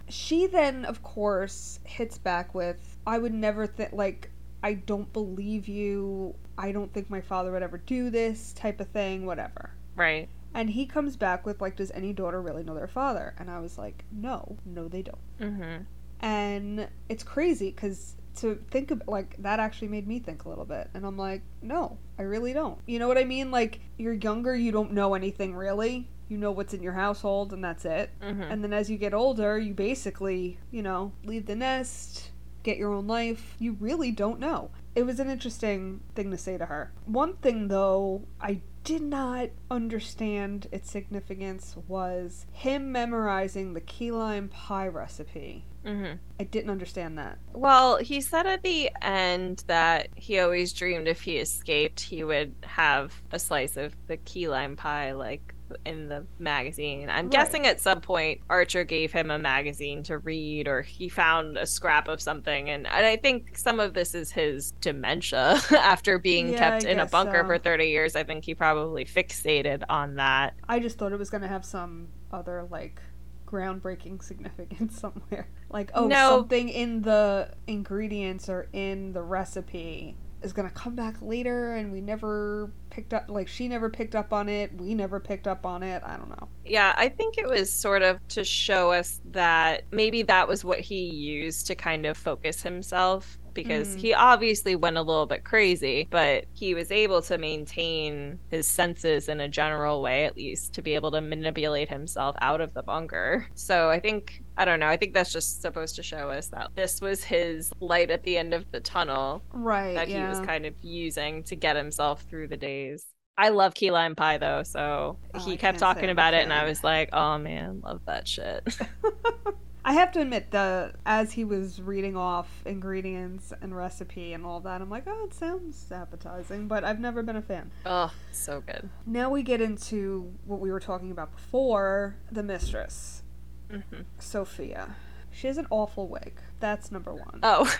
She 0.09 0.47
then, 0.47 0.83
of 0.83 1.03
course, 1.03 1.79
hits 1.83 2.17
back 2.17 2.53
with, 2.53 2.97
"I 3.05 3.17
would 3.17 3.33
never 3.33 3.67
think 3.67 3.93
like." 3.93 4.31
I 4.63 4.73
don't 4.73 5.11
believe 5.13 5.67
you. 5.67 6.35
I 6.57 6.71
don't 6.71 6.93
think 6.93 7.09
my 7.09 7.21
father 7.21 7.51
would 7.51 7.63
ever 7.63 7.77
do 7.77 8.09
this 8.09 8.53
type 8.53 8.79
of 8.79 8.87
thing, 8.89 9.25
whatever. 9.25 9.71
Right. 9.95 10.29
And 10.53 10.69
he 10.69 10.85
comes 10.85 11.15
back 11.15 11.45
with, 11.45 11.61
like, 11.61 11.75
does 11.75 11.91
any 11.91 12.11
daughter 12.11 12.41
really 12.41 12.63
know 12.63 12.73
their 12.73 12.87
father? 12.87 13.35
And 13.37 13.49
I 13.49 13.59
was 13.59 13.77
like, 13.77 14.03
no, 14.11 14.57
no, 14.65 14.87
they 14.87 15.03
don't. 15.03 15.39
Mm-hmm. 15.39 15.83
And 16.21 16.87
it's 17.07 17.23
crazy 17.23 17.71
because 17.71 18.15
to 18.37 18.55
think 18.71 18.91
of 18.91 19.01
like 19.07 19.35
that 19.39 19.59
actually 19.59 19.87
made 19.87 20.07
me 20.07 20.19
think 20.19 20.45
a 20.45 20.49
little 20.49 20.65
bit 20.65 20.89
and 20.93 21.05
i'm 21.05 21.17
like 21.17 21.41
no 21.61 21.97
i 22.17 22.21
really 22.21 22.53
don't 22.53 22.79
you 22.85 22.99
know 22.99 23.07
what 23.07 23.17
i 23.17 23.23
mean 23.23 23.51
like 23.51 23.79
you're 23.97 24.13
younger 24.13 24.55
you 24.55 24.71
don't 24.71 24.93
know 24.93 25.13
anything 25.13 25.53
really 25.53 26.07
you 26.29 26.37
know 26.37 26.51
what's 26.51 26.73
in 26.73 26.81
your 26.81 26.93
household 26.93 27.51
and 27.51 27.63
that's 27.63 27.85
it 27.85 28.09
mm-hmm. 28.21 28.43
and 28.43 28.63
then 28.63 28.71
as 28.71 28.89
you 28.89 28.97
get 28.97 29.13
older 29.13 29.57
you 29.57 29.73
basically 29.73 30.57
you 30.71 30.81
know 30.81 31.11
leave 31.25 31.45
the 31.47 31.55
nest 31.55 32.29
get 32.63 32.77
your 32.77 32.91
own 32.91 33.07
life 33.07 33.55
you 33.59 33.73
really 33.79 34.11
don't 34.11 34.39
know 34.39 34.69
it 34.95 35.05
was 35.05 35.19
an 35.19 35.29
interesting 35.29 36.01
thing 36.15 36.31
to 36.31 36.37
say 36.37 36.57
to 36.57 36.65
her. 36.65 36.91
One 37.05 37.35
thing 37.37 37.67
though, 37.67 38.23
I 38.41 38.61
did 38.83 39.01
not 39.01 39.49
understand 39.69 40.67
its 40.71 40.91
significance 40.91 41.75
was 41.87 42.45
him 42.51 42.91
memorizing 42.91 43.73
the 43.73 43.81
key 43.81 44.11
lime 44.11 44.49
pie 44.49 44.87
recipe. 44.87 45.65
hmm 45.85 46.13
I 46.39 46.43
didn't 46.43 46.69
understand 46.69 47.17
that. 47.17 47.37
Well, 47.53 47.97
he 47.97 48.19
said 48.19 48.47
at 48.47 48.63
the 48.63 48.89
end 49.01 49.63
that 49.67 50.09
he 50.15 50.39
always 50.39 50.73
dreamed 50.73 51.07
if 51.07 51.21
he 51.21 51.37
escaped, 51.37 52.01
he 52.01 52.23
would 52.23 52.53
have 52.63 53.13
a 53.31 53.39
slice 53.39 53.77
of 53.77 53.95
the 54.07 54.17
key 54.17 54.49
lime 54.49 54.75
pie, 54.75 55.13
like 55.13 55.53
in 55.85 56.09
the 56.09 56.25
magazine. 56.39 57.09
I'm 57.09 57.25
Right. 57.25 57.31
guessing 57.31 57.67
at 57.67 57.79
some 57.79 58.01
point 58.01 58.41
Archer 58.49 58.83
gave 58.83 59.11
him 59.11 59.31
a 59.31 59.39
magazine 59.39 60.03
to 60.03 60.17
read, 60.19 60.67
or 60.67 60.81
he 60.81 61.09
found 61.09 61.57
a 61.57 61.65
scrap 61.65 62.07
of 62.07 62.21
something. 62.21 62.69
And, 62.69 62.87
and 62.87 63.05
I 63.05 63.15
think 63.17 63.57
some 63.57 63.79
of 63.79 63.93
this 63.93 64.13
is 64.15 64.31
his 64.31 64.71
dementia 64.81 65.59
after 65.71 66.17
being 66.19 66.49
Yeah, 66.49 66.57
kept 66.71 66.85
I 66.85 66.89
in 66.89 66.99
a 66.99 67.05
bunker 67.05 67.41
so. 67.41 67.47
for 67.47 67.57
30 67.57 67.85
years. 67.87 68.15
I 68.15 68.23
think 68.23 68.45
he 68.45 68.55
probably 68.55 69.05
fixated 69.05 69.83
on 69.89 70.15
that. 70.15 70.53
I 70.67 70.79
just 70.79 70.97
thought 70.97 71.11
it 71.11 71.19
was 71.19 71.29
going 71.29 71.41
to 71.43 71.47
have 71.47 71.65
some 71.65 72.07
other 72.31 72.67
like 72.69 73.01
groundbreaking 73.47 74.23
significance 74.23 74.99
somewhere. 74.99 75.47
Like, 75.69 75.91
oh, 75.93 76.07
No. 76.07 76.29
something 76.37 76.69
in 76.69 77.01
the 77.01 77.51
ingredients 77.67 78.49
or 78.49 78.67
in 78.73 79.13
the 79.13 79.21
recipe 79.23 80.15
is 80.41 80.53
going 80.53 80.67
to 80.67 80.73
come 80.73 80.95
back 80.95 81.15
later 81.21 81.73
and 81.75 81.91
we 81.91 81.99
never 81.99 82.71
picked 82.99 83.13
up 83.13 83.25
like 83.29 83.47
she 83.47 83.69
never 83.69 83.89
picked 83.89 84.13
up 84.13 84.33
on 84.33 84.49
it, 84.49 84.75
we 84.75 84.93
never 84.93 85.21
picked 85.21 85.47
up 85.47 85.65
on 85.65 85.83
it. 85.83 86.03
I 86.05 86.17
don't 86.17 86.29
know. 86.29 86.49
Yeah, 86.69 86.93
I 86.97 87.09
think 87.09 87.37
it 87.37 87.47
was 87.47 87.73
sort 87.73 88.03
of 88.03 88.19
to 88.29 88.43
show 88.43 88.91
us 88.91 89.21
that 89.31 89.83
maybe 89.91 90.21
that 90.23 90.47
was 90.47 90.63
what 90.63 90.79
he 90.79 91.09
used 91.09 91.65
to 91.67 91.75
kind 91.75 92.05
of 92.05 92.15
focus 92.17 92.61
himself 92.61 93.39
because 93.55 93.95
Mm. 93.95 93.97
he 93.97 94.13
obviously 94.13 94.75
went 94.75 94.95
a 94.97 95.01
little 95.01 95.25
bit 95.25 95.43
crazy, 95.43 96.07
but 96.11 96.45
he 96.53 96.75
was 96.75 96.91
able 96.91 97.21
to 97.23 97.37
maintain 97.39 98.39
his 98.49 98.67
senses 98.67 99.27
in 99.27 99.39
a 99.41 99.49
general 99.49 100.01
way, 100.03 100.25
at 100.25 100.37
least, 100.37 100.73
to 100.75 100.81
be 100.83 100.93
able 100.95 101.11
to 101.11 101.21
manipulate 101.21 101.89
himself 101.89 102.35
out 102.41 102.61
of 102.61 102.73
the 102.75 102.83
bunker. 102.83 103.47
So 103.55 103.89
I 103.89 103.99
think, 103.99 104.43
I 104.57 104.65
don't 104.65 104.79
know, 104.79 104.87
I 104.87 104.97
think 104.97 105.13
that's 105.15 105.31
just 105.33 105.61
supposed 105.61 105.95
to 105.95 106.03
show 106.03 106.29
us 106.29 106.49
that 106.49 106.69
this 106.75 107.01
was 107.01 107.23
his 107.23 107.71
light 107.79 108.11
at 108.11 108.23
the 108.23 108.37
end 108.37 108.53
of 108.53 108.69
the 108.71 108.79
tunnel 108.79 109.43
Right. 109.51 109.95
that 109.95 110.07
yeah. 110.07 110.17
he 110.17 110.25
was 110.25 110.39
kind 110.39 110.65
of 110.65 110.75
using 110.83 111.43
to 111.45 111.55
get 111.55 111.75
himself 111.75 112.23
through 112.29 112.49
the 112.49 112.57
days. 112.57 113.05
I 113.39 113.49
love 113.49 113.73
key 113.73 113.89
lime 113.89 114.15
pie 114.15 114.37
though, 114.37 114.63
so 114.63 115.17
Oh, 115.33 115.39
he 115.39 115.53
I 115.53 115.55
kept 115.55 115.79
talking 115.79 116.09
about 116.09 116.33
it, 116.33 116.43
and 116.43 116.51
I 116.51 116.65
was 116.65 116.83
like, 116.83 117.09
"Oh 117.13 117.37
man, 117.37 117.79
love 117.83 118.01
that 118.05 118.27
shit." 118.27 118.67
I 119.85 119.93
have 119.93 120.11
to 120.11 120.19
admit, 120.21 120.51
the 120.51 120.91
as 121.05 121.31
he 121.31 121.45
was 121.45 121.81
reading 121.81 122.17
off 122.17 122.49
ingredients 122.65 123.53
and 123.61 123.75
recipe 123.75 124.33
and 124.33 124.45
all 124.45 124.59
that, 124.59 124.81
I'm 124.81 124.89
like, 124.89 125.05
oh, 125.07 125.23
it 125.25 125.33
sounds 125.33 125.89
appetizing, 125.89 126.67
but 126.67 126.83
I've 126.83 126.99
never 126.99 127.23
been 127.23 127.37
a 127.37 127.41
fan. 127.41 127.71
oh, 127.85 128.11
so 128.33 128.61
good. 128.61 128.89
Now 129.05 129.29
we 129.29 129.41
get 129.41 129.61
into 129.61 130.33
what 130.45 130.59
we 130.59 130.69
were 130.69 130.81
talking 130.81 131.09
about 131.11 131.31
before 131.31 132.17
the 132.29 132.43
mistress, 132.43 133.23
hmm 133.71 134.01
Sophia. 134.19 134.95
She 135.31 135.47
has 135.47 135.57
an 135.57 135.67
awful 135.69 136.09
wig. 136.09 136.41
That's 136.59 136.91
number 136.91 137.13
one. 137.13 137.39
Oh, 137.41 137.73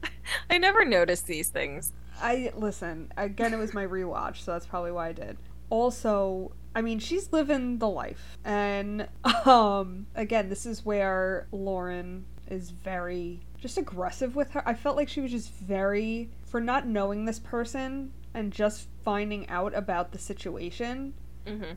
I 0.50 0.58
never 0.58 0.84
noticed 0.84 1.26
these 1.26 1.48
things. 1.48 1.92
I 2.20 2.52
listen 2.54 3.12
again. 3.16 3.54
It 3.54 3.58
was 3.58 3.74
my 3.74 3.86
rewatch, 3.86 4.38
so 4.38 4.52
that's 4.52 4.66
probably 4.66 4.92
why 4.92 5.08
I 5.08 5.12
did. 5.12 5.36
Also, 5.70 6.52
I 6.74 6.82
mean, 6.82 6.98
she's 6.98 7.32
living 7.32 7.78
the 7.78 7.88
life, 7.88 8.38
and 8.44 9.08
um, 9.46 10.06
again, 10.14 10.48
this 10.48 10.66
is 10.66 10.84
where 10.84 11.46
Lauren 11.52 12.26
is 12.48 12.70
very 12.70 13.40
just 13.58 13.78
aggressive 13.78 14.34
with 14.34 14.50
her. 14.50 14.66
I 14.66 14.74
felt 14.74 14.96
like 14.96 15.08
she 15.08 15.20
was 15.20 15.30
just 15.30 15.52
very 15.52 16.30
for 16.46 16.60
not 16.60 16.86
knowing 16.86 17.24
this 17.24 17.38
person 17.38 18.12
and 18.34 18.52
just 18.52 18.88
finding 19.04 19.48
out 19.48 19.74
about 19.74 20.12
the 20.12 20.18
situation. 20.18 21.14
hmm 21.46 21.72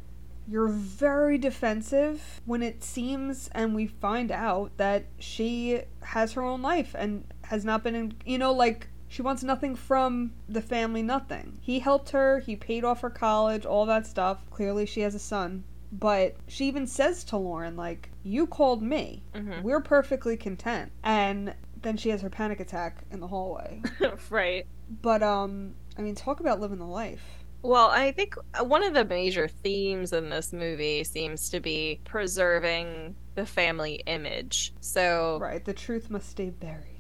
You're 0.48 0.68
very 0.68 1.38
defensive 1.38 2.42
when 2.46 2.64
it 2.64 2.84
seems, 2.84 3.50
and 3.54 3.76
we 3.76 3.88
find 3.88 4.32
out 4.32 4.72
that 4.78 5.06
she 5.20 5.82
has 6.02 6.34
her 6.34 6.42
own 6.42 6.62
life 6.62 6.96
and 6.98 7.26
has 7.44 7.64
not 7.64 7.84
been 7.84 7.96
in, 7.96 8.14
you 8.26 8.38
know, 8.38 8.52
like 8.54 8.88
she 9.14 9.22
wants 9.22 9.44
nothing 9.44 9.76
from 9.76 10.34
the 10.50 10.60
family, 10.60 11.04
nothing. 11.04 11.60
He 11.62 11.78
helped 11.78 12.10
her, 12.10 12.40
he 12.40 12.56
paid 12.56 12.84
off 12.84 13.02
her 13.02 13.12
college, 13.12 13.64
all 13.64 13.86
that 13.86 14.08
stuff. 14.08 14.44
Clearly, 14.50 14.88
she 14.88 15.02
has 15.02 15.14
a 15.14 15.20
son. 15.20 15.66
But 15.92 16.36
she 16.48 16.66
even 16.66 16.88
says 16.88 17.24
to 17.26 17.38
Lauren, 17.38 17.78
like, 17.78 18.10
you 18.24 18.48
called 18.48 18.82
me. 18.82 19.22
hmm 19.36 19.62
We're 19.62 19.82
perfectly 19.82 20.36
content. 20.36 20.92
And 21.04 21.54
then 21.80 21.96
she 21.96 22.10
has 22.10 22.22
her 22.24 22.30
panic 22.32 22.60
attack 22.60 23.04
in 23.12 23.20
the 23.20 23.28
hallway. 23.28 23.84
right. 24.32 24.66
But, 25.04 25.22
um, 25.22 25.76
I 25.96 26.02
mean, 26.02 26.16
talk 26.16 26.40
about 26.40 26.60
living 26.60 26.80
the 26.80 26.86
life. 26.86 27.24
Well, 27.62 27.90
I 27.92 28.14
think 28.14 28.34
one 28.62 28.82
of 28.82 28.96
the 28.96 29.06
major 29.06 29.48
themes 29.48 30.12
in 30.12 30.32
this 30.32 30.52
movie 30.52 31.04
seems 31.04 31.52
to 31.52 31.60
be 31.60 32.02
preserving 32.04 33.16
the 33.36 33.46
family 33.46 34.02
image. 34.08 34.74
So, 34.82 35.38
Right, 35.40 35.64
the 35.64 35.74
truth 35.74 36.10
must 36.10 36.30
stay 36.30 36.50
buried. 36.50 36.93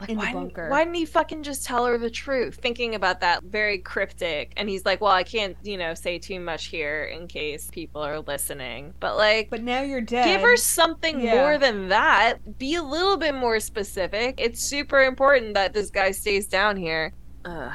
Like, 0.00 0.08
in 0.10 0.16
the 0.16 0.20
why, 0.20 0.26
didn't- 0.32 0.40
bunker. 0.54 0.68
why 0.70 0.84
didn't 0.84 0.96
he 0.96 1.04
fucking 1.06 1.42
just 1.44 1.64
tell 1.64 1.86
her 1.86 1.96
the 1.98 2.10
truth? 2.10 2.56
Thinking 2.56 2.94
about 2.94 3.20
that 3.20 3.42
very 3.44 3.78
cryptic, 3.78 4.52
and 4.56 4.68
he's 4.68 4.84
like, 4.84 5.00
"Well, 5.00 5.12
I 5.12 5.22
can't, 5.22 5.56
you 5.62 5.76
know, 5.78 5.94
say 5.94 6.18
too 6.18 6.40
much 6.40 6.66
here 6.66 7.04
in 7.04 7.28
case 7.28 7.70
people 7.72 8.02
are 8.02 8.20
listening." 8.20 8.94
But 9.00 9.16
like, 9.16 9.50
But 9.50 9.62
now 9.62 9.82
you're 9.82 10.00
dead. 10.00 10.24
Give 10.26 10.40
her 10.42 10.56
something 10.56 11.20
Yeah. 11.20 11.36
more 11.36 11.58
than 11.58 11.88
that. 11.88 12.58
Be 12.58 12.74
a 12.74 12.82
little 12.82 13.16
bit 13.16 13.34
more 13.34 13.60
specific. 13.60 14.40
It's 14.40 14.60
super 14.68 15.00
important 15.02 15.54
that 15.54 15.72
this 15.72 15.90
guy 15.90 16.10
stays 16.10 16.46
down 16.46 16.76
here. 16.76 17.12
Ugh, 17.44 17.72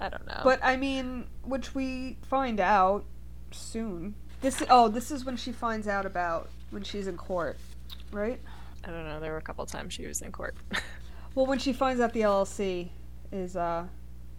I 0.00 0.08
don't 0.08 0.26
know. 0.26 0.40
But 0.44 0.60
I 0.62 0.76
mean, 0.76 1.26
which 1.44 1.74
we 1.74 2.16
find 2.28 2.60
out 2.60 3.04
soon. 3.50 4.14
This 4.40 4.62
oh, 4.70 4.88
this 4.88 5.10
is 5.10 5.24
when 5.24 5.36
she 5.36 5.52
finds 5.52 5.86
out 5.86 6.06
about 6.06 6.48
when 6.70 6.82
she's 6.82 7.06
in 7.06 7.16
court, 7.16 7.58
right? 8.10 8.40
I 8.84 8.90
don't 8.90 9.06
know. 9.06 9.20
There 9.20 9.30
were 9.32 9.38
a 9.38 9.42
couple 9.42 9.64
times 9.66 9.92
she 9.94 10.06
was 10.06 10.22
in 10.22 10.32
court. 10.32 10.56
Well, 11.34 11.46
when 11.46 11.58
she 11.58 11.72
finds 11.72 12.00
out 12.00 12.12
the 12.12 12.20
LLC 12.22 12.90
is 13.30 13.56
uh 13.56 13.86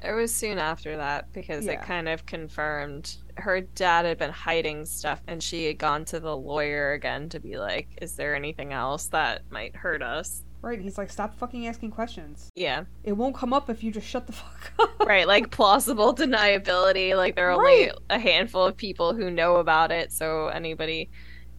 it 0.04 0.12
was 0.12 0.36
soon 0.36 0.58
after 0.60 0.98
that 0.98 1.32
because 1.32 1.66
Yeah. 1.66 1.74
it 1.74 1.82
kind 1.84 2.10
of 2.10 2.26
confirmed 2.26 3.16
her 3.38 3.62
dad 3.62 4.06
had 4.06 4.18
been 4.18 4.32
hiding 4.32 4.86
stuff 4.86 5.22
and 5.28 5.42
she 5.42 5.66
had 5.66 5.78
gone 5.78 6.04
to 6.06 6.20
the 6.20 6.36
lawyer 6.36 6.92
again 6.92 7.30
to 7.30 7.40
be 7.40 7.58
like, 7.58 7.88
is 8.02 8.16
there 8.18 8.36
anything 8.36 8.74
else 8.74 9.08
that 9.08 9.44
might 9.50 9.76
hurt 9.76 10.02
us? 10.04 10.44
right. 10.62 10.80
He's 10.80 10.98
like, 10.98 11.10
stop 11.10 11.36
fucking 11.38 11.68
asking 11.68 11.92
questions. 11.92 12.50
Yeah. 12.56 12.86
It 13.04 13.12
won't 13.12 13.36
come 13.36 13.52
up 13.52 13.70
if 13.70 13.84
you 13.84 13.92
just 13.92 14.08
shut 14.08 14.28
the 14.28 14.32
fuck 14.34 14.72
up. 14.80 15.00
Right. 15.06 15.28
Like 15.28 15.52
plausible 15.52 16.16
deniability. 16.16 17.18
Like 17.18 17.36
there 17.36 17.50
are 17.50 17.52
only 17.52 17.92
a 18.10 18.18
handful 18.18 18.66
of 18.66 18.78
people 18.78 19.14
who 19.14 19.30
know 19.30 19.58
about 19.58 19.92
it. 19.92 20.14
So 20.14 20.48
anybody 20.48 21.10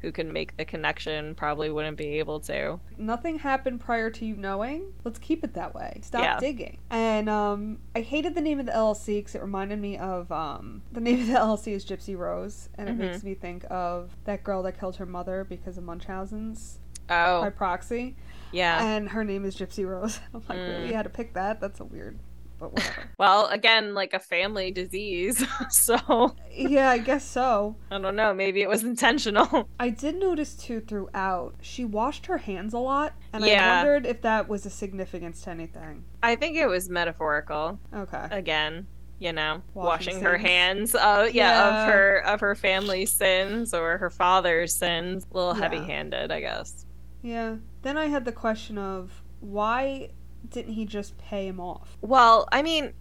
who 0.05 0.13
can 0.13 0.33
make 0.33 0.57
the 0.59 0.65
connection 0.67 1.35
probably 1.35 1.71
wouldn't 1.71 1.97
be 1.97 2.19
able 2.19 2.39
to. 2.41 2.79
Nothing 2.99 3.39
happened 3.39 3.81
prior 3.81 4.11
to 4.11 4.25
you 4.27 4.37
knowing. 4.37 4.93
Let's 5.03 5.19
keep 5.19 5.43
it 5.43 5.55
that 5.55 5.75
way. 5.75 6.01
Stop 6.03 6.23
Yeah. 6.23 6.39
digging. 6.39 6.77
And 6.91 7.29
um, 7.31 7.79
I 7.97 8.03
hated 8.03 8.35
the 8.35 8.43
name 8.43 8.61
of 8.61 8.67
the 8.67 8.73
LLC 8.73 9.19
because 9.21 9.35
it 9.35 9.41
reminded 9.43 9.81
me 9.81 9.97
of 9.97 10.31
um, 10.31 10.83
the 10.93 11.01
name 11.01 11.21
of 11.23 11.27
the 11.27 11.33
LLC 11.39 11.69
is 11.73 11.85
Gypsy 11.87 12.17
Rose, 12.17 12.69
and 12.77 12.89
it 12.89 12.93
Mhm. 12.97 12.99
makes 12.99 13.25
me 13.25 13.35
think 13.35 13.65
of 13.71 14.15
that 14.25 14.45
girl 14.45 14.63
that 14.65 14.79
killed 14.79 14.97
her 14.97 15.07
mother 15.07 15.43
because 15.49 15.79
of 15.79 15.85
Munchausen's 15.85 16.79
Oh, 17.11 17.41
by 17.43 17.51
proxy. 17.51 18.15
yeah. 18.53 18.85
and 18.85 19.09
her 19.11 19.25
name 19.25 19.45
is 19.45 19.57
Gypsy 19.57 19.89
Rose. 19.89 20.21
I'm 20.35 20.43
like, 20.49 20.59
Mm. 20.59 20.69
really? 20.69 20.89
You 20.89 20.95
had 20.95 21.03
to 21.05 21.11
pick 21.11 21.33
that? 21.35 21.61
That's 21.61 21.81
a 21.81 21.85
weird, 21.85 22.19
but 22.65 22.73
whatever. 22.75 23.11
Well, 23.19 23.47
again, 23.47 23.95
like 23.95 24.13
a 24.13 24.19
family 24.19 24.71
disease. 24.73 25.45
so 25.71 26.35
yeah, 26.53 26.91
I 26.91 26.99
guess 26.99 27.25
so. 27.25 27.77
I 27.91 27.99
don't 27.99 28.17
know. 28.17 28.35
Maybe 28.35 28.61
it 28.63 28.69
was 28.69 28.83
intentional. 28.83 29.69
I 29.79 29.91
did 29.91 30.17
notice 30.17 30.55
too 30.57 30.81
throughout, 30.81 31.55
she 31.63 31.85
washed 31.85 32.27
her 32.27 32.39
hands 32.39 32.75
a 32.75 32.79
lot, 32.79 33.15
and 33.33 33.45
I 33.45 33.77
wondered 33.77 34.07
if 34.07 34.23
that 34.23 34.49
was 34.49 34.67
a 34.67 34.71
significance 34.71 35.43
to 35.43 35.51
anything. 35.51 36.05
I 36.23 36.35
think 36.37 36.57
it 36.57 36.67
was 36.67 36.89
metaphorical. 36.89 37.79
Okay. 37.95 38.27
Again, 38.31 38.87
you 39.21 39.33
know, 39.33 39.63
Washing 39.75 40.15
washing, 40.17 40.25
her 40.25 40.37
hands. 40.37 40.95
Uh, 40.95 41.29
yeah, 41.33 41.53
Yeah. 41.53 41.83
of 41.87 41.93
her 41.93 42.19
of 42.27 42.41
her 42.41 42.55
family's 42.57 43.13
sins 43.13 43.73
or 43.73 43.97
her 43.99 44.11
father's 44.11 44.75
sins. 44.75 45.25
A 45.31 45.35
little 45.37 45.55
Yeah. 45.55 45.63
heavy-handed, 45.63 46.33
I 46.33 46.41
guess. 46.41 46.85
Yeah. 47.23 47.57
Then 47.83 47.97
I 47.97 48.07
had 48.07 48.25
the 48.25 48.33
question 48.33 48.77
of 48.77 49.23
why 49.41 50.11
didn't 50.55 50.73
he 50.75 50.87
just 50.87 51.19
pay 51.19 51.49
him 51.49 51.59
off? 51.61 51.99
Well, 52.01 52.49
I 52.53 52.63
mean, 52.63 52.95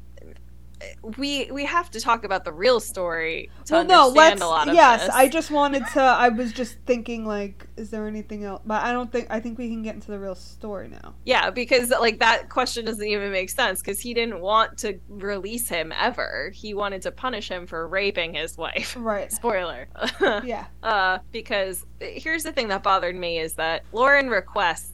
we 1.18 1.50
we 1.52 1.66
have 1.66 1.90
to 1.92 2.00
talk 2.00 2.24
about 2.24 2.46
the 2.46 2.52
real 2.52 2.80
story 2.80 3.50
to 3.66 3.74
well, 3.74 3.86
no, 3.86 4.08
understand 4.08 4.40
let's. 4.40 4.42
a 4.42 4.48
lot 4.48 4.68
of 4.68 4.74
yes, 4.74 5.06
this. 5.06 5.16
I 5.16 5.28
just 5.28 5.52
wanted 5.52 5.86
to. 5.94 6.02
I 6.02 6.30
was 6.30 6.52
just 6.52 6.78
thinking, 6.86 7.26
like, 7.26 7.68
is 7.78 7.90
there 7.90 8.08
anything 8.08 8.44
else? 8.44 8.62
But 8.66 8.84
I 8.84 8.92
don't 8.92 9.12
think. 9.12 9.28
I 9.30 9.40
think 9.40 9.58
we 9.58 9.70
can 9.70 9.84
get 9.84 9.96
into 9.96 10.12
the 10.12 10.20
real 10.20 10.36
story 10.36 10.90
now. 10.90 11.14
Yeah, 11.26 11.50
because 11.52 11.90
like 11.90 12.20
that 12.20 12.50
question 12.50 12.86
doesn't 12.86 13.06
even 13.06 13.32
make 13.32 13.50
sense 13.50 13.82
because 13.82 14.00
he 14.00 14.14
didn't 14.14 14.40
want 14.40 14.78
to 14.80 15.00
release 15.08 15.70
him 15.70 15.94
ever. 15.98 16.52
He 16.54 16.74
wanted 16.74 17.04
to 17.04 17.12
punish 17.12 17.50
him 17.50 17.68
for 17.68 17.88
raping 17.88 18.34
his 18.34 18.58
wife. 18.58 18.96
Right. 18.98 19.32
Spoiler. 19.32 19.88
Yeah. 20.44 20.66
uh, 20.82 21.20
because 21.32 21.86
here's 22.00 22.44
the 22.44 22.52
thing 22.52 22.68
that 22.70 22.82
bothered 22.82 23.16
me 23.16 23.40
is 23.40 23.54
that 23.54 23.84
Lauren 23.92 24.30
requests 24.30 24.93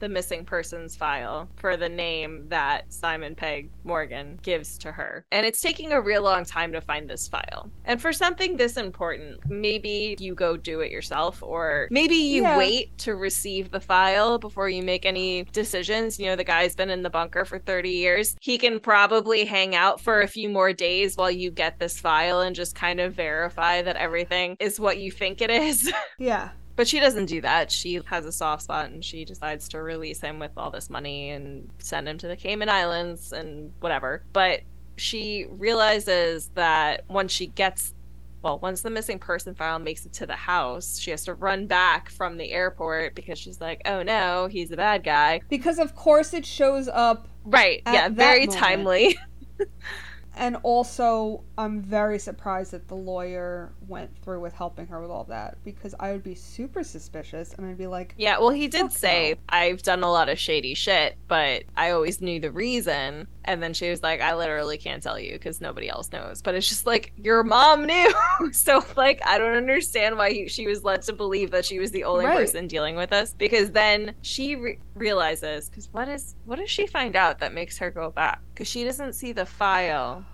the 0.00 0.08
missing 0.08 0.44
persons 0.44 0.96
file 0.96 1.48
for 1.56 1.76
the 1.76 1.88
name 1.88 2.46
that 2.48 2.92
Simon 2.92 3.34
Pegg 3.34 3.70
Morgan 3.84 4.38
gives 4.42 4.76
to 4.78 4.90
her. 4.92 5.24
And 5.30 5.46
it's 5.46 5.60
taking 5.60 5.92
a 5.92 6.00
real 6.00 6.22
long 6.22 6.44
time 6.44 6.72
to 6.72 6.80
find 6.80 7.08
this 7.08 7.28
file. 7.28 7.70
And 7.84 8.00
for 8.00 8.12
something 8.12 8.56
this 8.56 8.76
important, 8.76 9.38
maybe 9.48 10.16
you 10.18 10.34
go 10.34 10.56
do 10.56 10.80
it 10.80 10.90
yourself, 10.90 11.42
or 11.42 11.86
maybe 11.90 12.14
you 12.16 12.42
Yeah. 12.42 12.58
wait 12.58 12.96
to 12.98 13.14
receive 13.14 13.70
the 13.70 13.80
file 13.80 14.38
before 14.38 14.68
you 14.68 14.82
make 14.82 15.04
any 15.06 15.44
decisions. 15.52 16.18
You 16.18 16.26
know, 16.26 16.36
the 16.36 16.44
guy's 16.44 16.74
been 16.74 16.90
in 16.90 17.02
the 17.02 17.10
bunker 17.10 17.44
for 17.44 17.58
30 17.58 17.90
years. 17.90 18.36
He 18.40 18.58
can 18.58 18.80
probably 18.80 19.44
hang 19.44 19.74
out 19.74 20.00
for 20.00 20.20
a 20.22 20.26
few 20.26 20.48
more 20.48 20.72
days 20.72 21.16
while 21.16 21.30
you 21.30 21.50
get 21.50 21.78
this 21.78 22.00
file 22.00 22.40
and 22.40 22.56
just 22.56 22.74
kind 22.74 23.00
of 23.00 23.14
verify 23.14 23.82
that 23.82 23.96
everything 23.96 24.56
is 24.60 24.80
what 24.80 24.98
you 24.98 25.10
think 25.10 25.40
it 25.40 25.50
is. 25.50 25.92
Yeah. 26.18 26.50
But 26.80 26.88
she 26.88 26.98
doesn't 26.98 27.26
do 27.26 27.42
that. 27.42 27.70
She 27.70 28.00
has 28.06 28.24
a 28.24 28.32
soft 28.32 28.62
spot 28.62 28.86
and 28.86 29.04
she 29.04 29.26
decides 29.26 29.68
to 29.68 29.82
release 29.82 30.18
him 30.18 30.38
with 30.38 30.52
all 30.56 30.70
this 30.70 30.88
money 30.88 31.28
and 31.28 31.68
send 31.78 32.08
him 32.08 32.16
to 32.16 32.26
the 32.26 32.36
Cayman 32.36 32.70
Islands 32.70 33.34
and 33.34 33.70
whatever. 33.80 34.22
But 34.32 34.62
she 34.96 35.44
realizes 35.50 36.48
that 36.54 37.04
once 37.06 37.32
she 37.32 37.48
gets 37.48 37.92
well, 38.40 38.58
once 38.60 38.80
the 38.80 38.88
missing 38.88 39.18
person 39.18 39.54
file 39.54 39.78
makes 39.78 40.06
it 40.06 40.14
to 40.14 40.26
the 40.26 40.36
house, 40.36 40.98
she 40.98 41.10
has 41.10 41.22
to 41.24 41.34
run 41.34 41.66
back 41.66 42.08
from 42.08 42.38
the 42.38 42.50
airport 42.50 43.14
because 43.14 43.38
she's 43.38 43.60
like, 43.60 43.82
oh 43.84 44.02
no, 44.02 44.48
he's 44.50 44.70
a 44.70 44.76
bad 44.78 45.04
guy. 45.04 45.42
Because 45.50 45.78
of 45.78 45.94
course 45.94 46.32
it 46.32 46.46
shows 46.46 46.88
up 46.88 47.28
Right. 47.44 47.82
Yeah, 47.84 48.08
very 48.08 48.46
moment. 48.46 48.58
timely. 48.58 49.18
and 50.34 50.56
also 50.62 51.44
I'm 51.60 51.82
very 51.82 52.18
surprised 52.18 52.72
that 52.72 52.88
the 52.88 52.94
lawyer 52.94 53.72
went 53.86 54.16
through 54.22 54.40
with 54.40 54.54
helping 54.54 54.86
her 54.86 55.00
with 55.00 55.10
all 55.10 55.24
that 55.24 55.58
because 55.64 55.94
I 56.00 56.12
would 56.12 56.22
be 56.22 56.34
super 56.34 56.82
suspicious 56.82 57.52
and 57.54 57.66
I'd 57.66 57.76
be 57.78 57.86
like, 57.86 58.14
Yeah, 58.16 58.38
well, 58.38 58.50
he 58.50 58.66
did 58.66 58.92
say, 58.92 59.34
no. 59.34 59.40
I've 59.50 59.82
done 59.82 60.02
a 60.02 60.10
lot 60.10 60.28
of 60.28 60.38
shady 60.38 60.74
shit, 60.74 61.16
but 61.28 61.64
I 61.76 61.90
always 61.90 62.20
knew 62.20 62.40
the 62.40 62.50
reason. 62.50 63.26
And 63.44 63.62
then 63.62 63.72
she 63.74 63.90
was 63.90 64.02
like, 64.02 64.20
I 64.20 64.34
literally 64.36 64.78
can't 64.78 65.02
tell 65.02 65.18
you 65.18 65.32
because 65.32 65.60
nobody 65.60 65.88
else 65.88 66.10
knows. 66.12 66.40
But 66.42 66.54
it's 66.54 66.68
just 66.68 66.86
like, 66.86 67.12
your 67.16 67.42
mom 67.42 67.84
knew. 67.86 68.12
so, 68.52 68.84
like, 68.96 69.20
I 69.26 69.38
don't 69.38 69.56
understand 69.56 70.16
why 70.18 70.30
he, 70.30 70.48
she 70.48 70.66
was 70.66 70.84
led 70.84 71.02
to 71.02 71.12
believe 71.14 71.50
that 71.50 71.64
she 71.64 71.78
was 71.78 71.90
the 71.90 72.04
only 72.04 72.26
Right. 72.26 72.36
person 72.36 72.66
dealing 72.68 72.96
with 72.96 73.10
this. 73.10 73.34
Because 73.36 73.70
then 73.70 74.14
she 74.22 74.56
re- 74.56 74.78
realizes, 74.94 75.68
because 75.68 75.88
what 75.92 76.08
is, 76.08 76.36
what 76.44 76.58
does 76.58 76.70
she 76.70 76.86
find 76.86 77.16
out 77.16 77.38
that 77.40 77.54
makes 77.54 77.76
her 77.78 77.90
go 77.90 78.10
back? 78.10 78.40
Because 78.54 78.68
she 78.68 78.84
doesn't 78.84 79.14
see 79.14 79.32
the 79.32 79.46
file. 79.46 80.24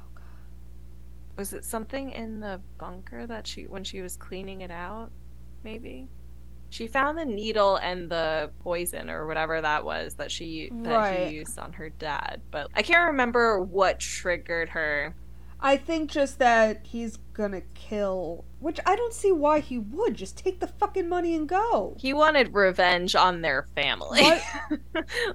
Was 1.37 1.53
it 1.53 1.65
something 1.65 2.11
in 2.11 2.41
the 2.41 2.61
bunker 2.79 3.27
that 3.27 3.47
she, 3.47 3.65
when 3.65 3.85
she 3.85 4.01
was 4.01 4.17
cleaning 4.17 4.63
it 4.63 4.71
out? 4.71 5.11
Maybe? 5.65 6.09
She 6.71 6.87
found 6.87 7.17
the 7.19 7.25
needle 7.25 7.77
and 7.77 8.11
the 8.11 8.51
poison 8.61 9.09
or 9.11 9.27
whatever 9.27 9.61
that 9.61 9.85
was 9.85 10.15
that 10.15 10.31
she 10.33 10.71
that 10.83 10.97
Right. 10.97 11.33
used 11.33 11.59
on 11.59 11.73
her 11.75 11.91
dad, 11.91 12.41
but 12.51 12.69
I 12.75 12.83
can't 12.83 13.11
remember 13.11 13.61
what 13.61 14.01
triggered 14.01 14.71
her. 14.71 15.15
I 15.61 15.77
think 15.79 16.11
just 16.11 16.39
that 16.39 16.81
he's 16.85 17.17
gonna 17.33 17.63
kill, 17.75 18.45
which 18.61 18.79
I 18.87 18.95
don't 18.97 19.13
see 19.13 19.33
why 19.33 19.61
he 19.61 19.79
would. 19.79 20.15
Just 20.15 20.37
take 20.37 20.61
the 20.61 20.67
fucking 20.67 21.09
money 21.09 21.35
and 21.35 21.49
go. 21.49 21.97
He 21.99 22.13
wanted 22.13 22.55
revenge 22.55 23.15
on 23.17 23.41
their 23.43 23.63
family. 23.75 24.23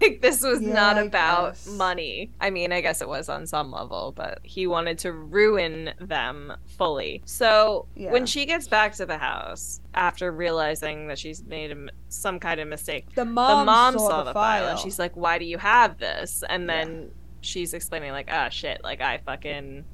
Like 0.01 0.21
this 0.21 0.41
was 0.43 0.61
Yeah, 0.61 0.73
not 0.73 0.97
I 0.97 1.01
about 1.03 1.51
guess. 1.53 1.67
money. 1.67 2.31
I 2.41 2.49
mean, 2.49 2.71
I 2.71 2.81
guess 2.81 3.01
it 3.01 3.07
was 3.07 3.29
on 3.29 3.45
some 3.45 3.71
level, 3.71 4.11
but 4.15 4.39
he 4.43 4.65
wanted 4.67 4.97
to 4.99 5.11
ruin 5.11 5.93
them 5.99 6.53
fully. 6.65 7.21
So 7.25 7.85
Yeah. 7.95 8.11
when 8.11 8.25
she 8.25 8.45
gets 8.45 8.67
back 8.67 8.93
to 8.95 9.05
the 9.05 9.17
house 9.17 9.79
after 9.93 10.31
realizing 10.31 11.07
that 11.07 11.19
she's 11.19 11.43
made 11.43 11.71
a 11.71 11.87
some 12.09 12.39
kind 12.39 12.59
of 12.59 12.67
mistake, 12.67 13.13
The 13.15 13.25
mom, 13.25 13.59
the 13.59 13.65
mom 13.71 13.93
saw, 13.93 14.07
saw, 14.09 14.23
the, 14.23 14.33
file. 14.33 14.67
and 14.67 14.79
she's 14.79 14.97
like, 14.99 15.15
"Why 15.15 15.37
do 15.37 15.45
you 15.45 15.57
have 15.59 15.97
this?" 15.99 16.43
And 16.49 16.63
Yeah. 16.63 16.67
then 16.85 17.11
she's 17.41 17.73
explaining 17.73 18.11
like, 18.11 18.29
"Ah, 18.31 18.49
shit! 18.49 18.83
Like 18.83 19.01
I 19.01 19.19
fucking 19.19 19.85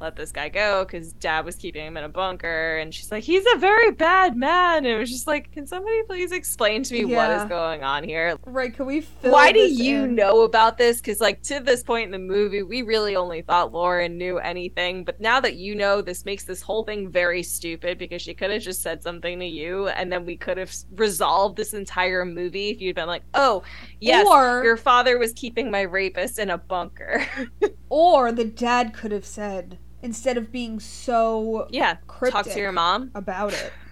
let 0.00 0.16
this 0.16 0.32
guy 0.32 0.48
go 0.48 0.84
because 0.84 1.12
dad 1.14 1.44
was 1.44 1.56
keeping 1.56 1.86
him 1.86 1.96
in 1.96 2.04
a 2.04 2.08
bunker." 2.08 2.76
And 2.78 2.92
she's 2.94 3.10
like, 3.12 3.24
"He's 3.24 3.44
a 3.54 3.58
very 3.58 3.90
bad 3.90 4.36
man." 4.36 4.78
And 4.78 4.86
it 4.86 4.98
was 4.98 5.10
just 5.10 5.26
like, 5.26 5.52
"Can 5.52 5.66
somebody 5.66 6.02
please 6.04 6.32
explain 6.32 6.82
to 6.84 6.94
me 6.94 7.04
what 7.04 7.10
Yeah. 7.30 7.42
is 7.42 7.48
going 7.48 7.82
on 7.82 8.04
here?" 8.04 8.36
right? 8.44 8.74
Can 8.74 8.86
we 8.86 9.00
fill 9.02 9.32
Why 9.32 9.52
do 9.52 9.60
you 9.60 10.04
in? 10.04 10.14
know 10.14 10.42
about 10.42 10.78
this? 10.78 10.98
Because 10.98 11.20
like 11.20 11.42
to 11.44 11.60
this 11.60 11.82
point 11.82 12.06
in 12.06 12.10
the 12.12 12.18
movie, 12.18 12.62
we 12.62 12.82
really 12.82 13.16
only 13.16 13.42
thought 13.42 13.72
Lauren 13.72 14.18
knew 14.18 14.38
anything. 14.38 15.04
But 15.04 15.20
now 15.20 15.40
that 15.40 15.54
you 15.56 15.74
know, 15.74 16.00
this 16.02 16.24
makes 16.24 16.44
this 16.44 16.62
whole 16.62 16.84
thing 16.84 17.10
very 17.10 17.42
stupid 17.42 17.98
because 17.98 18.22
she 18.22 18.34
could 18.34 18.50
have 18.50 18.62
just 18.62 18.82
said 18.82 19.02
something 19.02 19.38
to 19.40 19.46
you, 19.46 19.88
and 19.88 20.12
then 20.12 20.24
we 20.26 20.36
could 20.36 20.58
have 20.58 20.74
resolved 20.96 21.56
this 21.56 21.74
entire 21.74 22.24
movie 22.24 22.70
if 22.70 22.80
you'd 22.80 22.96
been 22.96 23.06
like, 23.08 23.22
"Oh, 23.34 23.62
yes, 24.00 24.26
Or- 24.28 24.62
your 24.64 24.76
father 24.76 25.18
was 25.18 25.32
keeping 25.32 25.70
my 25.70 25.82
rapist 25.82 26.38
in 26.38 26.50
a 26.50 26.58
bunker." 26.58 27.24
Or 27.88 28.32
the 28.32 28.44
dad 28.44 28.92
could 28.92 29.12
have 29.12 29.24
said 29.24 29.78
instead 30.04 30.36
of 30.36 30.52
being 30.52 30.78
so 30.78 31.66
yeah, 31.70 31.96
cryptic 32.06 32.44
talk 32.44 32.52
to 32.54 32.60
your 32.60 32.70
mom. 32.72 33.10
about 33.16 33.52
it. 33.52 33.72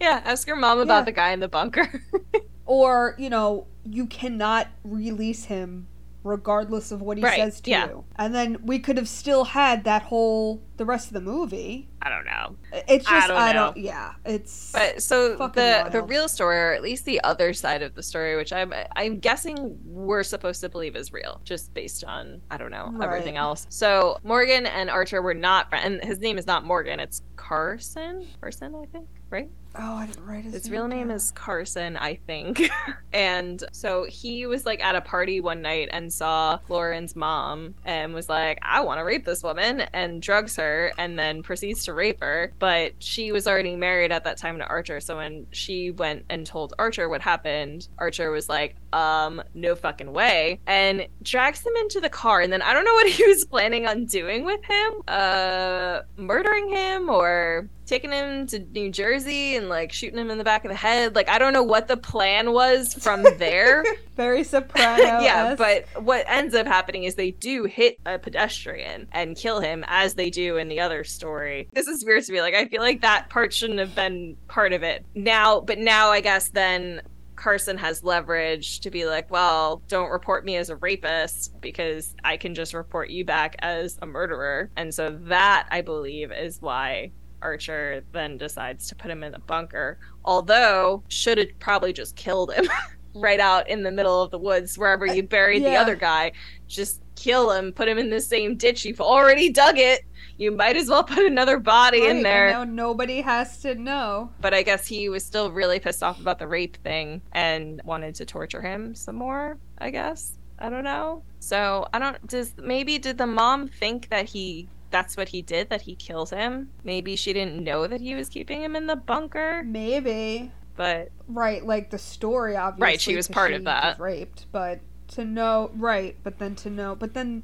Yeah, 0.00 0.20
ask 0.24 0.48
your 0.48 0.56
mom 0.56 0.80
about 0.80 1.00
Yeah. 1.00 1.04
the 1.04 1.12
guy 1.12 1.30
in 1.30 1.38
the 1.38 1.46
bunker. 1.48 2.02
Or, 2.66 3.14
you 3.18 3.28
know, 3.30 3.66
you 3.84 4.06
cannot 4.06 4.66
release 4.82 5.44
him 5.44 5.86
regardless 6.24 6.92
of 6.92 7.02
what 7.02 7.16
he 7.18 7.22
Right, 7.24 7.38
says 7.38 7.60
to 7.62 7.70
yeah. 7.70 7.86
you. 7.88 8.04
And 8.16 8.34
then 8.34 8.58
we 8.64 8.78
could 8.78 8.96
have 8.96 9.08
still 9.08 9.44
had 9.44 9.84
that 9.84 10.02
whole 10.02 10.62
the 10.76 10.84
rest 10.84 11.08
of 11.08 11.12
the 11.14 11.20
movie. 11.20 11.88
I 12.00 12.08
don't 12.08 12.24
know. 12.24 12.56
It's 12.88 13.06
I 13.06 13.10
just 13.12 13.28
don't 13.28 13.36
I 13.36 13.52
don't, 13.52 13.76
yeah. 13.76 14.14
It's 14.24 14.72
But 14.72 15.02
so 15.02 15.36
the 15.36 15.88
the 15.90 16.02
real 16.02 16.28
story, 16.28 16.56
or 16.58 16.72
at 16.72 16.82
least 16.82 17.04
the 17.04 17.20
other 17.22 17.52
side 17.52 17.82
of 17.82 17.94
the 17.94 18.02
story, 18.02 18.36
which 18.36 18.52
I'm 18.52 18.72
I'm 18.96 19.18
guessing 19.18 19.78
we're 19.84 20.22
supposed 20.24 20.60
to 20.62 20.68
believe 20.68 20.96
is 20.96 21.12
real, 21.12 21.40
just 21.44 21.72
based 21.74 22.04
on 22.04 22.40
I 22.50 22.56
don't 22.56 22.70
know 22.70 22.90
Right. 22.92 23.06
everything 23.06 23.36
else. 23.36 23.66
So 23.68 24.18
Morgan 24.24 24.66
and 24.66 24.90
Archer 24.90 25.22
were 25.22 25.34
not, 25.34 25.68
and 25.72 26.02
his 26.04 26.18
name 26.18 26.38
is 26.38 26.46
not 26.46 26.64
Morgan, 26.64 26.98
it's 27.00 27.22
Carson. 27.36 28.26
Carson, 28.40 28.74
I 28.74 28.86
think, 28.86 29.06
right? 29.30 29.48
Oh, 29.74 29.96
I 29.96 30.06
didn't 30.06 30.26
write 30.26 30.44
his, 30.44 30.54
His 30.54 30.70
real 30.70 30.86
name 30.86 31.10
is 31.10 31.30
Carson, 31.32 31.96
I 31.96 32.16
think. 32.26 32.70
and 33.12 33.62
so 33.72 34.04
he 34.04 34.46
was 34.46 34.66
like 34.66 34.82
at 34.84 34.94
a 34.94 35.00
party 35.00 35.40
one 35.40 35.62
night 35.62 35.88
and 35.92 36.12
saw 36.12 36.58
Lauren's 36.68 37.16
mom 37.16 37.74
and 37.84 38.12
was 38.12 38.28
like, 38.28 38.58
I 38.62 38.80
want 38.80 38.98
to 38.98 39.04
rape 39.04 39.24
this 39.24 39.42
woman 39.42 39.82
and 39.92 40.20
drugs 40.20 40.56
her 40.56 40.92
and 40.98 41.18
then 41.18 41.42
proceeds 41.42 41.84
to 41.86 41.94
rape 41.94 42.20
her. 42.20 42.52
But 42.58 42.92
she 42.98 43.32
was 43.32 43.46
already 43.46 43.76
married 43.76 44.12
at 44.12 44.24
that 44.24 44.36
time 44.36 44.58
to 44.58 44.66
Archer. 44.66 45.00
So 45.00 45.16
when 45.16 45.46
she 45.50 45.90
went 45.90 46.24
and 46.28 46.46
told 46.46 46.74
Archer 46.78 47.08
what 47.08 47.22
happened, 47.22 47.88
Archer 47.98 48.30
was 48.30 48.48
like, 48.48 48.76
um, 48.92 49.42
no 49.54 49.74
fucking 49.74 50.12
way. 50.12 50.60
And 50.66 51.06
drags 51.22 51.64
him 51.64 51.72
into 51.80 52.00
the 52.00 52.10
car. 52.10 52.40
And 52.40 52.52
then 52.52 52.62
I 52.62 52.74
don't 52.74 52.84
know 52.84 52.94
what 52.94 53.08
he 53.10 53.26
was 53.26 53.44
planning 53.44 53.86
on 53.86 54.04
doing 54.04 54.44
with 54.44 54.62
him. 54.64 54.92
Uh, 55.08 56.00
murdering 56.16 56.68
him 56.68 57.08
or 57.08 57.68
taking 57.86 58.12
him 58.12 58.46
to 58.46 58.58
New 58.58 58.90
Jersey 58.90 59.56
and 59.62 59.70
like 59.70 59.92
shooting 59.92 60.18
him 60.18 60.30
in 60.30 60.38
the 60.38 60.44
back 60.44 60.64
of 60.64 60.70
the 60.70 60.76
head. 60.76 61.14
Like 61.14 61.28
I 61.28 61.38
don't 61.38 61.52
know 61.52 61.62
what 61.62 61.88
the 61.88 61.96
plan 61.96 62.52
was 62.52 62.92
from 62.94 63.22
there. 63.38 63.84
very 64.16 64.44
soprano. 64.44 65.02
yeah, 65.22 65.54
but 65.54 65.86
what 66.02 66.24
ends 66.28 66.54
up 66.54 66.66
happening 66.66 67.04
is 67.04 67.14
they 67.14 67.30
do 67.30 67.64
hit 67.64 67.96
a 68.04 68.18
pedestrian 68.18 69.08
and 69.12 69.36
kill 69.36 69.60
him 69.60 69.84
as 69.88 70.14
they 70.14 70.28
do 70.28 70.58
in 70.58 70.68
the 70.68 70.80
other 70.80 71.04
story. 71.04 71.68
This 71.72 71.86
is 71.86 72.04
weird 72.04 72.24
to 72.24 72.32
me. 72.32 72.42
Like 72.42 72.54
I 72.54 72.66
feel 72.66 72.82
like 72.82 73.00
that 73.00 73.30
part 73.30 73.54
shouldn't 73.54 73.78
have 73.78 73.94
been 73.94 74.36
part 74.48 74.72
of 74.72 74.82
it. 74.82 75.06
Now, 75.14 75.60
but 75.60 75.78
now 75.78 76.10
I 76.10 76.20
guess 76.20 76.48
then 76.48 77.02
Carson 77.36 77.78
has 77.78 78.04
leverage 78.04 78.80
to 78.80 78.90
be 78.90 79.04
like, 79.04 79.28
well, 79.30 79.82
don't 79.88 80.10
report 80.10 80.44
me 80.44 80.56
as 80.56 80.70
a 80.70 80.76
rapist 80.76 81.60
because 81.60 82.14
I 82.22 82.36
can 82.36 82.54
just 82.54 82.72
report 82.72 83.10
you 83.10 83.24
back 83.24 83.56
as 83.60 83.98
a 84.00 84.06
murderer. 84.06 84.70
And 84.76 84.94
so 84.94 85.18
that 85.22 85.66
I 85.70 85.80
believe 85.80 86.30
is 86.30 86.60
why 86.60 87.10
Archer 87.42 88.02
then 88.12 88.38
decides 88.38 88.88
to 88.88 88.94
put 88.94 89.10
him 89.10 89.22
in 89.24 89.34
a 89.34 89.38
bunker. 89.40 89.98
Although 90.24 91.02
should 91.08 91.38
have 91.38 91.58
probably 91.58 91.92
just 91.92 92.16
killed 92.16 92.52
him 92.52 92.66
right 93.14 93.40
out 93.40 93.68
in 93.68 93.82
the 93.82 93.90
middle 93.90 94.22
of 94.22 94.30
the 94.30 94.38
woods 94.38 94.78
wherever 94.78 95.06
you 95.06 95.22
buried 95.22 95.64
the 95.64 95.70
yeah. 95.70 95.80
other 95.82 95.96
guy. 95.96 96.32
Just 96.68 97.02
kill 97.16 97.50
him, 97.50 97.72
put 97.72 97.88
him 97.88 97.98
in 97.98 98.10
the 98.10 98.20
same 98.20 98.56
ditch. 98.56 98.84
You've 98.84 99.00
already 99.00 99.50
dug 99.50 99.78
it. 99.78 100.02
You 100.38 100.50
might 100.50 100.76
as 100.76 100.88
well 100.88 101.04
put 101.04 101.24
another 101.24 101.58
body 101.58 102.00
Right, 102.00 102.10
in 102.10 102.16
and 102.18 102.24
there. 102.24 102.50
now 102.50 102.64
nobody 102.64 103.20
has 103.20 103.58
to 103.58 103.74
know. 103.74 104.30
But 104.40 104.54
I 104.54 104.62
guess 104.62 104.86
he 104.86 105.08
was 105.08 105.24
still 105.24 105.52
really 105.52 105.78
pissed 105.78 106.02
off 106.02 106.20
about 106.20 106.38
the 106.38 106.48
rape 106.48 106.76
thing 106.78 107.22
and 107.32 107.80
wanted 107.84 108.14
to 108.16 108.24
torture 108.24 108.62
him 108.62 108.94
some 108.94 109.16
more, 109.16 109.58
I 109.78 109.90
guess. 109.90 110.38
I 110.58 110.68
don't 110.68 110.84
know. 110.84 111.22
So, 111.40 111.88
I 111.92 111.98
don't 111.98 112.24
does 112.26 112.54
maybe 112.56 112.98
did 112.98 113.18
the 113.18 113.26
mom 113.26 113.68
think 113.68 114.08
that 114.10 114.26
he 114.26 114.68
that's 114.92 115.16
what 115.16 115.30
he 115.30 115.42
did 115.42 115.68
that 115.70 115.82
he 115.82 115.96
killed 115.96 116.30
him? 116.30 116.70
Maybe 116.84 117.16
she 117.16 117.32
didn't 117.32 117.62
know 117.64 117.86
that 117.88 118.00
he 118.00 118.14
was 118.14 118.28
keeping 118.28 118.62
him 118.62 118.76
in 118.76 118.86
the 118.86 118.96
bunker, 118.96 119.62
Maybe. 119.64 120.52
but 120.76 121.10
Right, 121.26 121.64
like 121.66 121.90
the 121.90 121.98
story 121.98 122.56
obviously. 122.56 122.84
Right, 122.92 123.00
she 123.00 123.16
was 123.16 123.26
part 123.28 123.50
she 123.50 123.56
of 123.56 123.64
that. 123.64 123.98
was 123.98 124.00
raped, 124.00 124.46
but 124.52 124.80
to 125.08 125.24
know 125.24 125.70
right, 125.74 126.16
but 126.22 126.38
then 126.38 126.54
to 126.56 126.70
know 126.70 126.94
but 126.94 127.14
then 127.14 127.42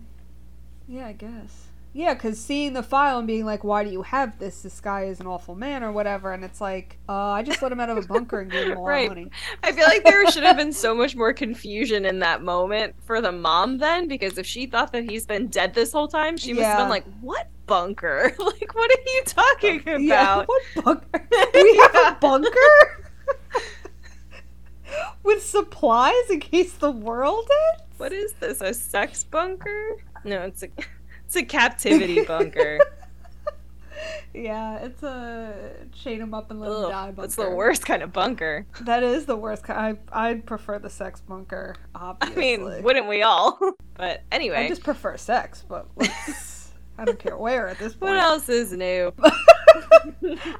yeah, 0.86 1.06
I 1.06 1.12
guess. 1.12 1.67
Yeah, 1.94 2.14
because 2.14 2.38
seeing 2.38 2.74
the 2.74 2.82
file 2.82 3.18
and 3.18 3.26
being 3.26 3.44
like, 3.44 3.64
why 3.64 3.82
do 3.82 3.90
you 3.90 4.02
have 4.02 4.38
this? 4.38 4.62
This 4.62 4.78
guy 4.80 5.04
is 5.04 5.20
an 5.20 5.26
awful 5.26 5.54
man 5.56 5.82
or 5.82 5.90
whatever. 5.90 6.32
And 6.32 6.44
it's 6.44 6.60
like, 6.60 6.98
uh, 7.08 7.12
I 7.12 7.42
just 7.42 7.60
let 7.62 7.72
him 7.72 7.80
out 7.80 7.88
of 7.90 7.96
a 7.96 8.02
bunker 8.06 8.40
and 8.40 8.50
gave 8.50 8.66
him 8.68 8.76
a 8.76 8.80
lot 8.80 8.86
Right. 8.88 9.10
of 9.10 9.16
money. 9.16 9.30
I 9.64 9.72
feel 9.72 9.86
like 9.86 10.04
there 10.04 10.24
should 10.30 10.42
have 10.44 10.56
been 10.56 10.72
so 10.84 10.94
much 10.94 11.16
more 11.16 11.32
confusion 11.32 12.04
in 12.04 12.18
that 12.20 12.42
moment 12.42 12.94
for 13.04 13.20
the 13.20 13.32
mom 13.32 13.78
then, 13.78 14.06
because 14.06 14.38
if 14.38 14.46
she 14.46 14.66
thought 14.66 14.92
that 14.92 15.10
he's 15.10 15.26
been 15.26 15.48
dead 15.48 15.74
this 15.74 15.90
whole 15.92 16.08
time, 16.08 16.36
she 16.36 16.52
must 16.52 16.66
have 16.66 16.78
been 16.78 16.88
like, 16.90 17.04
"What 17.20 17.48
bunker? 17.66 18.32
like, 18.38 18.74
what 18.74 18.90
are 18.90 19.02
you 19.06 19.22
talking 19.24 19.80
about?" 19.80 20.00
Yeah, 20.00 20.44
what 20.44 20.62
bunker? 20.84 21.28
We 21.54 21.76
have 21.78 21.90
Yeah. 21.94 22.12
a 22.12 22.20
bunker? 22.20 23.04
With 25.22 25.42
supplies 25.44 26.30
in 26.30 26.40
case 26.40 26.74
the 26.74 26.90
world 26.90 27.48
ends? 27.72 27.82
What 27.98 28.12
is 28.12 28.32
this? 28.34 28.60
A 28.60 28.72
sex 28.72 29.24
bunker? 29.24 29.96
No, 30.24 30.42
it's 30.42 30.62
a 30.62 30.68
it's 31.28 31.36
a 31.36 31.44
captivity 31.44 32.22
bunker. 32.26 32.80
Yeah, 34.32 34.76
it's 34.78 35.02
a 35.02 35.74
chain 35.92 36.20
them 36.20 36.32
up 36.32 36.50
and 36.50 36.60
let 36.60 36.68
them 36.70 36.90
die 36.90 37.06
bunker. 37.06 37.20
that's 37.22 37.34
the 37.36 37.50
worst 37.50 37.84
kind 37.84 38.02
of 38.02 38.12
bunker. 38.12 38.66
That 38.82 39.02
is 39.02 39.26
the 39.26 39.36
worst. 39.36 39.66
ki- 39.66 39.72
I 39.72 39.96
I'd 40.12 40.46
prefer 40.46 40.78
the 40.78 40.88
sex 40.90 41.20
bunker. 41.20 41.74
Obviously, 41.94 42.54
I 42.54 42.56
mean, 42.58 42.82
wouldn't 42.82 43.08
we 43.08 43.22
all? 43.22 43.58
But 43.94 44.22
anyway, 44.30 44.58
I 44.58 44.68
just 44.68 44.84
prefer 44.84 45.16
sex, 45.16 45.64
but 45.68 45.88
I 46.96 47.04
don't 47.04 47.18
care 47.18 47.36
where 47.36 47.66
at 47.68 47.78
this 47.80 47.94
point. 47.94 48.12
what 48.12 48.18
else 48.20 48.48
is 48.48 48.72
new? 48.72 49.12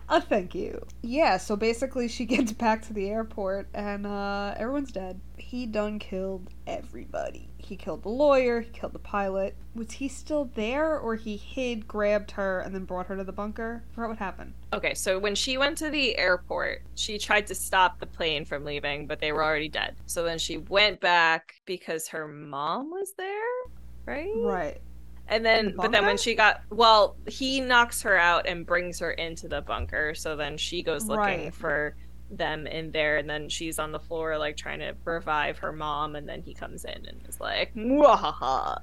uh, 0.09 0.21
thank 0.29 0.55
you. 0.55 0.85
Yeah, 1.03 1.37
so 1.37 1.57
basically 1.57 2.09
she 2.09 2.25
gets 2.25 2.53
back 2.53 2.83
to 2.87 2.93
the 2.93 3.09
airport 3.09 3.69
and 3.75 4.07
uh, 4.07 4.55
everyone's 4.57 4.93
dead. 4.93 5.21
He 5.37 5.67
done 5.67 5.99
killed 5.99 6.51
everybody. 6.67 7.49
He 7.59 7.77
killed 7.77 8.03
the 8.03 8.09
lawyer, 8.09 8.61
he 8.61 8.71
killed 8.71 8.93
the 8.93 8.99
pilot. 8.99 9.55
Was 9.75 9.93
he 9.93 10.09
still 10.09 10.51
there 10.55 10.99
or 10.99 11.17
he 11.17 11.37
hid, 11.37 11.87
grabbed 11.87 12.31
her, 12.33 12.61
and 12.61 12.75
then 12.75 12.85
brought 12.85 13.07
her 13.07 13.17
to 13.17 13.25
the 13.25 13.33
bunker? 13.33 13.85
I 13.91 13.95
forgot 13.95 14.09
what 14.09 14.19
happened. 14.19 14.55
Okay, 14.73 14.95
so 14.95 15.19
when 15.19 15.35
she 15.35 15.59
went 15.59 15.77
to 15.79 15.91
the 15.91 16.17
airport, 16.19 16.83
she 16.95 17.19
tried 17.19 17.47
to 17.49 17.55
stop 17.55 18.01
the 18.01 18.07
plane 18.07 18.45
from 18.45 18.65
leaving, 18.65 19.07
but 19.07 19.21
they 19.21 19.33
were 19.33 19.45
already 19.45 19.69
dead. 19.69 19.97
So 20.07 20.23
then 20.23 20.39
she 20.39 20.59
went 20.59 21.01
back 21.01 21.61
because 21.67 22.09
her 22.09 22.27
mom 22.27 22.91
was 22.91 23.13
there, 23.17 23.35
right? 24.07 24.33
Right. 24.37 24.81
And 25.29 25.45
then, 25.45 25.67
the 25.67 25.73
but 25.73 25.93
then 25.93 26.07
when 26.07 26.17
she 26.17 26.35
got, 26.35 26.63
well, 26.71 27.17
he 27.27 27.61
knocks 27.61 28.03
her 28.03 28.17
out 28.17 28.47
and 28.47 28.65
brings 28.65 28.99
her 29.01 29.11
into 29.13 29.47
the 29.49 29.61
bunker. 29.61 30.15
So 30.15 30.37
then 30.37 30.57
she 30.57 30.83
goes 30.83 31.05
looking 31.07 31.19
Right. 31.45 31.55
for 31.55 31.95
them 32.31 32.67
in 32.67 32.91
there, 32.93 33.17
and 33.19 33.29
then 33.29 33.49
she's 33.49 33.79
on 33.79 33.93
the 33.93 33.99
floor, 33.99 34.37
like 34.39 34.57
trying 34.57 34.81
to 34.81 34.95
revive 35.05 35.59
her 35.59 35.73
mom. 35.73 36.17
And 36.17 36.29
then 36.29 36.43
he 36.43 36.55
comes 36.55 36.85
in 36.85 37.05
and 37.07 37.21
is 37.29 37.41
like, 37.41 37.75
"Mwahaha." 37.75 38.81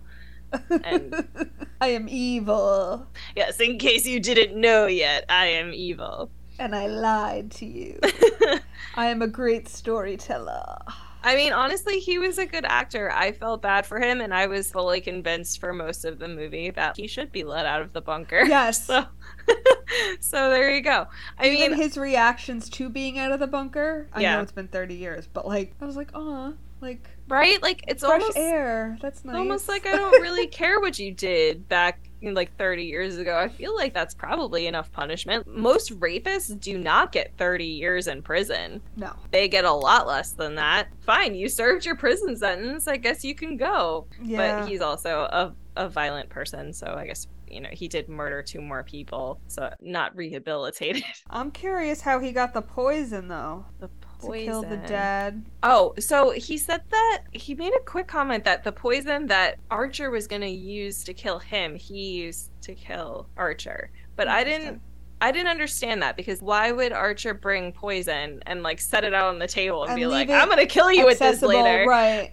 And- 0.84 1.28
I 1.82 1.90
am 1.90 2.08
evil, 2.08 3.06
Yes, 3.36 3.60
in 3.60 3.78
case 3.78 4.06
you 4.06 4.20
didn't 4.22 4.60
know 4.60 4.86
yet, 4.86 5.26
I 5.28 5.48
am 5.48 5.74
evil. 5.74 6.30
and 6.58 6.74
I 6.74 6.88
lied 6.88 7.52
to 7.52 7.66
you. 7.66 8.00
I 8.96 9.08
am 9.08 9.22
a 9.22 9.28
great 9.28 9.68
storyteller. 9.68 10.78
I 11.26 11.36
mean, 11.36 11.54
honestly, 11.54 12.00
he 12.00 12.20
was 12.20 12.38
a 12.38 12.46
good 12.46 12.66
actor. 12.66 13.12
I 13.12 13.32
felt 13.32 13.62
bad 13.62 13.86
for 13.86 14.00
him, 14.00 14.22
and 14.22 14.34
I 14.34 14.46
was 14.48 14.72
fully 14.72 15.02
convinced 15.02 15.60
for 15.60 15.74
most 15.74 16.06
of 16.06 16.20
the 16.20 16.28
movie 16.28 16.70
that 16.72 16.96
he 16.98 17.08
should 17.08 17.32
be 17.32 17.44
let 17.44 17.66
out 17.66 17.82
of 17.82 17.94
the 17.94 18.02
bunker. 18.02 18.44
Yes. 18.48 18.86
So, 18.86 19.06
so 20.20 20.50
there 20.50 20.70
you 20.70 20.82
go. 20.82 21.08
I 21.40 21.48
Even 21.50 21.72
mean, 21.72 21.82
his 21.82 21.98
reactions 21.98 22.70
to 22.72 22.90
being 22.90 23.18
out 23.18 23.32
of 23.32 23.40
the 23.40 23.48
bunker. 23.48 24.08
I 24.14 24.22
Yeah. 24.22 24.36
know 24.36 24.42
it's 24.44 24.52
been 24.52 24.68
30 24.68 24.96
years, 24.96 25.28
but 25.32 25.48
like, 25.48 25.74
I 25.82 25.86
was 25.86 25.96
like, 25.96 26.12
aw, 26.14 26.54
like, 26.82 27.10
right? 27.28 27.62
Like 27.62 27.84
it's 27.88 28.04
fresh 28.04 28.22
almost 28.22 28.38
air. 28.38 28.98
That's 29.02 29.26
nice. 29.26 29.36
almost 29.36 29.68
like 29.68 29.88
I 29.88 29.96
don't 29.96 30.22
really 30.22 30.48
care 30.62 30.80
what 30.80 31.00
you 31.00 31.12
did 31.12 31.68
back 31.68 32.00
like 32.34 32.56
30 32.58 32.84
years 32.84 33.18
ago. 33.18 33.38
I 33.38 33.48
feel 33.48 33.76
like 33.76 33.94
that's 33.94 34.14
probably 34.14 34.68
enough 34.68 34.92
punishment. 34.92 35.48
Most 35.48 35.98
rapists 36.00 36.60
do 36.60 36.78
not 36.78 37.12
get 37.12 37.34
30 37.38 37.66
years 37.66 38.08
in 38.08 38.22
prison. 38.22 38.82
No. 38.96 39.14
They 39.32 39.48
get 39.48 39.66
a 39.66 39.72
lot 39.72 40.08
less 40.08 40.32
than 40.32 40.56
that. 40.56 40.88
Fine, 41.02 41.36
you 41.36 41.50
served 41.50 41.86
your 41.86 41.96
prison 41.96 42.36
sentence. 42.36 42.88
I 42.88 42.98
guess 42.98 43.24
you 43.24 43.36
can 43.36 43.58
go. 43.58 44.08
Yeah. 44.22 44.62
But 44.62 44.70
he's 44.70 44.82
also 44.82 45.22
a, 45.32 45.54
a 45.76 45.90
violent 45.90 46.30
person, 46.30 46.74
so 46.74 46.96
I 46.98 47.06
guess 47.06 47.28
you 47.48 47.62
know 47.62 47.70
he 47.72 47.88
did 47.88 48.10
murder 48.10 48.42
two 48.42 48.62
more 48.62 48.84
people, 48.84 49.40
so 49.48 49.70
not 49.82 50.16
rehabilitated. 50.16 51.04
I'm 51.30 51.52
curious 51.52 52.02
how 52.02 52.20
he 52.20 52.32
got 52.32 52.54
the 52.54 52.62
poison 52.62 53.28
though 53.28 53.66
The 53.80 53.90
to 54.22 54.32
kill 54.32 54.62
the 54.64 54.78
dead. 54.78 55.44
Oh, 55.64 55.94
so 56.00 56.32
he 56.32 56.58
said 56.58 56.82
that 56.90 57.24
he 57.32 57.56
made 57.56 57.74
a 57.74 57.84
quick 57.84 58.08
comment 58.08 58.44
that 58.46 58.64
the 58.64 58.72
poison 58.72 59.28
that 59.28 59.58
Archer 59.72 60.10
was 60.12 60.28
going 60.28 60.42
to 60.42 60.50
use 60.50 61.04
to 61.04 61.14
kill 61.14 61.40
him, 61.40 61.76
he 61.76 62.12
used 62.12 62.50
to 62.62 62.74
kill 62.76 63.28
Archer. 63.38 63.90
But 64.16 64.28
I 64.28 64.44
didn't 64.44 64.82
I 65.22 65.32
didn't 65.32 65.48
understand 65.48 66.02
that 66.02 66.18
because 66.18 66.42
why 66.42 66.72
would 66.72 66.92
Archer 66.92 67.34
bring 67.34 67.72
poison 67.72 68.44
and 68.46 68.64
like 68.64 68.82
set 68.82 69.04
it 69.06 69.14
out 69.14 69.30
on 69.30 69.40
the 69.40 69.48
table 69.48 69.84
and, 69.84 69.92
And 69.92 70.00
be 70.00 70.06
like, 70.08 70.30
"I'm 70.30 70.48
going 70.48 70.60
to 70.60 70.66
kill 70.66 70.92
you 70.92 71.06
with 71.06 71.20
this 71.20 71.42
later." 71.42 71.86
right? 71.90 72.32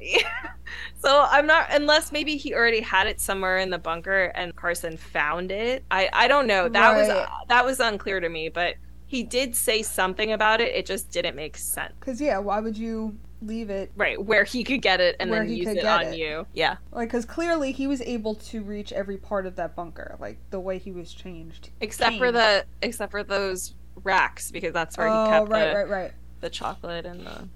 so 0.98 1.24
I'm 1.30 1.46
not 1.46 1.68
unless 1.70 2.10
maybe 2.10 2.36
he 2.36 2.54
already 2.54 2.80
had 2.80 3.06
it 3.06 3.20
somewhere 3.20 3.58
in 3.58 3.70
the 3.70 3.78
bunker 3.78 4.32
and 4.34 4.54
Carson 4.56 4.96
found 4.96 5.52
it. 5.52 5.84
I 5.90 6.08
I 6.12 6.28
don't 6.28 6.46
know. 6.46 6.68
That 6.68 6.96
was 6.96 7.08
Right. 7.08 7.28
that 7.48 7.64
was 7.64 7.78
unclear 7.78 8.18
to 8.20 8.28
me, 8.28 8.48
but 8.48 8.74
he 9.12 9.22
did 9.22 9.54
say 9.54 9.82
something 9.82 10.32
about 10.32 10.62
it. 10.62 10.74
It 10.74 10.86
just 10.86 11.10
didn't 11.10 11.36
make 11.36 11.58
sense. 11.58 11.92
Because 12.00 12.18
yeah, 12.18 12.38
why 12.38 12.60
would 12.60 12.78
you 12.78 13.18
leave 13.42 13.68
it? 13.68 13.92
Right, 13.94 14.18
where 14.24 14.42
he 14.42 14.64
could 14.64 14.80
get 14.80 15.02
it 15.02 15.16
and 15.20 15.30
then 15.30 15.46
he 15.46 15.56
use 15.56 15.68
it 15.68 15.84
on 15.84 16.06
it. 16.06 16.16
you. 16.16 16.46
Yeah. 16.54 16.76
Like, 16.92 17.10
because 17.10 17.26
clearly 17.26 17.72
he 17.72 17.86
was 17.86 18.00
able 18.00 18.36
to 18.36 18.62
reach 18.62 18.90
every 18.90 19.18
part 19.18 19.44
of 19.44 19.56
that 19.56 19.76
bunker, 19.76 20.16
like 20.18 20.38
the 20.48 20.58
way 20.58 20.78
he 20.78 20.92
was 20.92 21.12
changed. 21.12 21.68
Except 21.82 22.16
for 22.16 22.32
the 22.32 22.64
except 22.80 23.10
for 23.10 23.22
those 23.22 23.74
racks 24.02 24.50
because 24.50 24.72
that's 24.72 24.96
where 24.96 25.08
oh, 25.08 25.24
he 25.26 25.30
kept 25.30 25.50
right, 25.50 25.68
the, 25.68 25.74
right, 25.74 25.88
right. 25.90 26.12
the 26.40 26.48
chocolate 26.48 27.04
and 27.04 27.26
the 27.26 27.46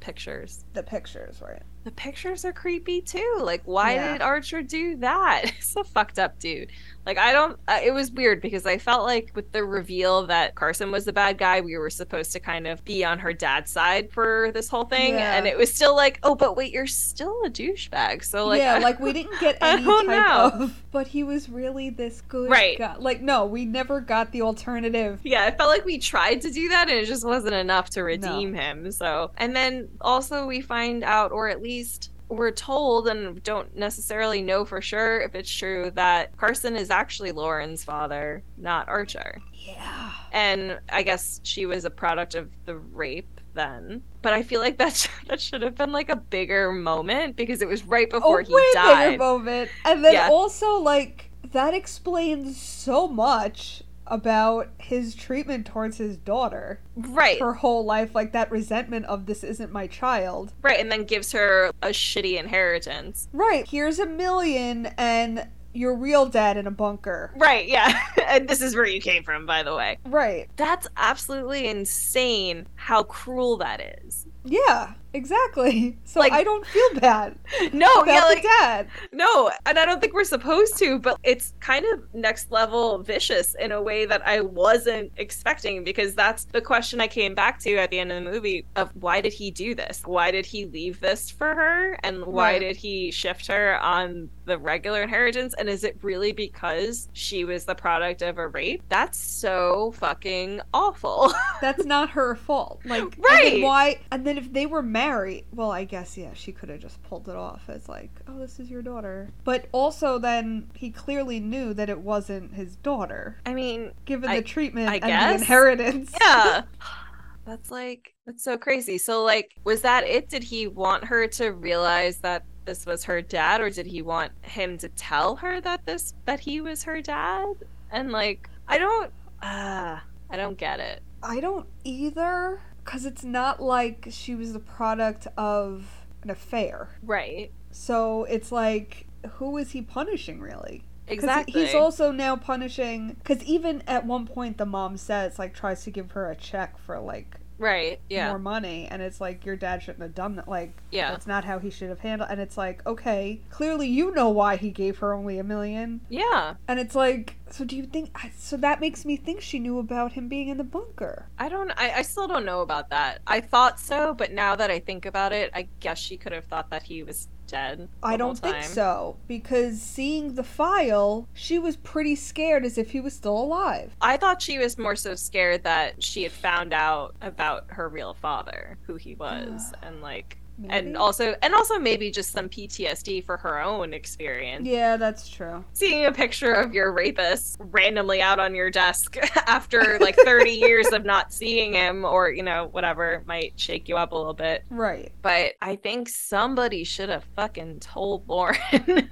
pictures. 0.00 0.66
The 0.74 0.82
pictures, 0.82 1.40
right? 1.40 1.62
The 1.84 1.92
pictures 1.92 2.44
are 2.44 2.52
creepy 2.52 3.00
too. 3.00 3.38
Like 3.40 3.62
why 3.64 3.94
Yeah. 3.94 4.12
did 4.12 4.20
Archer 4.20 4.60
do 4.60 4.96
that? 4.96 5.46
He's 5.56 5.74
a 5.76 5.84
fucked 5.84 6.18
up 6.18 6.38
dude. 6.38 6.72
Like 7.06 7.18
I 7.18 7.32
don't 7.32 7.56
uh, 7.68 7.78
it 7.82 7.92
was 7.92 8.10
weird 8.10 8.42
because 8.42 8.66
I 8.66 8.78
felt 8.78 9.04
like 9.04 9.30
with 9.34 9.52
the 9.52 9.64
reveal 9.64 10.26
that 10.26 10.56
Carson 10.56 10.90
was 10.90 11.04
the 11.04 11.12
bad 11.12 11.38
guy, 11.38 11.60
we 11.60 11.78
were 11.78 11.88
supposed 11.88 12.32
to 12.32 12.40
kind 12.40 12.66
of 12.66 12.84
be 12.84 13.04
on 13.04 13.20
her 13.20 13.32
dad's 13.32 13.70
side 13.70 14.10
for 14.10 14.50
this 14.52 14.68
whole 14.68 14.84
thing 14.84 15.14
Yeah. 15.14 15.36
and 15.36 15.46
it 15.46 15.56
was 15.56 15.72
still 15.72 15.94
like, 15.94 16.18
"Oh, 16.24 16.34
but 16.34 16.56
wait, 16.56 16.72
you're 16.72 16.86
still 16.88 17.42
a 17.44 17.48
douchebag." 17.50 18.24
So 18.24 18.46
like 18.46 18.58
yeah, 18.60 18.78
like 18.82 18.98
we 18.98 19.12
didn't 19.12 19.38
get 19.40 19.56
any 19.62 19.84
type 19.84 20.06
know. 20.06 20.50
of. 20.64 20.82
But 20.90 21.06
he 21.06 21.22
was 21.22 21.48
really 21.48 21.90
this 21.90 22.22
good 22.22 22.50
Right. 22.50 22.78
guy. 22.78 22.96
Like, 22.98 23.20
no, 23.20 23.44
we 23.46 23.64
never 23.66 24.00
got 24.00 24.32
the 24.32 24.42
alternative. 24.42 25.20
Yeah, 25.22 25.44
I 25.44 25.50
felt 25.50 25.68
like 25.70 25.84
we 25.84 25.98
tried 25.98 26.40
to 26.42 26.50
do 26.50 26.68
that 26.70 26.88
and 26.88 26.98
it 26.98 27.04
just 27.06 27.24
wasn't 27.24 27.54
enough 27.54 27.90
to 27.90 28.02
redeem 28.02 28.54
him. 28.54 28.90
So, 28.90 29.30
and 29.36 29.54
then 29.54 29.88
also 30.00 30.46
we 30.46 30.60
find 30.62 31.04
out, 31.04 31.32
or 31.32 31.48
at 31.48 31.60
least 31.62 32.10
we're 32.28 32.50
told 32.50 33.06
and 33.08 33.42
don't 33.42 33.76
necessarily 33.76 34.42
know 34.42 34.64
for 34.64 34.80
sure 34.80 35.20
if 35.20 35.34
it's 35.34 35.50
true 35.52 35.92
that 35.94 36.36
Carson 36.36 36.74
is 36.76 36.90
actually 36.90 37.32
Lauren's 37.32 37.84
father, 37.84 38.42
not 38.56 38.88
Archer. 38.88 39.40
Yeah. 39.54 40.12
And 40.32 40.78
I 40.90 41.02
guess 41.02 41.40
she 41.44 41.66
was 41.66 41.84
a 41.84 41.90
product 41.90 42.34
of 42.34 42.50
the 42.64 42.76
rape 42.76 43.40
then. 43.54 44.02
But 44.22 44.32
I 44.32 44.42
feel 44.42 44.60
like 44.60 44.78
that 44.78 44.94
sh- 44.96 45.08
that 45.28 45.40
should 45.40 45.62
have 45.62 45.76
been 45.76 45.92
like 45.92 46.08
a 46.08 46.16
bigger 46.16 46.72
moment 46.72 47.36
because 47.36 47.62
it 47.62 47.68
was 47.68 47.84
right 47.84 48.10
before 48.10 48.40
a 48.40 48.44
he 48.44 48.52
way 48.54 48.62
bigger 48.74 49.18
moment, 49.18 49.70
and 49.84 50.04
then 50.04 50.12
Yeah. 50.14 50.28
also 50.30 50.78
like 50.80 51.30
that 51.52 51.74
explains 51.74 52.60
so 52.60 53.06
much 53.06 53.82
about 54.08 54.68
his 54.78 55.14
treatment 55.14 55.66
towards 55.66 55.98
his 55.98 56.16
daughter 56.16 56.80
Right. 56.96 57.40
her 57.40 57.54
whole 57.54 57.84
life 57.84 58.14
like 58.14 58.32
that 58.32 58.50
resentment 58.50 59.06
of 59.06 59.26
this 59.26 59.42
isn't 59.44 59.72
my 59.72 59.86
child 59.86 60.52
Right, 60.62 60.78
and 60.80 60.90
then 60.90 61.04
gives 61.04 61.32
her 61.32 61.68
a 61.82 61.88
shitty 61.88 62.38
inheritance. 62.38 63.28
right 63.32 63.66
here's 63.68 63.98
a 63.98 64.06
million 64.06 64.86
and 64.98 65.46
your 65.72 65.94
real 65.94 66.24
dad 66.26 66.56
in 66.56 66.66
a 66.66 66.70
bunker 66.70 67.32
Right, 67.36 67.68
yeah. 67.68 68.00
and 68.28 68.48
this 68.48 68.62
is 68.62 68.74
where 68.74 68.86
you 68.86 68.98
came 69.00 69.22
from, 69.24 69.44
by 69.44 69.62
the 69.62 69.74
way. 69.74 69.98
right 70.06 70.48
That's 70.56 70.86
absolutely 70.96 71.66
insane 71.68 72.66
how 72.76 73.02
cruel 73.02 73.56
that 73.58 73.80
is. 74.04 74.26
yeah 74.44 74.94
exactly 75.16 75.96
so 76.04 76.20
Like- 76.20 76.32
i 76.32 76.44
don't 76.44 76.66
feel 76.66 77.00
bad 77.00 77.36
No, 77.72 78.04
yeah, 78.06 78.20
the 78.20 78.26
like 78.26 78.42
dad 78.60 78.88
no, 79.12 79.50
and 79.64 79.78
I 79.78 79.84
don't 79.86 80.00
think 80.00 80.12
we're 80.14 80.24
supposed 80.24 80.76
to, 80.78 80.98
but 80.98 81.18
it's 81.22 81.54
kind 81.60 81.84
of 81.92 82.02
next 82.14 82.50
level 82.50 82.98
vicious 83.02 83.54
in 83.58 83.72
a 83.72 83.80
way 83.80 84.04
that 84.04 84.26
I 84.26 84.40
wasn't 84.42 85.10
expecting 85.16 85.84
because 85.84 86.14
that's 86.14 86.44
the 86.44 86.60
question 86.60 87.00
I 87.00 87.06
came 87.08 87.34
back 87.34 87.58
to 87.60 87.76
at 87.76 87.90
the 87.90 87.98
end 87.98 88.12
of 88.12 88.22
the 88.22 88.30
movie 88.30 88.66
of 88.76 88.90
why 88.94 89.20
did 89.20 89.32
he 89.32 89.50
do 89.50 89.74
this? 89.74 90.02
Why 90.04 90.30
did 90.30 90.44
he 90.44 90.66
leave 90.66 91.00
this 91.00 91.30
for 91.30 91.54
her? 91.54 91.98
And 92.04 92.24
why 92.26 92.52
Right. 92.52 92.58
did 92.60 92.76
he 92.76 93.10
shift 93.10 93.46
her 93.46 93.78
on 93.80 94.28
the 94.44 94.58
regular 94.58 95.02
inheritance? 95.02 95.54
And 95.58 95.68
is 95.68 95.82
it 95.84 95.96
really 96.02 96.32
because 96.32 97.08
she 97.12 97.44
was 97.44 97.64
the 97.64 97.74
product 97.74 98.22
of 98.22 98.38
a 98.38 98.48
rape? 98.48 98.82
That's 98.88 99.18
so 99.18 99.92
fucking 99.96 100.60
awful. 100.74 101.32
that's 101.60 101.84
not 101.84 102.10
her 102.10 102.34
fault 102.34 102.80
like 102.84 103.02
Right. 103.18 103.52
then 103.54 103.62
why 103.62 103.98
and 104.12 104.26
then 104.26 104.36
if 104.38 104.52
they 104.52 104.66
were 104.66 104.82
married. 104.82 105.05
Well, 105.52 105.70
I 105.70 105.84
guess 105.84 106.16
yeah, 106.18 106.34
she 106.34 106.52
could 106.52 106.68
have 106.68 106.80
just 106.80 107.02
pulled 107.02 107.28
it 107.28 107.36
off 107.36 107.68
as 107.68 107.88
like, 107.88 108.10
"Oh, 108.28 108.38
this 108.38 108.58
is 108.60 108.70
your 108.70 108.82
daughter." 108.82 109.30
But 109.44 109.66
also, 109.72 110.18
then 110.18 110.70
he 110.74 110.90
clearly 110.90 111.40
knew 111.40 111.72
that 111.74 111.88
it 111.88 112.00
wasn't 112.00 112.54
his 112.54 112.76
daughter, 112.76 113.38
I 113.46 113.54
mean, 113.54 113.92
given 114.04 114.28
I- 114.30 114.36
the 114.36 114.42
treatment 114.42 114.88
I 114.88 114.96
and 114.96 115.04
the 115.38 115.42
inheritance. 115.42 116.12
yeah. 116.20 116.62
That's 117.44 117.70
like 117.70 118.12
that's 118.26 118.42
so 118.42 118.58
crazy. 118.58 118.98
So 118.98 119.22
like 119.22 119.52
was 119.62 119.82
that 119.82 120.02
it? 120.02 120.28
Did 120.28 120.42
he 120.42 120.66
want 120.66 121.04
her 121.04 121.28
to 121.28 121.50
realize 121.50 122.18
that 122.18 122.44
this 122.64 122.84
was 122.84 123.04
her 123.04 123.22
dad 123.22 123.60
or 123.60 123.70
did 123.70 123.86
he 123.86 124.02
want 124.02 124.32
him 124.42 124.76
to 124.78 124.88
tell 124.88 125.36
her 125.36 125.60
that 125.60 125.86
this 125.86 126.12
that 126.24 126.40
he 126.40 126.60
was 126.60 126.82
her 126.82 127.00
dad? 127.00 127.54
And 127.92 128.10
like 128.10 128.50
I 128.66 128.78
don't 128.78 129.12
uh 129.42 129.98
I 130.28 130.36
don't 130.36 130.58
get 130.58 130.80
it. 130.80 131.04
I 131.22 131.38
don't 131.38 131.68
either, 131.84 132.60
because 132.86 133.04
it's 133.04 133.24
not 133.24 133.60
like 133.60 134.06
she 134.10 134.34
was 134.34 134.52
the 134.54 134.60
product 134.60 135.26
of 135.36 135.84
an 136.22 136.30
affair. 136.30 136.88
Right. 137.02 137.50
So 137.72 138.24
it's 138.24 138.50
like, 138.50 139.06
who 139.32 139.58
is 139.58 139.72
he 139.72 139.82
punishing 139.82 140.40
really? 140.40 140.84
Exactly. 141.08 141.64
He's 141.66 141.74
also 141.74 142.10
now 142.12 142.36
punishing 142.36 143.14
because 143.22 143.42
even 143.44 143.82
at 143.86 144.06
one 144.06 144.26
point 144.26 144.56
the 144.58 144.66
mom 144.66 144.96
says 144.96 145.38
like 145.38 145.52
tries 145.54 145.82
to 145.84 145.90
give 145.90 146.12
her 146.12 146.30
a 146.30 146.36
check 146.36 146.78
for 146.78 146.98
like 146.98 147.36
right. 147.58 148.00
Yeah. 148.10 148.28
more 148.28 148.38
money, 148.38 148.88
and 148.90 149.00
it's 149.02 149.20
like 149.20 149.44
your 149.46 149.56
dad 149.56 149.82
shouldn't 149.82 150.02
have 150.02 150.14
done 150.14 150.36
that. 150.36 150.48
Like 150.48 150.76
Yeah. 150.90 151.10
that's 151.10 151.26
not 151.26 151.44
how 151.44 151.58
he 151.60 151.70
should 151.70 151.90
have 151.90 152.00
handled. 152.00 152.30
And 152.30 152.40
it's 152.40 152.56
like 152.56 152.84
okay, 152.86 153.40
clearly 153.50 153.86
you 153.88 154.12
know 154.14 154.30
why 154.30 154.56
he 154.56 154.70
gave 154.70 154.98
her 154.98 155.12
only 155.12 155.38
a 155.38 155.44
million, 155.44 156.00
Yeah. 156.08 156.54
and 156.66 156.80
it's 156.80 156.94
like 156.96 157.36
so 157.50 157.64
do 157.64 157.76
you 157.76 157.84
think? 157.84 158.16
So 158.36 158.56
that 158.58 158.80
makes 158.80 159.04
me 159.04 159.16
think 159.16 159.40
she 159.40 159.58
knew 159.58 159.78
about 159.78 160.12
him 160.12 160.28
being 160.28 160.48
in 160.48 160.58
the 160.58 160.64
bunker. 160.64 161.28
I 161.38 161.48
don't 161.48 161.70
I, 161.76 161.98
I 161.98 162.02
still 162.02 162.28
don't 162.28 162.44
know 162.44 162.60
about 162.60 162.90
that. 162.90 163.20
I 163.26 163.40
thought 163.40 163.78
so, 163.78 164.14
but 164.14 164.32
now 164.32 164.56
that 164.56 164.70
I 164.70 164.78
think 164.78 165.06
about 165.06 165.32
it, 165.32 165.50
I 165.54 165.68
guess 165.80 165.98
she 165.98 166.16
could 166.16 166.32
have 166.32 166.44
thought 166.44 166.70
that 166.70 166.82
he 166.82 167.02
was 167.02 167.28
dead. 167.46 167.88
I 168.02 168.16
don't 168.16 168.38
think 168.38 168.64
so 168.64 169.16
because 169.28 169.80
seeing 169.80 170.34
the 170.34 170.42
file, 170.42 171.28
she 171.32 171.58
was 171.58 171.76
pretty 171.76 172.16
scared 172.16 172.64
as 172.64 172.76
if 172.78 172.90
he 172.90 173.00
was 173.00 173.14
still 173.14 173.38
alive. 173.38 173.96
I 174.00 174.16
thought 174.16 174.42
she 174.42 174.58
was 174.58 174.78
more 174.78 174.96
so 174.96 175.14
scared 175.14 175.62
that 175.64 176.02
she 176.02 176.24
had 176.24 176.32
found 176.32 176.72
out 176.72 177.14
about 177.20 177.66
her 177.68 177.88
real 177.88 178.14
father, 178.14 178.78
who 178.86 178.96
he 178.96 179.14
was, 179.14 179.72
and 179.82 180.02
like 180.02 180.38
Maybe? 180.58 180.72
and 180.74 180.96
also 180.96 181.34
and 181.42 181.54
also 181.54 181.78
maybe 181.78 182.10
just 182.10 182.32
some 182.32 182.48
PTSD 182.48 183.24
for 183.24 183.36
her 183.36 183.60
own 183.60 183.92
experience. 183.92 184.66
yeah, 184.66 184.96
that's 184.96 185.28
true. 185.28 185.64
Seeing 185.74 186.06
a 186.06 186.12
picture 186.12 186.52
of 186.52 186.72
your 186.72 186.92
rapist 186.92 187.56
randomly 187.60 188.22
out 188.22 188.38
on 188.38 188.54
your 188.54 188.70
desk 188.70 189.16
after 189.46 189.98
like 190.00 190.16
30 190.16 190.50
years 190.66 190.86
of 190.92 191.04
not 191.04 191.32
seeing 191.32 191.74
him 191.74 192.04
or 192.04 192.30
you 192.30 192.42
know 192.42 192.68
whatever 192.72 193.22
might 193.26 193.52
shake 193.56 193.88
you 193.88 193.96
up 193.96 194.12
a 194.12 194.16
little 194.16 194.32
bit. 194.34 194.64
Right. 194.70 195.12
But 195.22 195.54
I 195.60 195.76
think 195.76 196.08
somebody 196.08 196.84
should 196.84 197.08
have 197.10 197.24
fucking 197.36 197.80
told 197.80 198.26
Lauren 198.28 198.56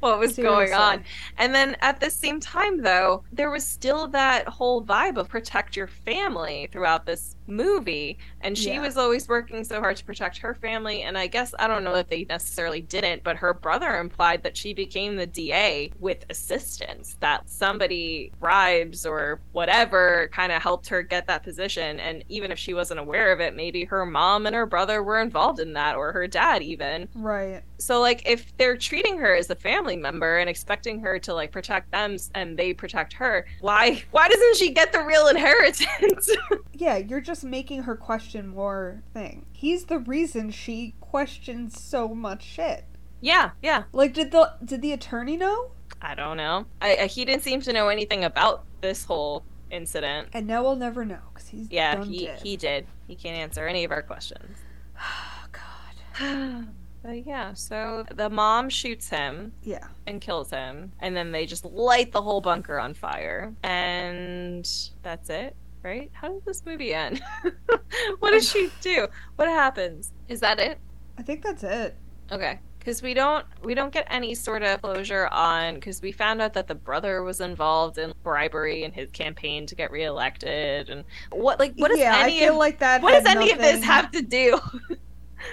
what 0.00 0.18
was 0.18 0.36
going 0.36 0.72
on. 0.74 1.04
And 1.38 1.54
then 1.54 1.76
at 1.80 2.00
the 2.00 2.10
same 2.10 2.38
time, 2.40 2.82
though, 2.82 3.24
there 3.32 3.50
was 3.50 3.64
still 3.66 4.08
that 4.08 4.46
whole 4.48 4.84
vibe 4.84 5.16
of 5.16 5.28
protect 5.28 5.76
your 5.76 5.86
family 5.86 6.68
throughout 6.70 7.06
this 7.06 7.36
movie. 7.46 8.18
And 8.42 8.56
she 8.58 8.70
Yeah. 8.72 8.80
was 8.82 8.96
always 8.98 9.28
working 9.28 9.64
so 9.64 9.80
hard 9.80 9.96
to 9.96 10.04
protect 10.04 10.36
her 10.38 10.54
family. 10.54 10.81
And 10.86 11.16
I 11.16 11.26
guess, 11.26 11.54
I 11.58 11.66
don't 11.66 11.84
know 11.84 11.94
if 11.94 12.08
they 12.08 12.24
necessarily 12.28 12.80
didn't, 12.80 13.22
but 13.22 13.36
her 13.36 13.54
brother 13.54 13.98
implied 13.98 14.42
that 14.42 14.56
she 14.56 14.74
became 14.74 15.16
the 15.16 15.26
DA 15.26 15.92
with 16.00 16.24
assistance, 16.28 17.16
that 17.20 17.48
somebody 17.48 18.32
bribes 18.40 19.06
or 19.06 19.40
whatever 19.52 20.28
kind 20.32 20.52
of 20.52 20.62
helped 20.62 20.88
her 20.88 21.02
get 21.02 21.26
that 21.26 21.42
position. 21.42 22.00
And 22.00 22.24
even 22.28 22.52
if 22.52 22.58
she 22.58 22.74
wasn't 22.74 23.00
aware 23.00 23.32
of 23.32 23.40
it, 23.40 23.54
maybe 23.56 23.84
her 23.84 24.04
mom 24.04 24.46
and 24.46 24.54
her 24.54 24.66
brother 24.66 25.02
were 25.02 25.20
involved 25.20 25.60
in 25.60 25.74
that, 25.74 25.96
or 25.96 26.12
her 26.12 26.26
dad 26.26 26.62
even. 26.62 27.08
Right. 27.14 27.62
So 27.82 28.00
like 28.00 28.22
if 28.26 28.56
they're 28.58 28.76
treating 28.76 29.18
her 29.18 29.34
as 29.34 29.50
a 29.50 29.56
family 29.56 29.96
member 29.96 30.38
and 30.38 30.48
expecting 30.48 31.00
her 31.00 31.18
to 31.20 31.34
like 31.34 31.50
protect 31.50 31.90
them 31.90 32.16
and 32.34 32.56
they 32.56 32.72
protect 32.72 33.12
her, 33.14 33.44
why 33.60 34.04
why 34.12 34.28
doesn't 34.28 34.56
she 34.56 34.70
get 34.70 34.92
the 34.92 35.02
real 35.02 35.28
inheritance? 35.28 36.30
Yeah, 36.74 36.96
you're 36.96 37.20
just 37.20 37.44
making 37.44 37.82
her 37.84 37.94
question 37.94 38.48
more 38.48 39.02
thing. 39.14 39.46
He's 39.52 39.84
the 39.84 39.98
reason 40.00 40.50
she 40.50 40.94
questions 41.00 41.80
so 41.80 42.08
much 42.08 42.42
shit. 42.42 42.84
yeah, 43.20 43.50
yeah. 43.62 43.84
Like, 43.92 44.14
did 44.14 44.32
the 44.32 44.54
did 44.64 44.82
the 44.82 44.92
attorney 44.92 45.36
know? 45.36 45.70
I 46.00 46.16
don't 46.16 46.36
know. 46.36 46.66
I, 46.80 46.96
I 47.02 47.06
he 47.06 47.24
didn't 47.24 47.42
seem 47.44 47.60
to 47.62 47.72
know 47.72 47.86
anything 47.88 48.24
about 48.24 48.64
this 48.80 49.04
whole 49.04 49.44
incident. 49.70 50.28
And 50.32 50.46
now 50.48 50.62
we'll 50.64 50.74
never 50.76 51.04
know 51.04 51.20
because 51.32 51.48
he's 51.48 51.70
Yeah, 51.70 52.02
he 52.04 52.26
dead. 52.26 52.40
he 52.42 52.56
did. 52.56 52.86
He 53.06 53.14
can't 53.14 53.36
answer 53.36 53.66
any 53.68 53.84
of 53.84 53.92
our 53.92 54.02
questions. 54.02 54.58
Oh 54.98 55.46
God. 55.52 56.64
but 57.02 57.26
yeah, 57.26 57.52
so 57.54 58.04
the 58.14 58.30
mom 58.30 58.68
shoots 58.68 59.08
him 59.08 59.52
Yeah. 59.62 59.86
and 60.06 60.20
kills 60.20 60.50
him, 60.50 60.92
and 61.00 61.16
then 61.16 61.32
they 61.32 61.46
just 61.46 61.64
light 61.64 62.12
the 62.12 62.22
whole 62.22 62.40
bunker 62.40 62.78
on 62.78 62.94
fire, 62.94 63.52
and 63.62 64.68
that's 65.02 65.30
it, 65.30 65.56
right? 65.82 66.10
How 66.12 66.28
does 66.28 66.42
this 66.44 66.64
movie 66.64 66.94
end? 66.94 67.22
what 68.20 68.30
does 68.30 68.48
she 68.48 68.70
do? 68.80 69.06
What 69.36 69.48
happens? 69.48 70.12
Is 70.28 70.40
that 70.40 70.58
it? 70.60 70.78
I 71.18 71.22
think 71.22 71.42
that's 71.42 71.62
it. 71.64 71.96
Okay, 72.30 72.58
because 72.78 73.02
we 73.02 73.12
don't 73.14 73.44
we 73.62 73.74
don't 73.74 73.92
get 73.92 74.06
any 74.08 74.34
sort 74.34 74.62
of 74.62 74.80
closure 74.80 75.28
on 75.30 75.74
because 75.74 76.00
we 76.00 76.12
found 76.12 76.40
out 76.40 76.54
that 76.54 76.66
the 76.68 76.74
brother 76.74 77.22
was 77.22 77.40
involved 77.40 77.98
in 77.98 78.14
bribery 78.22 78.84
in 78.84 78.92
his 78.92 79.10
campaign 79.10 79.66
to 79.66 79.74
get 79.74 79.90
reelected, 79.90 80.88
and 80.88 81.04
what 81.30 81.58
like 81.58 81.74
what 81.76 81.88
does 81.88 81.98
yeah, 81.98 82.16
I 82.16 82.22
any 82.22 82.38
feel 82.38 82.52
of 82.54 82.58
like 82.58 82.78
that. 82.78 83.02
what 83.02 83.12
does 83.12 83.26
had 83.26 83.36
any 83.36 83.50
of 83.52 83.58
this 83.58 83.84
have 83.84 84.10
to 84.12 84.22
do? 84.22 84.58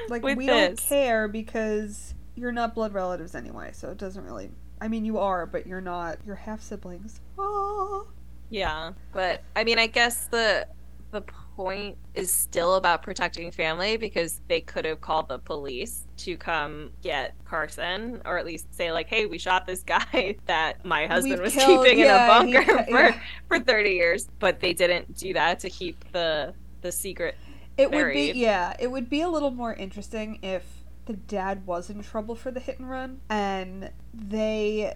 Like 0.09 0.23
we 0.23 0.45
don't 0.45 0.77
care 0.77 1.27
because 1.27 2.13
you're 2.35 2.51
not 2.51 2.73
blood 2.75 2.93
relatives 2.93 3.35
anyway, 3.35 3.71
so 3.73 3.89
it 3.89 3.97
doesn't 3.97 4.23
really. 4.23 4.49
I 4.81 4.87
mean, 4.87 5.03
you 5.03 5.17
are, 5.17 5.45
but 5.45 5.67
you're 5.67 5.81
not. 5.81 6.19
You're 6.25 6.35
half 6.35 6.61
siblings. 6.61 7.19
Oh. 7.37 8.07
Yeah, 8.49 8.93
but 9.13 9.43
I 9.55 9.63
mean, 9.63 9.77
I 9.77 9.87
guess 9.87 10.25
the 10.27 10.67
the 11.11 11.21
point 11.55 11.97
is 12.13 12.31
still 12.31 12.75
about 12.75 13.01
protecting 13.01 13.51
family 13.51 13.97
because 13.97 14.39
they 14.47 14.61
could 14.61 14.85
have 14.85 15.01
called 15.01 15.27
the 15.27 15.39
police 15.39 16.05
to 16.17 16.37
come 16.37 16.91
get 17.01 17.33
Carson, 17.45 18.21
or 18.25 18.37
at 18.37 18.45
least 18.45 18.73
say 18.73 18.91
like, 18.91 19.07
"Hey, 19.07 19.25
we 19.25 19.37
shot 19.37 19.67
this 19.67 19.83
guy 19.83 20.35
that 20.45 20.85
my 20.85 21.05
husband 21.07 21.35
We've 21.35 21.41
was 21.41 21.53
killed- 21.53 21.83
keeping 21.85 21.99
yeah, 21.99 22.23
in 22.39 22.53
a 22.53 22.53
bunker 22.53 22.83
for 22.85 22.99
yeah. 23.09 23.19
for 23.47 23.59
thirty 23.59 23.91
years," 23.91 24.27
but 24.39 24.59
they 24.59 24.73
didn't 24.73 25.15
do 25.17 25.33
that 25.33 25.59
to 25.59 25.69
keep 25.69 26.11
the 26.11 26.53
the 26.81 26.91
secret. 26.91 27.35
It 27.79 27.91
would 27.91 28.13
be 28.13 28.31
yeah, 28.39 28.75
it 28.79 28.87
would 28.87 29.09
be 29.09 29.21
a 29.21 29.29
little 29.29 29.51
more 29.51 29.73
interesting 29.73 30.39
if 30.41 30.63
the 31.05 31.13
dad 31.13 31.65
was 31.65 31.89
in 31.89 32.03
trouble 32.03 32.35
for 32.35 32.51
the 32.51 32.59
hit 32.59 32.77
and 32.79 32.89
run 32.89 33.21
and 33.29 33.91
they 34.13 34.93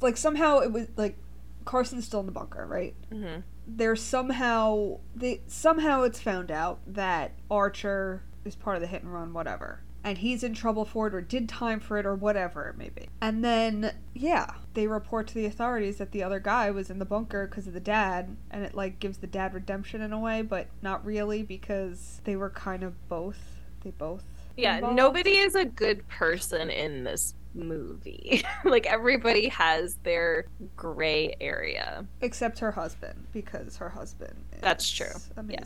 like 0.00 0.16
somehow 0.16 0.60
it 0.60 0.72
was 0.72 0.86
like 0.96 1.16
Carson's 1.64 2.04
still 2.06 2.20
in 2.20 2.26
the 2.26 2.32
bunker, 2.32 2.66
right? 2.66 2.94
hmm 3.10 3.38
There's 3.66 4.02
somehow 4.02 4.98
they 5.14 5.40
somehow 5.46 6.02
it's 6.02 6.20
found 6.20 6.50
out 6.50 6.80
that 6.86 7.32
Archer 7.50 8.22
is 8.44 8.54
part 8.54 8.76
of 8.76 8.82
the 8.82 8.86
hit 8.88 9.02
and 9.02 9.12
run 9.12 9.32
whatever. 9.32 9.80
And 10.04 10.18
he's 10.18 10.42
in 10.42 10.54
trouble 10.54 10.84
for 10.84 11.08
it 11.08 11.14
or 11.14 11.20
did 11.20 11.48
time 11.48 11.80
for 11.80 11.98
it 11.98 12.06
or 12.06 12.14
whatever 12.14 12.68
it 12.68 12.78
may 12.78 12.88
be. 12.88 13.08
And 13.20 13.44
then 13.44 13.92
yeah, 14.14 14.52
they 14.74 14.86
report 14.86 15.26
to 15.28 15.34
the 15.34 15.44
authorities 15.44 15.96
that 15.98 16.12
the 16.12 16.22
other 16.22 16.38
guy 16.38 16.70
was 16.70 16.88
in 16.88 16.98
the 16.98 17.04
bunker 17.04 17.46
because 17.46 17.66
of 17.66 17.74
the 17.74 17.80
dad 17.80 18.36
and 18.50 18.64
it 18.64 18.74
like 18.74 19.00
gives 19.00 19.18
the 19.18 19.26
dad 19.26 19.54
redemption 19.54 20.00
in 20.00 20.12
a 20.12 20.18
way, 20.18 20.42
but 20.42 20.68
not 20.82 21.04
really 21.04 21.42
because 21.42 22.20
they 22.24 22.36
were 22.36 22.50
kind 22.50 22.82
of 22.84 22.94
both 23.08 23.38
they 23.82 23.90
both 23.90 24.24
Yeah, 24.56 24.76
involved. 24.76 24.96
nobody 24.96 25.36
is 25.38 25.54
a 25.54 25.64
good 25.64 26.06
person 26.08 26.70
in 26.70 27.04
this 27.04 27.34
movie. 27.54 28.44
like 28.64 28.86
everybody 28.86 29.48
has 29.48 29.96
their 30.04 30.46
gray 30.76 31.34
area. 31.40 32.06
except 32.20 32.60
her 32.60 32.70
husband 32.72 33.26
because 33.32 33.76
her 33.76 33.88
husband 33.88 34.34
is 34.52 34.60
That's 34.60 34.88
true. 34.88 35.06
Yeah. 35.48 35.64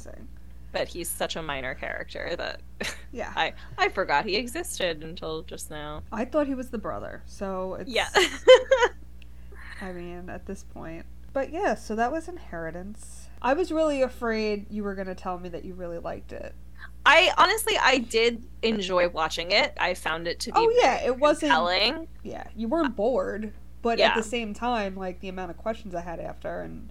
But 0.73 0.89
he's 0.89 1.09
such 1.09 1.37
a 1.37 1.43
minor 1.43 1.75
character 1.75 2.35
that 2.37 2.61
Yeah. 3.13 3.33
I 3.37 3.53
I 3.79 3.89
forgot 3.91 4.25
he 4.25 4.37
existed 4.37 5.03
until 5.05 5.43
just 5.43 5.71
now. 5.71 6.03
I 6.11 6.25
thought 6.25 6.47
he 6.47 6.55
was 6.55 6.71
the 6.71 6.79
brother. 6.79 7.23
So 7.27 7.75
it's 7.75 7.91
Yeah. 7.91 8.09
I 9.81 9.93
mean, 9.93 10.29
at 10.31 10.47
this 10.47 10.63
point. 10.65 11.05
But 11.33 11.51
yeah, 11.51 11.75
so 11.75 11.97
that 11.97 12.13
was 12.13 12.29
Inheritance. 12.29 13.29
I 13.41 13.55
was 13.55 13.73
really 13.73 14.03
afraid 14.03 14.67
you 14.71 14.85
were 14.85 14.95
going 14.95 15.07
to 15.09 15.15
tell 15.15 15.39
me 15.39 15.49
that 15.49 15.65
you 15.65 15.75
really 15.75 15.99
liked 15.99 16.33
it. 16.33 16.55
I 17.05 17.33
honestly 17.37 17.77
I 17.81 17.99
did 17.99 18.45
enjoy 18.63 19.09
watching 19.09 19.51
it. 19.51 19.73
I 19.79 19.95
found 19.95 20.29
it 20.29 20.39
to 20.41 20.53
be 20.53 20.59
Oh 20.59 20.71
yeah, 20.81 21.03
it 21.05 21.19
wasn't 21.19 21.51
compelling. 21.53 22.07
Yeah, 22.23 22.45
you 22.55 22.69
weren't 22.69 22.95
bored, 22.95 23.53
but 23.83 23.99
Yeah. 23.99 24.09
at 24.11 24.15
the 24.17 24.23
same 24.23 24.55
time, 24.55 24.97
like 24.97 25.21
the 25.21 25.29
amount 25.29 25.51
of 25.51 25.57
questions 25.57 25.95
I 25.95 26.01
had 26.03 26.21
after 26.21 26.61
and 26.61 26.91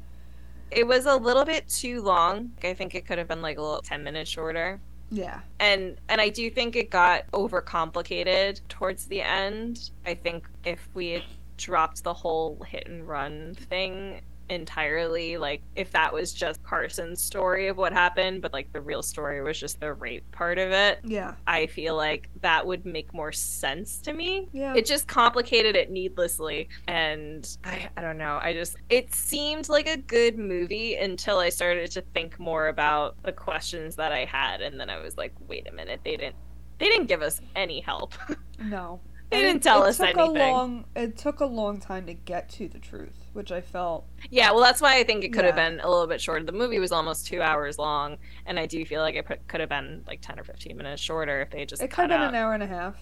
It 0.72 0.88
was 0.88 1.06
a 1.06 1.16
little 1.16 1.46
bit 1.46 1.68
too 1.68 2.02
long. 2.02 2.54
I 2.64 2.74
think 2.74 2.96
it 2.96 3.06
could 3.06 3.18
have 3.18 3.28
been 3.28 3.42
like 3.42 3.58
a 3.58 3.62
little 3.62 3.82
10 3.82 4.04
minutes 4.04 4.30
shorter. 4.30 4.82
yeah. 5.10 5.42
And 5.60 5.98
and 6.10 6.22
I 6.22 6.30
do 6.30 6.50
think 6.50 6.76
it 6.76 6.90
got 6.90 7.30
overcomplicated 7.32 8.62
towards 8.70 9.06
the 9.08 9.22
end. 9.22 9.92
I 10.06 10.14
think 10.16 10.48
if 10.64 10.88
we 10.94 11.12
had 11.12 11.24
dropped 11.58 12.04
the 12.04 12.14
whole 12.14 12.64
hit 12.68 12.88
and 12.88 13.08
run 13.08 13.54
thing 13.56 14.22
entirely 14.52 15.38
like 15.38 15.64
if 15.76 15.92
that 15.92 16.14
was 16.14 16.34
just 16.34 16.62
Carson's 16.62 17.22
story 17.24 17.70
of 17.70 17.78
what 17.78 17.94
happened, 17.94 18.42
but 18.42 18.52
like 18.52 18.72
the 18.74 18.82
real 18.82 19.02
story 19.02 19.42
was 19.42 19.58
just 19.58 19.80
the 19.80 19.94
rape 19.94 20.30
part 20.32 20.60
of 20.60 20.72
it. 20.72 21.00
Yeah. 21.04 21.36
I 21.48 21.68
feel 21.68 21.96
like 21.96 22.30
that 22.42 22.68
would 22.68 22.86
make 22.86 23.14
more 23.14 23.32
sense 23.32 24.00
to 24.02 24.14
me. 24.14 24.50
Yeah. 24.52 24.76
It 24.76 24.86
just 24.86 25.08
complicated 25.08 25.76
it 25.76 25.90
needlessly. 25.90 26.68
And 26.88 27.48
I, 27.64 27.90
I 27.96 28.02
don't 28.02 28.18
know. 28.18 28.40
I 28.42 28.54
just, 28.54 28.76
it 28.90 29.16
seemed 29.16 29.70
like 29.70 29.88
a 29.88 29.98
good 29.98 30.38
movie 30.38 30.96
until 30.96 31.40
I 31.40 31.50
started 31.50 31.90
to 31.92 32.02
think 32.14 32.38
more 32.38 32.68
about 32.68 33.16
the 33.24 33.32
questions 33.32 33.96
that 33.96 34.12
I 34.12 34.26
had. 34.26 34.62
And 34.62 34.78
then 34.80 34.90
I 34.90 35.00
was 35.00 35.18
like, 35.18 35.34
wait 35.48 35.68
a 35.68 35.72
minute, 35.72 36.02
they 36.04 36.18
didn't. 36.18 36.36
They 36.78 36.88
didn't 36.88 37.06
give 37.06 37.22
us 37.22 37.40
any 37.56 37.80
help. 37.80 38.16
no. 38.60 39.00
They 39.32 39.42
didn't 39.42 39.58
it- 39.58 39.64
tell 39.64 39.84
it 39.84 39.90
us 39.90 39.98
took 39.98 40.08
anything. 40.18 40.42
A 40.42 40.52
long, 40.52 40.86
it 40.96 41.18
took 41.18 41.40
a 41.40 41.46
long 41.46 41.80
time 41.80 42.06
to 42.08 42.14
get 42.14 42.50
to 42.52 42.68
the 42.68 42.80
truth, 42.80 43.16
which 43.34 43.52
I 43.52 43.62
felt. 43.62 44.06
Yeah, 44.30 44.52
well, 44.52 44.62
that's 44.62 44.82
why 44.82 44.98
I 44.98 45.04
think 45.04 45.24
it 45.24 45.32
could 45.34 45.46
have 45.46 45.56
been 45.56 45.80
a 45.80 45.90
little 45.90 46.06
bit 46.08 46.20
shorter. 46.22 46.44
The 46.46 46.52
movie 46.52 46.80
was 46.80 46.92
almost 46.92 47.26
two 47.28 47.42
hours 47.42 47.78
long, 47.78 48.18
and 48.46 48.60
I 48.60 48.66
do 48.66 48.86
feel 48.86 49.02
like 49.02 49.16
it 49.16 49.26
could 49.48 49.60
have 49.62 49.70
been 49.70 50.04
like 50.06 50.22
ten 50.22 50.40
or 50.40 50.44
fifteen 50.44 50.76
minutes 50.78 51.02
shorter 51.02 51.42
if 51.42 51.50
they 51.50 51.66
just 51.66 51.82
It 51.82 51.88
could 51.88 51.96
cut 51.96 52.10
have 52.12 52.20
been 52.20 52.22
out 52.22 52.30
an 52.30 52.36
hour 52.36 52.54
and 52.54 52.64
a 52.64 52.68
half. 52.68 52.96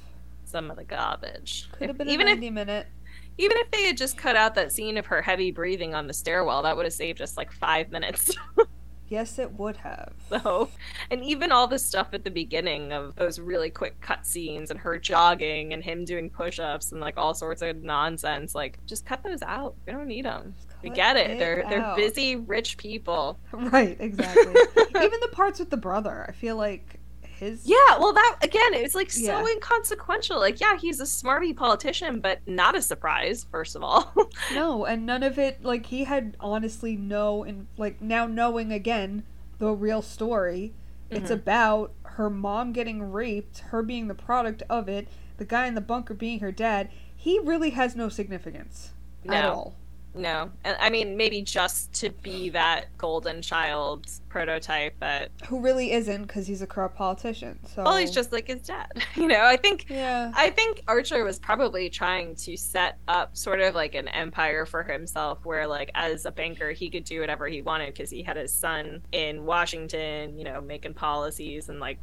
some 0.46 0.70
of 0.72 0.78
the 0.78 0.84
garbage. 0.84 1.68
Could 1.74 1.90
have 1.90 1.98
been 1.98 2.10
even 2.10 2.28
a 2.28 2.32
if 2.32 2.40
minute. 2.54 2.88
even 3.38 3.58
if 3.58 3.72
they 3.72 3.84
had 3.88 3.98
just 3.98 4.18
cut 4.18 4.36
out 4.36 4.54
that 4.56 4.72
scene 4.72 4.98
of 4.98 5.08
her 5.08 5.22
heavy 5.22 5.52
breathing 5.52 5.96
on 5.96 6.06
the 6.08 6.14
stairwell, 6.14 6.62
that 6.64 6.76
would 6.78 6.86
have 6.86 6.94
saved 6.94 7.22
us 7.22 7.38
like 7.38 7.52
five 7.52 7.90
minutes. 7.92 8.32
Yes, 9.10 9.40
it 9.40 9.52
would 9.54 9.78
have. 9.78 10.14
so, 10.30 10.70
and 11.10 11.24
even 11.24 11.52
all 11.52 11.68
the 11.68 11.80
stuff 11.80 12.10
at 12.14 12.24
the 12.24 12.32
beginning 12.32 12.94
of 12.94 13.16
those 13.16 13.40
really 13.40 13.70
quick 13.70 14.00
cut 14.02 14.26
scenes 14.26 14.70
and 14.70 14.80
her 14.80 14.98
jogging 14.98 15.74
and 15.74 15.84
him 15.84 16.06
doing 16.06 16.30
push-ups 16.30 16.92
and 16.92 17.02
like 17.02 17.18
all 17.18 17.34
sorts 17.34 17.62
of 17.62 17.84
nonsense, 17.84 18.54
like 18.54 18.78
just 18.86 19.06
cut 19.06 19.24
those 19.24 19.42
out. 19.42 19.76
We 19.86 19.94
don't 19.94 20.08
need 20.08 20.26
them. 20.26 20.54
We 20.84 20.92
get 20.92 21.18
it. 21.18 21.32
it 21.32 21.40
They're 21.40 21.66
they're 21.68 21.96
busy 21.96 22.36
rich 22.36 22.78
people. 22.78 23.40
Right, 23.52 23.98
exactly. 24.00 24.44
Even 25.04 25.20
the 25.22 25.30
parts 25.32 25.60
with 25.60 25.70
the 25.70 25.78
brother, 25.78 26.26
I 26.28 26.32
feel 26.32 26.56
like 26.56 26.99
his. 27.40 27.66
Yeah, 27.66 27.98
well, 28.00 28.14
that 28.14 28.38
again, 28.42 28.74
it's 28.74 28.94
like 28.96 29.12
so 29.12 29.24
Yeah. 29.24 29.54
inconsequential. 29.54 30.40
Like, 30.40 30.60
yeah, 30.60 30.78
he's 30.78 31.00
a 31.00 31.04
smarmy 31.06 31.56
politician, 31.56 32.20
but 32.20 32.40
not 32.48 32.76
a 32.76 32.82
surprise. 32.82 33.46
First 33.52 33.76
of 33.76 33.84
all, 33.84 34.14
No, 34.54 34.86
and 34.86 35.06
none 35.06 35.24
of 35.24 35.40
it, 35.40 35.64
like, 35.64 35.88
he 35.88 36.04
had 36.04 36.38
honestly 36.40 36.96
no, 36.96 37.44
and 37.44 37.68
like, 37.78 38.02
now 38.02 38.26
knowing 38.28 38.72
again 38.72 39.24
the 39.58 39.72
real 39.72 40.02
story, 40.02 40.74
it's 41.10 41.30
Mhm. 41.32 41.36
about 41.36 41.92
her 42.04 42.30
mom 42.30 42.72
getting 42.74 43.12
raped, 43.12 43.60
her 43.70 43.82
being 43.82 44.08
the 44.08 44.16
product 44.16 44.62
of 44.70 44.88
it, 44.88 45.08
the 45.38 45.46
guy 45.46 45.66
in 45.68 45.76
the 45.76 45.82
bunker 45.82 46.14
being 46.14 46.40
her 46.40 46.52
dad. 46.52 46.90
He 47.16 47.40
really 47.40 47.72
has 47.72 47.96
no 47.96 48.10
significance 48.10 48.92
at 49.28 49.44
all. 49.46 49.76
No, 50.16 50.50
and 50.64 50.76
I 50.80 50.90
mean 50.90 51.16
maybe 51.16 51.42
just 51.42 51.94
to 51.94 52.10
be 52.10 52.50
that 52.50 52.86
golden 52.98 53.42
child 53.42 54.08
prototype, 54.28 54.96
but 55.00 55.30
Who 55.48 55.60
really 55.60 55.92
isn't, 55.92 56.24
because 56.24 56.48
he's 56.48 56.62
a 56.62 56.68
corrupt 56.68 56.96
politician. 56.96 57.60
So. 57.68 57.84
well, 57.84 57.98
he's 57.98 58.12
just 58.12 58.32
like 58.32 58.48
his 58.48 58.62
dad. 58.62 58.92
You 59.16 59.28
know, 59.28 59.44
I 59.44 59.58
think 59.58 59.86
Yeah. 59.90 60.32
I 60.36 60.50
think 60.50 60.84
Archer 60.88 61.24
was 61.24 61.38
probably 61.40 61.90
trying 61.90 62.36
to 62.38 62.58
set 62.58 62.98
up 63.08 63.36
sort 63.36 63.60
of 63.60 63.76
like 63.76 63.96
an 63.96 64.08
empire 64.08 64.66
for 64.66 64.84
himself 64.84 65.40
where 65.44 65.68
like 65.68 65.92
as 65.94 66.26
a 66.26 66.32
banker 66.32 66.72
he 66.72 66.90
could 66.90 67.04
do 67.04 67.20
whatever 67.20 67.48
he 67.48 67.62
wanted 67.62 67.94
because 67.94 68.10
he 68.10 68.24
had 68.24 68.38
his 68.38 68.52
son 68.52 69.02
in 69.12 69.46
Washington, 69.46 70.38
you 70.38 70.44
know, 70.44 70.62
making 70.62 70.94
policies 70.94 71.70
and 71.70 71.80
like 71.80 72.00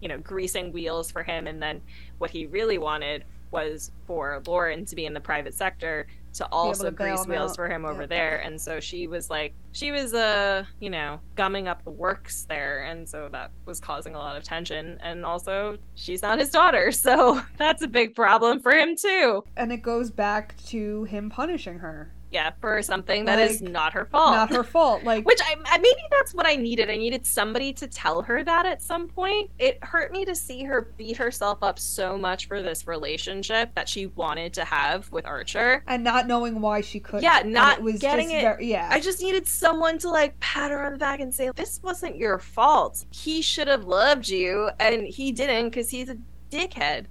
you 0.00 0.08
know, 0.08 0.18
greasing 0.18 0.72
wheels 0.72 1.10
for 1.10 1.24
him 1.24 1.48
and 1.48 1.60
then 1.60 1.80
what 2.18 2.30
he 2.30 2.46
really 2.46 2.78
wanted 2.78 3.24
was 3.50 3.90
for 4.06 4.42
Lauren 4.46 4.84
to 4.84 4.94
be 4.94 5.06
in 5.06 5.14
the 5.14 5.20
private 5.20 5.54
sector 5.54 6.06
to 6.38 6.46
also 6.50 6.90
grease 6.90 7.26
wheels 7.26 7.52
out. 7.52 7.56
for 7.56 7.68
him 7.68 7.84
over 7.84 8.02
Yeah. 8.02 8.06
there 8.06 8.36
and 8.38 8.60
so 8.60 8.80
she 8.80 9.06
was 9.06 9.28
like 9.30 9.54
she 9.72 9.92
was 9.92 10.14
uh 10.14 10.64
you 10.80 10.90
know 10.90 11.20
gumming 11.36 11.68
up 11.68 11.84
the 11.84 11.90
works 11.90 12.46
there 12.48 12.84
and 12.84 13.08
so 13.08 13.28
that 13.30 13.50
was 13.66 13.78
causing 13.80 14.14
a 14.14 14.18
lot 14.18 14.36
of 14.36 14.42
tension 14.42 14.98
and 15.02 15.24
also 15.24 15.76
she's 15.94 16.22
not 16.22 16.38
his 16.38 16.50
daughter 16.50 16.90
so 17.06 17.40
that's 17.56 17.82
a 17.82 17.88
big 17.88 18.14
problem 18.14 18.60
for 18.60 18.72
him 18.72 18.96
too 18.96 19.44
And 19.56 19.70
it 19.72 19.82
goes 19.82 20.10
back 20.10 20.56
to 20.66 21.04
him 21.04 21.30
punishing 21.30 21.78
her. 21.80 22.12
Yeah 22.30 22.50
for 22.60 22.82
something 22.82 23.24
that 23.24 23.38
is 23.38 23.60
Like, 23.62 23.70
not 23.70 23.92
her 23.94 24.04
fault 24.04 24.32
Not 24.32 24.50
her 24.50 24.62
fault. 24.64 25.04
Like, 25.04 25.24
which 25.26 25.40
I, 25.42 25.56
I 25.64 25.78
maybe 25.78 26.00
that's 26.10 26.34
what 26.34 26.46
I 26.46 26.56
needed. 26.56 26.90
I 26.90 26.96
needed 26.96 27.24
somebody 27.24 27.72
to 27.74 27.86
tell 27.86 28.22
her 28.22 28.44
that 28.44 28.66
at 28.66 28.82
some 28.82 29.08
point. 29.08 29.50
It 29.58 29.82
hurt 29.82 30.12
me 30.12 30.24
to 30.24 30.34
see 30.34 30.64
her 30.64 30.92
beat 30.96 31.16
herself 31.16 31.58
up 31.62 31.78
so 31.78 32.18
much 32.18 32.46
for 32.46 32.62
this 32.62 32.86
relationship 32.86 33.74
that 33.74 33.88
she 33.88 34.06
wanted 34.08 34.52
to 34.54 34.64
have 34.64 35.10
with 35.10 35.26
Archer. 35.26 35.82
and 35.86 36.04
not 36.04 36.26
knowing 36.26 36.60
why 36.60 36.80
she 36.80 37.00
couldn't. 37.00 37.22
Yeah, 37.22 37.42
not 37.44 37.82
was 37.82 37.98
getting 37.98 38.26
just 38.26 38.36
it. 38.36 38.42
Very, 38.42 38.66
yeah. 38.66 38.88
I 38.90 39.00
just 39.00 39.22
needed 39.22 39.46
someone 39.46 39.98
to 39.98 40.10
like 40.10 40.38
pat 40.40 40.70
her 40.70 40.84
on 40.84 40.92
the 40.92 40.98
back 40.98 41.20
and 41.20 41.32
say, 41.32 41.50
"This 41.54 41.80
wasn't 41.82 42.16
your 42.16 42.38
fault. 42.38 43.04
He 43.10 43.42
should 43.42 43.68
have 43.68 43.84
loved 43.84 44.28
you, 44.28 44.70
and 44.78 45.06
he 45.06 45.32
didn't 45.32 45.70
because 45.70 45.90
he's 45.90 46.08
a 46.08 46.16
dickhead." 46.50 47.06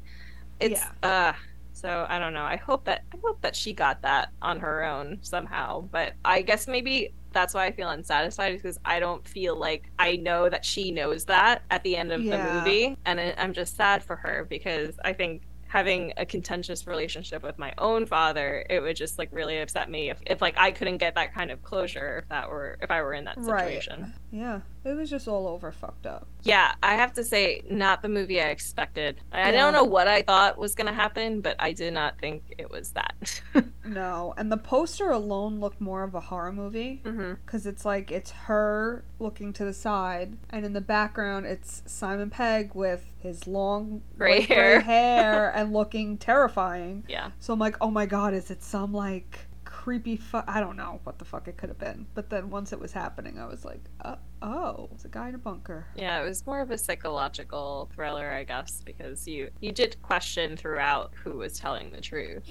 It's 0.59 0.83
uh 1.03 1.33
so 1.77 2.05
I 2.09 2.17
don't 2.19 2.33
know. 2.33 2.43
I 2.43 2.55
hope 2.57 2.85
that 2.85 3.03
I 3.13 3.17
hope 3.23 3.41
that 3.41 3.55
she 3.55 3.71
got 3.73 4.01
that 4.01 4.29
on 4.41 4.59
her 4.59 4.83
own 4.83 5.19
somehow. 5.21 5.81
But 5.81 6.13
I 6.25 6.41
guess 6.41 6.67
maybe 6.67 7.13
that's 7.33 7.53
why 7.53 7.65
I 7.65 7.71
feel 7.71 7.89
unsatisfied 7.89 8.55
because 8.55 8.79
I 8.83 8.99
don't 8.99 9.27
feel 9.27 9.55
like 9.55 9.91
I 9.99 10.15
know 10.15 10.49
that 10.49 10.65
she 10.65 10.91
knows 10.91 11.25
that 11.25 11.61
at 11.69 11.83
the 11.83 11.95
end 11.95 12.11
of 12.11 12.21
Yeah. 12.21 12.37
the 12.37 12.53
movie, 12.53 12.97
and 13.05 13.19
I'm 13.19 13.53
just 13.53 13.75
sad 13.75 14.03
for 14.03 14.15
her 14.15 14.45
because 14.49 14.97
I 15.05 15.13
think 15.13 15.43
having 15.67 16.13
a 16.17 16.25
contentious 16.25 16.87
relationship 16.87 17.43
with 17.43 17.57
my 17.59 17.73
own 17.77 18.05
father, 18.05 18.65
it 18.69 18.79
would 18.79 18.95
just 18.95 19.17
like 19.17 19.29
really 19.31 19.59
upset 19.59 19.89
me 19.89 20.09
if, 20.09 20.17
if 20.25 20.41
like 20.41 20.55
I 20.57 20.71
couldn't 20.71 20.97
get 20.97 21.15
that 21.15 21.33
kind 21.33 21.51
of 21.51 21.61
closure 21.63 22.19
if 22.23 22.29
that 22.29 22.49
were 22.49 22.77
if 22.81 22.89
I 22.91 23.01
were 23.01 23.13
in 23.13 23.25
that 23.25 23.43
situation. 23.43 24.01
Right. 24.01 24.11
yeah. 24.31 24.59
It 24.85 24.93
was 24.95 25.09
just 25.09 25.27
all 25.27 25.49
over 25.49 25.69
fucked 25.73 26.05
up. 26.05 26.27
Yeah, 26.43 26.73
I 26.81 26.95
have 26.95 27.11
to 27.15 27.23
say, 27.25 27.61
not 27.69 28.01
the 28.01 28.07
movie 28.07 28.39
I 28.39 28.45
expected. 28.51 29.19
I 29.33 29.51
Yeah. 29.51 29.51
don't 29.51 29.73
know 29.73 29.83
what 29.83 30.07
I 30.07 30.21
thought 30.21 30.57
was 30.57 30.75
gonna 30.75 30.93
happen, 30.93 31.41
but 31.41 31.57
I 31.59 31.73
did 31.73 31.93
not 31.93 32.17
think 32.19 32.43
it 32.57 32.69
was 32.71 32.91
that. 32.91 33.41
No. 33.85 34.33
And 34.37 34.51
the 34.51 34.57
poster 34.57 35.11
alone 35.11 35.61
looked 35.61 35.79
more 35.79 36.03
of 36.03 36.13
a 36.13 36.19
horror 36.19 36.51
movie. 36.51 36.99
hmm 37.05 37.33
Because 37.45 37.65
it's 37.65 37.85
like, 37.85 38.11
it's 38.11 38.31
her 38.31 39.05
looking 39.17 39.53
to 39.53 39.63
the 39.63 39.71
side. 39.73 40.35
And 40.49 40.65
in 40.65 40.73
the 40.73 40.81
background, 40.81 41.45
it's 41.45 41.83
Simon 41.85 42.29
Pegg 42.29 42.75
with 42.75 43.05
his 43.27 43.47
long 43.47 44.01
Gray 44.17 44.39
white 44.39 44.47
gray 44.47 44.55
hair. 44.55 44.79
hair 44.81 45.49
and 45.55 45.73
looking 45.73 46.17
terrifying. 46.17 47.03
Yeah. 47.07 47.31
So 47.39 47.53
I'm 47.53 47.59
like, 47.59 47.75
oh 47.81 47.91
my 47.91 48.05
god, 48.05 48.33
is 48.33 48.49
it 48.51 48.63
some 48.63 48.93
like 48.93 49.39
creepy 49.87 50.17
fu- 50.17 50.41
I 50.47 50.59
don't 50.59 50.75
know 50.75 50.99
what 51.03 51.17
the 51.17 51.25
fuck 51.25 51.47
it 51.47 51.55
could 51.55 51.69
have 51.69 51.77
been. 51.77 52.07
But 52.13 52.29
then 52.29 52.49
once 52.49 52.73
it 52.73 52.79
was 52.79 52.91
happening, 52.91 53.39
I 53.39 53.45
was 53.45 53.63
like, 53.63 53.79
uh, 54.01 54.15
oh, 54.41 54.89
it's 54.93 55.05
a 55.05 55.09
guy 55.09 55.29
in 55.29 55.35
a 55.35 55.37
bunker. 55.37 55.85
Yeah, 55.95 56.21
it 56.21 56.27
was 56.27 56.45
more 56.45 56.59
of 56.59 56.71
a 56.71 56.77
psychological 56.77 57.89
thriller, 57.95 58.29
I 58.29 58.43
guess, 58.43 58.81
because 58.83 59.27
you 59.27 59.49
you 59.61 59.71
did 59.71 60.01
question 60.01 60.57
throughout 60.57 61.13
who 61.23 61.37
was 61.37 61.57
telling 61.59 61.91
the 61.91 62.01
truth. 62.01 62.43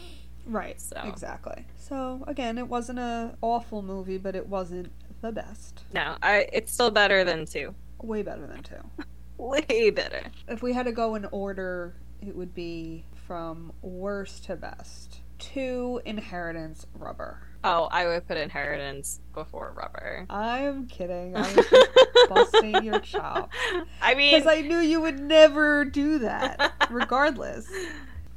Right. 0.47 0.81
So. 0.81 1.01
Exactly. 1.05 1.66
So 1.77 2.24
again, 2.27 2.57
it 2.57 2.68
wasn't 2.68 3.01
a 3.01 3.37
awful 3.43 3.83
movie, 3.83 4.18
but 4.18 4.37
it 4.37 4.47
wasn't 4.47 4.93
the 5.20 5.33
best. 5.33 5.85
No, 5.93 6.16
I 6.22 6.49
it's 6.53 6.72
still 6.72 6.91
better 6.91 7.24
than 7.24 7.47
two. 7.47 7.74
Way 8.01 8.22
better 8.22 8.47
than 8.47 8.62
two. 8.62 9.05
Way 9.39 9.91
better. 9.91 10.22
If 10.49 10.62
we 10.62 10.72
had 10.72 10.87
to 10.87 10.93
go 10.93 11.14
in 11.14 11.26
order, 11.26 11.95
it 12.20 12.34
would 12.34 12.55
be 12.55 13.05
from 13.26 13.72
worst 13.82 14.45
to 14.45 14.57
best. 14.57 15.20
Two 15.39 16.01
Inheritance 16.05 16.87
Rubber. 16.95 17.41
Oh, 17.62 17.89
I 17.91 18.07
would 18.07 18.26
put 18.26 18.37
Inheritance 18.37 19.20
before 19.34 19.72
Rubber. 19.76 20.24
I'm 20.30 20.87
kidding. 20.87 21.37
I 21.37 21.41
was 21.41 21.66
just 21.66 21.91
busting 22.28 22.84
your 22.84 23.01
chops. 23.01 23.57
I 24.01 24.14
mean, 24.14 24.34
Because 24.39 24.47
I 24.47 24.61
knew 24.62 24.78
you 24.78 25.01
would 25.01 25.18
never 25.20 25.84
do 25.84 26.20
that, 26.20 26.72
regardless. 26.91 27.68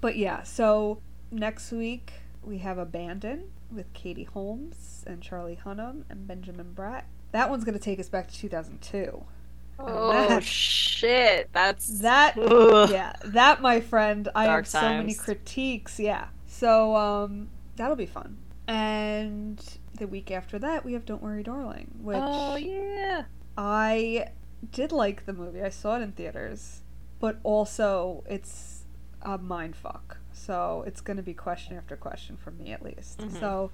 But 0.02 0.18
yeah, 0.18 0.44
so 0.44 1.02
next 1.32 1.72
week 1.72 2.14
we 2.44 2.58
have 2.60 2.78
Abandon 2.78 3.52
with 3.72 3.94
Katie 3.94 4.24
Holmes 4.24 5.04
and 5.06 5.22
Charlie 5.22 5.60
Hunnam 5.64 6.04
and 6.10 6.28
Benjamin 6.28 6.74
Bratt. 6.76 7.04
That 7.32 7.50
one's 7.50 7.64
going 7.64 7.78
to 7.78 7.84
take 7.84 8.00
us 8.00 8.10
back 8.10 8.28
to 8.30 8.36
2002. 8.38 9.24
Oh 9.80 10.28
that- 10.30 10.44
shit, 11.00 11.50
that's 11.54 12.00
That 12.00 12.38
Ugh. 12.38 12.90
yeah, 12.92 13.14
that 13.26 13.62
my 13.62 13.80
friend, 13.82 14.28
I 14.36 14.46
Dark 14.46 14.66
have 14.66 14.68
so 14.68 14.82
many 14.82 15.14
critiques. 15.14 16.00
Yeah, 16.00 16.28
so 16.48 16.96
um, 16.96 17.50
that'll 17.76 17.96
be 17.96 18.06
fun. 18.06 18.38
And 18.68 19.64
the 19.96 20.08
week 20.08 20.30
after 20.32 20.60
that, 20.60 20.86
we 20.86 20.94
have 20.94 21.06
Don't 21.06 21.22
Worry, 21.24 21.44
Darling, 21.44 21.92
which 22.02 22.18
Oh 22.20 22.56
yeah. 22.56 23.24
I 23.58 24.28
did 24.72 24.92
like 24.92 25.26
the 25.26 25.34
movie. 25.34 25.62
I 25.64 25.70
saw 25.70 25.98
it 25.98 26.02
in 26.02 26.12
theaters, 26.12 26.82
but 27.20 27.40
also 27.44 28.24
it's 28.30 28.84
a 29.22 29.38
mind 29.38 29.76
fuck. 29.76 30.18
So 30.34 30.84
it's 30.88 31.02
going 31.02 31.18
to 31.18 31.24
be 31.24 31.34
question 31.34 31.76
after 31.78 31.96
question 31.98 32.38
for 32.38 32.52
me 32.52 32.72
at 32.72 32.82
least. 32.84 33.20
Mhm. 33.20 33.40
So 33.40 33.72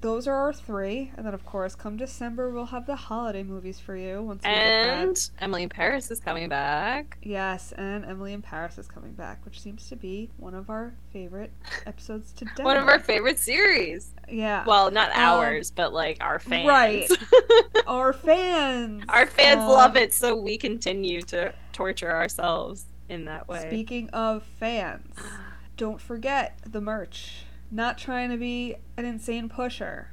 those 0.00 0.28
are 0.28 0.34
our 0.34 0.52
three, 0.52 1.10
and 1.16 1.26
then 1.26 1.34
of 1.34 1.44
course, 1.44 1.74
come 1.74 1.96
December, 1.96 2.50
we'll 2.50 2.66
have 2.66 2.86
the 2.86 2.94
holiday 2.96 3.42
movies 3.42 3.80
for 3.80 3.96
you. 3.96 4.22
Once. 4.22 4.42
And 4.44 5.30
Emily 5.40 5.64
in 5.64 5.68
Paris 5.68 6.10
is 6.10 6.20
coming 6.20 6.48
back. 6.48 7.18
Yes, 7.22 7.72
and 7.72 8.04
Emily 8.04 8.32
in 8.32 8.42
Paris 8.42 8.78
is 8.78 8.86
coming 8.86 9.12
back, 9.12 9.44
which 9.44 9.60
seems 9.60 9.88
to 9.88 9.96
be 9.96 10.30
one 10.36 10.54
of 10.54 10.70
our 10.70 10.94
favorite 11.12 11.52
episodes 11.86 12.32
to 12.34 12.44
date. 12.44 12.58
One 12.64 12.76
of 12.76 12.86
our 12.88 12.98
favorite 13.00 13.38
series. 13.38 14.10
Yeah. 14.28 14.64
Well, 14.66 14.90
not 14.90 15.10
Um, 15.10 15.16
ours, 15.40 15.70
but 15.70 15.92
like 15.92 16.18
our 16.20 16.38
fans. 16.38 16.68
right. 16.68 17.08
our 17.86 18.12
fans. 18.12 19.04
our 19.08 19.26
fans 19.26 19.60
Um, 19.62 19.68
love 19.68 19.96
it, 19.96 20.12
so 20.14 20.36
we 20.36 20.58
continue 20.58 21.22
to 21.22 21.52
torture 21.72 22.14
ourselves 22.14 22.86
in 23.08 23.24
that 23.24 23.48
way. 23.48 23.66
Speaking 23.66 24.10
of 24.10 24.42
fans, 24.60 25.14
don't 25.76 26.00
forget 26.00 26.58
the 26.66 26.80
merch. 26.80 27.44
Not 27.70 27.98
trying 27.98 28.30
to 28.30 28.36
be 28.36 28.76
an 28.96 29.04
insane 29.04 29.48
pusher. 29.48 30.12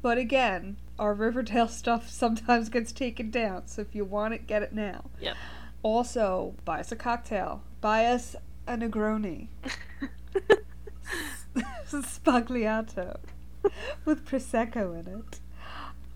But 0.00 0.16
again, 0.18 0.76
our 0.98 1.12
Riverdale 1.14 1.68
stuff 1.82 2.08
sometimes 2.08 2.68
gets 2.68 2.92
taken 2.92 3.30
down, 3.30 3.66
so 3.66 3.82
if 3.82 3.94
you 3.94 4.04
want 4.04 4.34
it, 4.34 4.46
get 4.46 4.62
it 4.62 4.72
now. 4.72 5.04
Yep. 5.20 5.36
Also, 5.82 6.54
buy 6.64 6.80
us 6.80 6.92
a 6.92 6.96
cocktail. 6.96 7.62
Buy 7.80 8.04
us 8.06 8.34
a 8.66 8.76
Negroni. 8.76 9.48
Sbagliato. 11.88 13.16
With 14.04 14.24
Prosecco 14.24 14.98
in 14.98 15.06
it. 15.20 15.40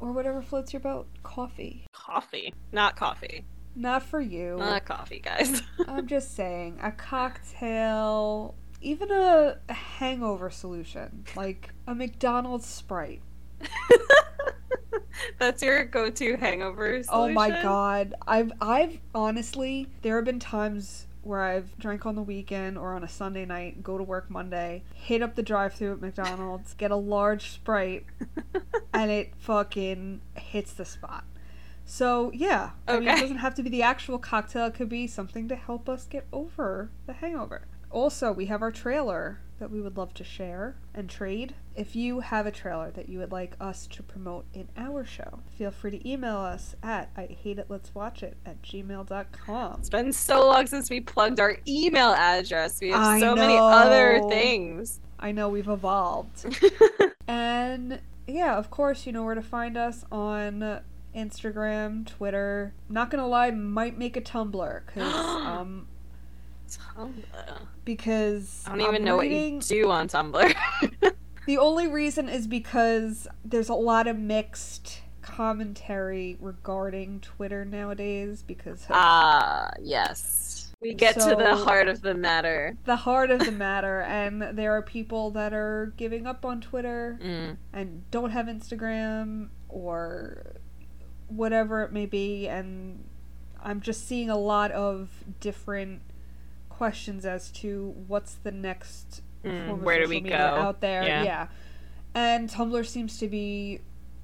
Or 0.01 0.13
whatever 0.13 0.43
floats 0.43 0.73
your 0.73 0.81
boat. 0.81 1.07
Coffee. 1.23 1.87
coffee, 1.93 2.53
not 2.73 2.97
coffee, 2.97 3.45
Not 3.77 4.03
for 4.03 4.21
you. 4.21 4.57
not 4.59 4.85
coffee, 4.85 5.21
guys. 5.21 5.63
I'm 5.87 6.07
just 6.09 6.35
saying, 6.35 6.79
a 6.83 6.91
cocktail, 6.91 8.55
even 8.83 9.11
a, 9.11 9.59
a 9.69 9.73
hangover 9.73 10.51
solution, 10.51 11.25
like 11.37 11.71
a 11.87 11.95
McDonald's 11.95 12.67
Sprite. 12.67 13.23
That's 15.39 15.63
your 15.63 15.85
go-to 15.85 16.37
hangover. 16.37 17.03
Oh 17.09 17.29
my 17.29 17.51
god. 17.51 18.15
I've 18.27 18.53
I've 18.61 19.01
honestly 19.15 19.89
there 20.03 20.17
have 20.17 20.25
been 20.25 20.41
times 20.41 21.07
where 21.23 21.43
I've 21.43 21.79
drank 21.79 22.05
on 22.05 22.17
the 22.17 22.23
weekend 22.23 22.77
or 22.77 22.95
on 22.95 23.05
a 23.05 23.09
Sunday 23.09 23.45
night, 23.45 23.83
go 23.83 23.97
to 23.97 24.03
work 24.03 24.29
Monday, 24.29 24.83
hit 24.93 25.23
up 25.23 25.37
the 25.37 25.43
drive-through 25.43 25.93
at 25.93 26.01
McDonald's, 26.01 26.75
get 26.75 26.91
a 26.91 26.97
large 26.97 27.53
Sprite, 27.53 28.05
and 28.93 29.11
it 29.11 29.33
fucking 29.39 30.21
hits 30.35 30.73
the 30.73 30.85
spot. 30.85 31.25
So 31.85 32.33
yeah, 32.35 32.71
I 32.89 32.99
mean, 32.99 33.09
it 33.09 33.21
doesn't 33.21 33.39
have 33.39 33.55
to 33.57 33.63
be 33.63 33.71
the 33.71 33.83
actual 33.83 34.19
cocktail. 34.19 34.67
It 34.67 34.75
could 34.75 34.89
be 34.89 35.07
something 35.07 35.47
to 35.49 35.57
help 35.57 35.89
us 35.89 36.07
get 36.07 36.27
over 36.33 36.91
the 37.07 37.13
hangover. 37.13 37.63
Also, 37.93 38.33
we 38.33 38.47
have 38.47 38.63
our 38.63 38.71
trailer 38.71 39.41
that 39.59 39.71
we 39.71 39.81
would 39.81 39.97
love 39.97 40.13
to 40.15 40.25
share 40.25 40.77
and 40.95 41.09
trade. 41.09 41.55
If 41.77 41.95
you 41.95 42.21
have 42.21 42.47
a 42.47 42.51
trailer 42.51 42.91
that 42.91 43.09
you 43.09 43.19
would 43.19 43.31
like 43.31 43.55
us 43.61 43.87
to 43.89 44.03
promote 44.03 44.45
in 44.53 44.69
our 44.77 45.05
show, 45.05 45.41
feel 45.57 45.71
free 45.71 45.93
to 45.93 46.09
email 46.09 46.39
us 46.39 46.75
at 46.83 47.11
I 47.17 47.27
hate 47.27 47.59
it 47.59 47.67
let's 47.69 47.95
watch 47.95 48.23
it 48.23 48.37
at 48.45 48.61
gmail.com. 48.63 49.77
It's 49.79 49.89
been 49.89 50.13
so 50.13 50.47
long 50.47 50.67
since 50.67 50.91
we 50.91 51.01
plugged 51.01 51.39
our 51.39 51.59
email 51.69 52.11
address. 52.11 52.81
We 52.81 52.91
have 52.91 53.01
I 53.01 53.21
so 53.21 53.37
many 53.37 53.57
other 53.57 54.21
things. 54.29 55.01
I 55.21 55.31
know 55.31 55.49
we've 55.49 55.69
evolved. 55.69 56.45
And 57.29 58.01
yeah, 58.27 58.57
of 58.57 58.71
course, 58.71 59.07
you 59.07 59.13
know 59.13 59.25
where 59.25 59.35
to 59.35 59.43
find 59.43 59.77
us 59.77 60.05
on 60.11 60.81
Instagram, 61.15 62.07
Twitter. 62.07 62.75
Not 62.89 63.11
gonna 63.11 63.27
lie, 63.27 63.51
might 63.51 63.97
make 63.97 64.17
a 64.17 64.21
Tumblr 64.21 64.83
because 64.87 65.15
um 65.47 65.87
Tumblr. 66.97 67.59
because 67.85 68.63
I 68.67 68.71
don't 68.71 68.81
even 68.81 68.95
I'm 68.97 69.05
know 69.05 69.19
reading- 69.21 69.57
what 69.57 69.71
you 69.71 69.83
do 69.85 69.91
on 69.91 70.09
Tumblr. 70.09 70.55
The 71.45 71.59
only 71.59 71.89
reason 71.89 72.29
is 72.29 72.47
because 72.47 73.27
there's 73.45 73.69
a 73.69 73.75
lot 73.75 74.07
of 74.07 74.17
mixed 74.17 75.01
commentary 75.23 76.37
regarding 76.41 77.19
Twitter 77.19 77.65
nowadays 77.65 78.45
because 78.47 78.85
of 78.85 78.91
Ah, 78.93 79.71
yes. 79.81 80.73
We 80.81 80.95
get 80.95 81.15
to 81.19 81.35
the 81.35 81.57
heart 81.57 81.89
of 81.89 82.01
the 82.01 82.15
matter. 82.15 82.77
the 82.85 82.95
heart 82.95 83.33
of 83.33 83.41
the 83.41 83.51
matter, 83.51 84.03
and 84.03 84.41
there 84.57 84.73
are 84.77 84.83
people 84.83 85.33
that 85.33 85.53
are 85.53 85.93
giving 85.97 86.29
up 86.29 86.45
on 86.45 86.61
Twitter 86.61 87.19
Mm. 87.21 87.57
and 87.73 88.09
don't 88.13 88.31
have 88.31 88.47
Instagram 88.47 89.49
or 89.69 90.55
whatever 91.27 91.83
it 91.83 91.93
may 91.93 92.07
be, 92.07 92.47
and 92.49 93.05
I'm 93.63 93.81
just 93.81 94.07
seeing 94.07 94.31
a 94.31 94.39
lot 94.39 94.71
of 94.71 95.09
different 95.41 96.03
questions 96.87 97.25
as 97.25 97.49
to 97.53 97.95
what's 98.09 98.35
the 98.35 98.51
next 98.51 99.23
Mm, 99.45 99.79
where 99.83 100.03
do 100.03 100.09
we 100.09 100.21
go? 100.21 100.35
out 100.35 100.81
there. 100.81 101.05
Yeah. 101.05 101.23
Yeah. 101.25 101.47
And 102.15 102.49
Tumblr 102.51 102.85
seems 102.87 103.19
to 103.19 103.29
be 103.29 103.81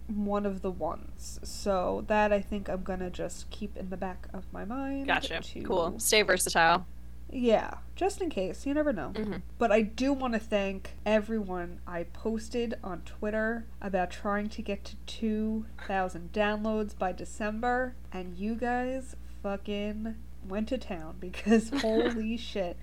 one 0.08 0.44
of 0.46 0.60
the 0.62 0.70
ones. 0.72 1.38
So 1.44 2.04
that 2.08 2.32
I 2.32 2.40
think 2.40 2.68
I'm 2.68 2.82
gonna 2.82 3.10
just 3.10 3.48
keep 3.50 3.76
in 3.76 3.90
the 3.90 3.96
back 3.96 4.26
of 4.32 4.52
my 4.52 4.64
mind. 4.64 5.06
Gotcha. 5.06 5.40
to- 5.40 5.62
Cool. 5.62 5.98
Stay 6.00 6.22
versatile. 6.22 6.84
Yeah, 7.30 7.74
just 7.94 8.20
in 8.22 8.28
case. 8.30 8.64
You 8.66 8.74
never 8.74 8.92
know. 8.92 9.10
Mhm. 9.14 9.42
But 9.58 9.70
I 9.70 9.82
do 9.82 10.12
want 10.12 10.32
to 10.34 10.40
thank 10.40 10.96
everyone 11.06 11.80
I 11.86 12.04
posted 12.04 12.74
on 12.82 13.02
Twitter 13.02 13.66
about 13.82 14.10
trying 14.10 14.48
to 14.48 14.62
get 14.62 14.84
to 14.84 14.96
2,000 15.06 16.32
downloads 16.32 16.96
by 16.98 17.12
December, 17.12 17.94
and 18.12 18.36
you 18.36 18.54
guys 18.56 19.14
fucking 19.42 20.16
went 20.48 20.68
to 20.68 20.78
town 20.78 21.16
because 21.20 21.70
holy 21.80 22.36
shit. 22.36 22.76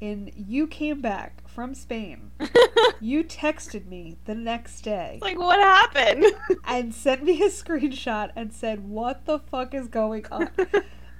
And 0.00 0.32
you 0.34 0.66
came 0.66 1.00
back 1.00 1.48
from 1.48 1.74
Spain. 1.74 2.32
You 3.00 3.24
texted 3.24 3.86
me 3.88 4.16
the 4.26 4.34
next 4.34 4.82
day 4.82 5.18
Like, 5.22 5.36
what 5.36 5.58
happened? 5.58 6.24
and 6.64 6.94
sent 6.94 7.24
me 7.24 7.42
a 7.42 7.48
screenshot 7.48 8.30
and 8.36 8.52
said, 8.52 8.88
What 8.88 9.24
the 9.26 9.40
fuck 9.40 9.74
is 9.74 9.88
going 9.88 10.24
on? 10.30 10.50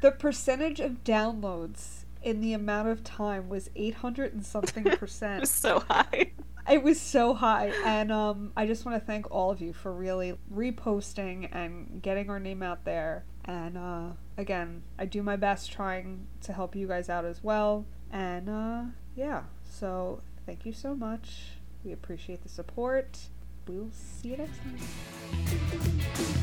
the 0.00 0.12
percentage 0.12 0.78
of 0.78 1.02
downloads 1.02 2.04
in 2.22 2.40
the 2.40 2.52
amount 2.52 2.86
of 2.88 3.02
time 3.02 3.48
was 3.48 3.68
800 3.74 4.32
and 4.32 4.46
something 4.46 4.86
it 4.86 4.98
percent. 5.00 5.40
was 5.40 5.50
so 5.50 5.80
high. 5.80 6.32
It 6.70 6.84
was 6.84 7.00
so 7.00 7.34
high, 7.34 7.72
and 7.84 8.12
um, 8.12 8.52
I 8.56 8.66
just 8.66 8.84
want 8.84 9.00
to 9.00 9.04
thank 9.04 9.28
all 9.32 9.50
of 9.50 9.60
you 9.60 9.72
for 9.72 9.92
really 9.92 10.38
reposting 10.54 11.48
and 11.50 12.00
getting 12.00 12.30
our 12.30 12.38
name 12.38 12.62
out 12.62 12.84
there. 12.84 13.24
And 13.44 13.76
uh, 13.76 14.10
again, 14.36 14.82
I 14.98 15.06
do 15.06 15.22
my 15.22 15.36
best 15.36 15.72
trying 15.72 16.26
to 16.42 16.52
help 16.52 16.76
you 16.76 16.86
guys 16.86 17.08
out 17.08 17.24
as 17.24 17.42
well. 17.42 17.86
And 18.10 18.48
uh, 18.48 18.82
yeah, 19.16 19.42
so 19.64 20.22
thank 20.46 20.64
you 20.64 20.72
so 20.72 20.94
much. 20.94 21.56
We 21.84 21.92
appreciate 21.92 22.42
the 22.42 22.48
support. 22.48 23.18
We'll 23.66 23.90
see 23.92 24.30
you 24.30 24.36
next 24.38 24.58
time. 24.58 26.42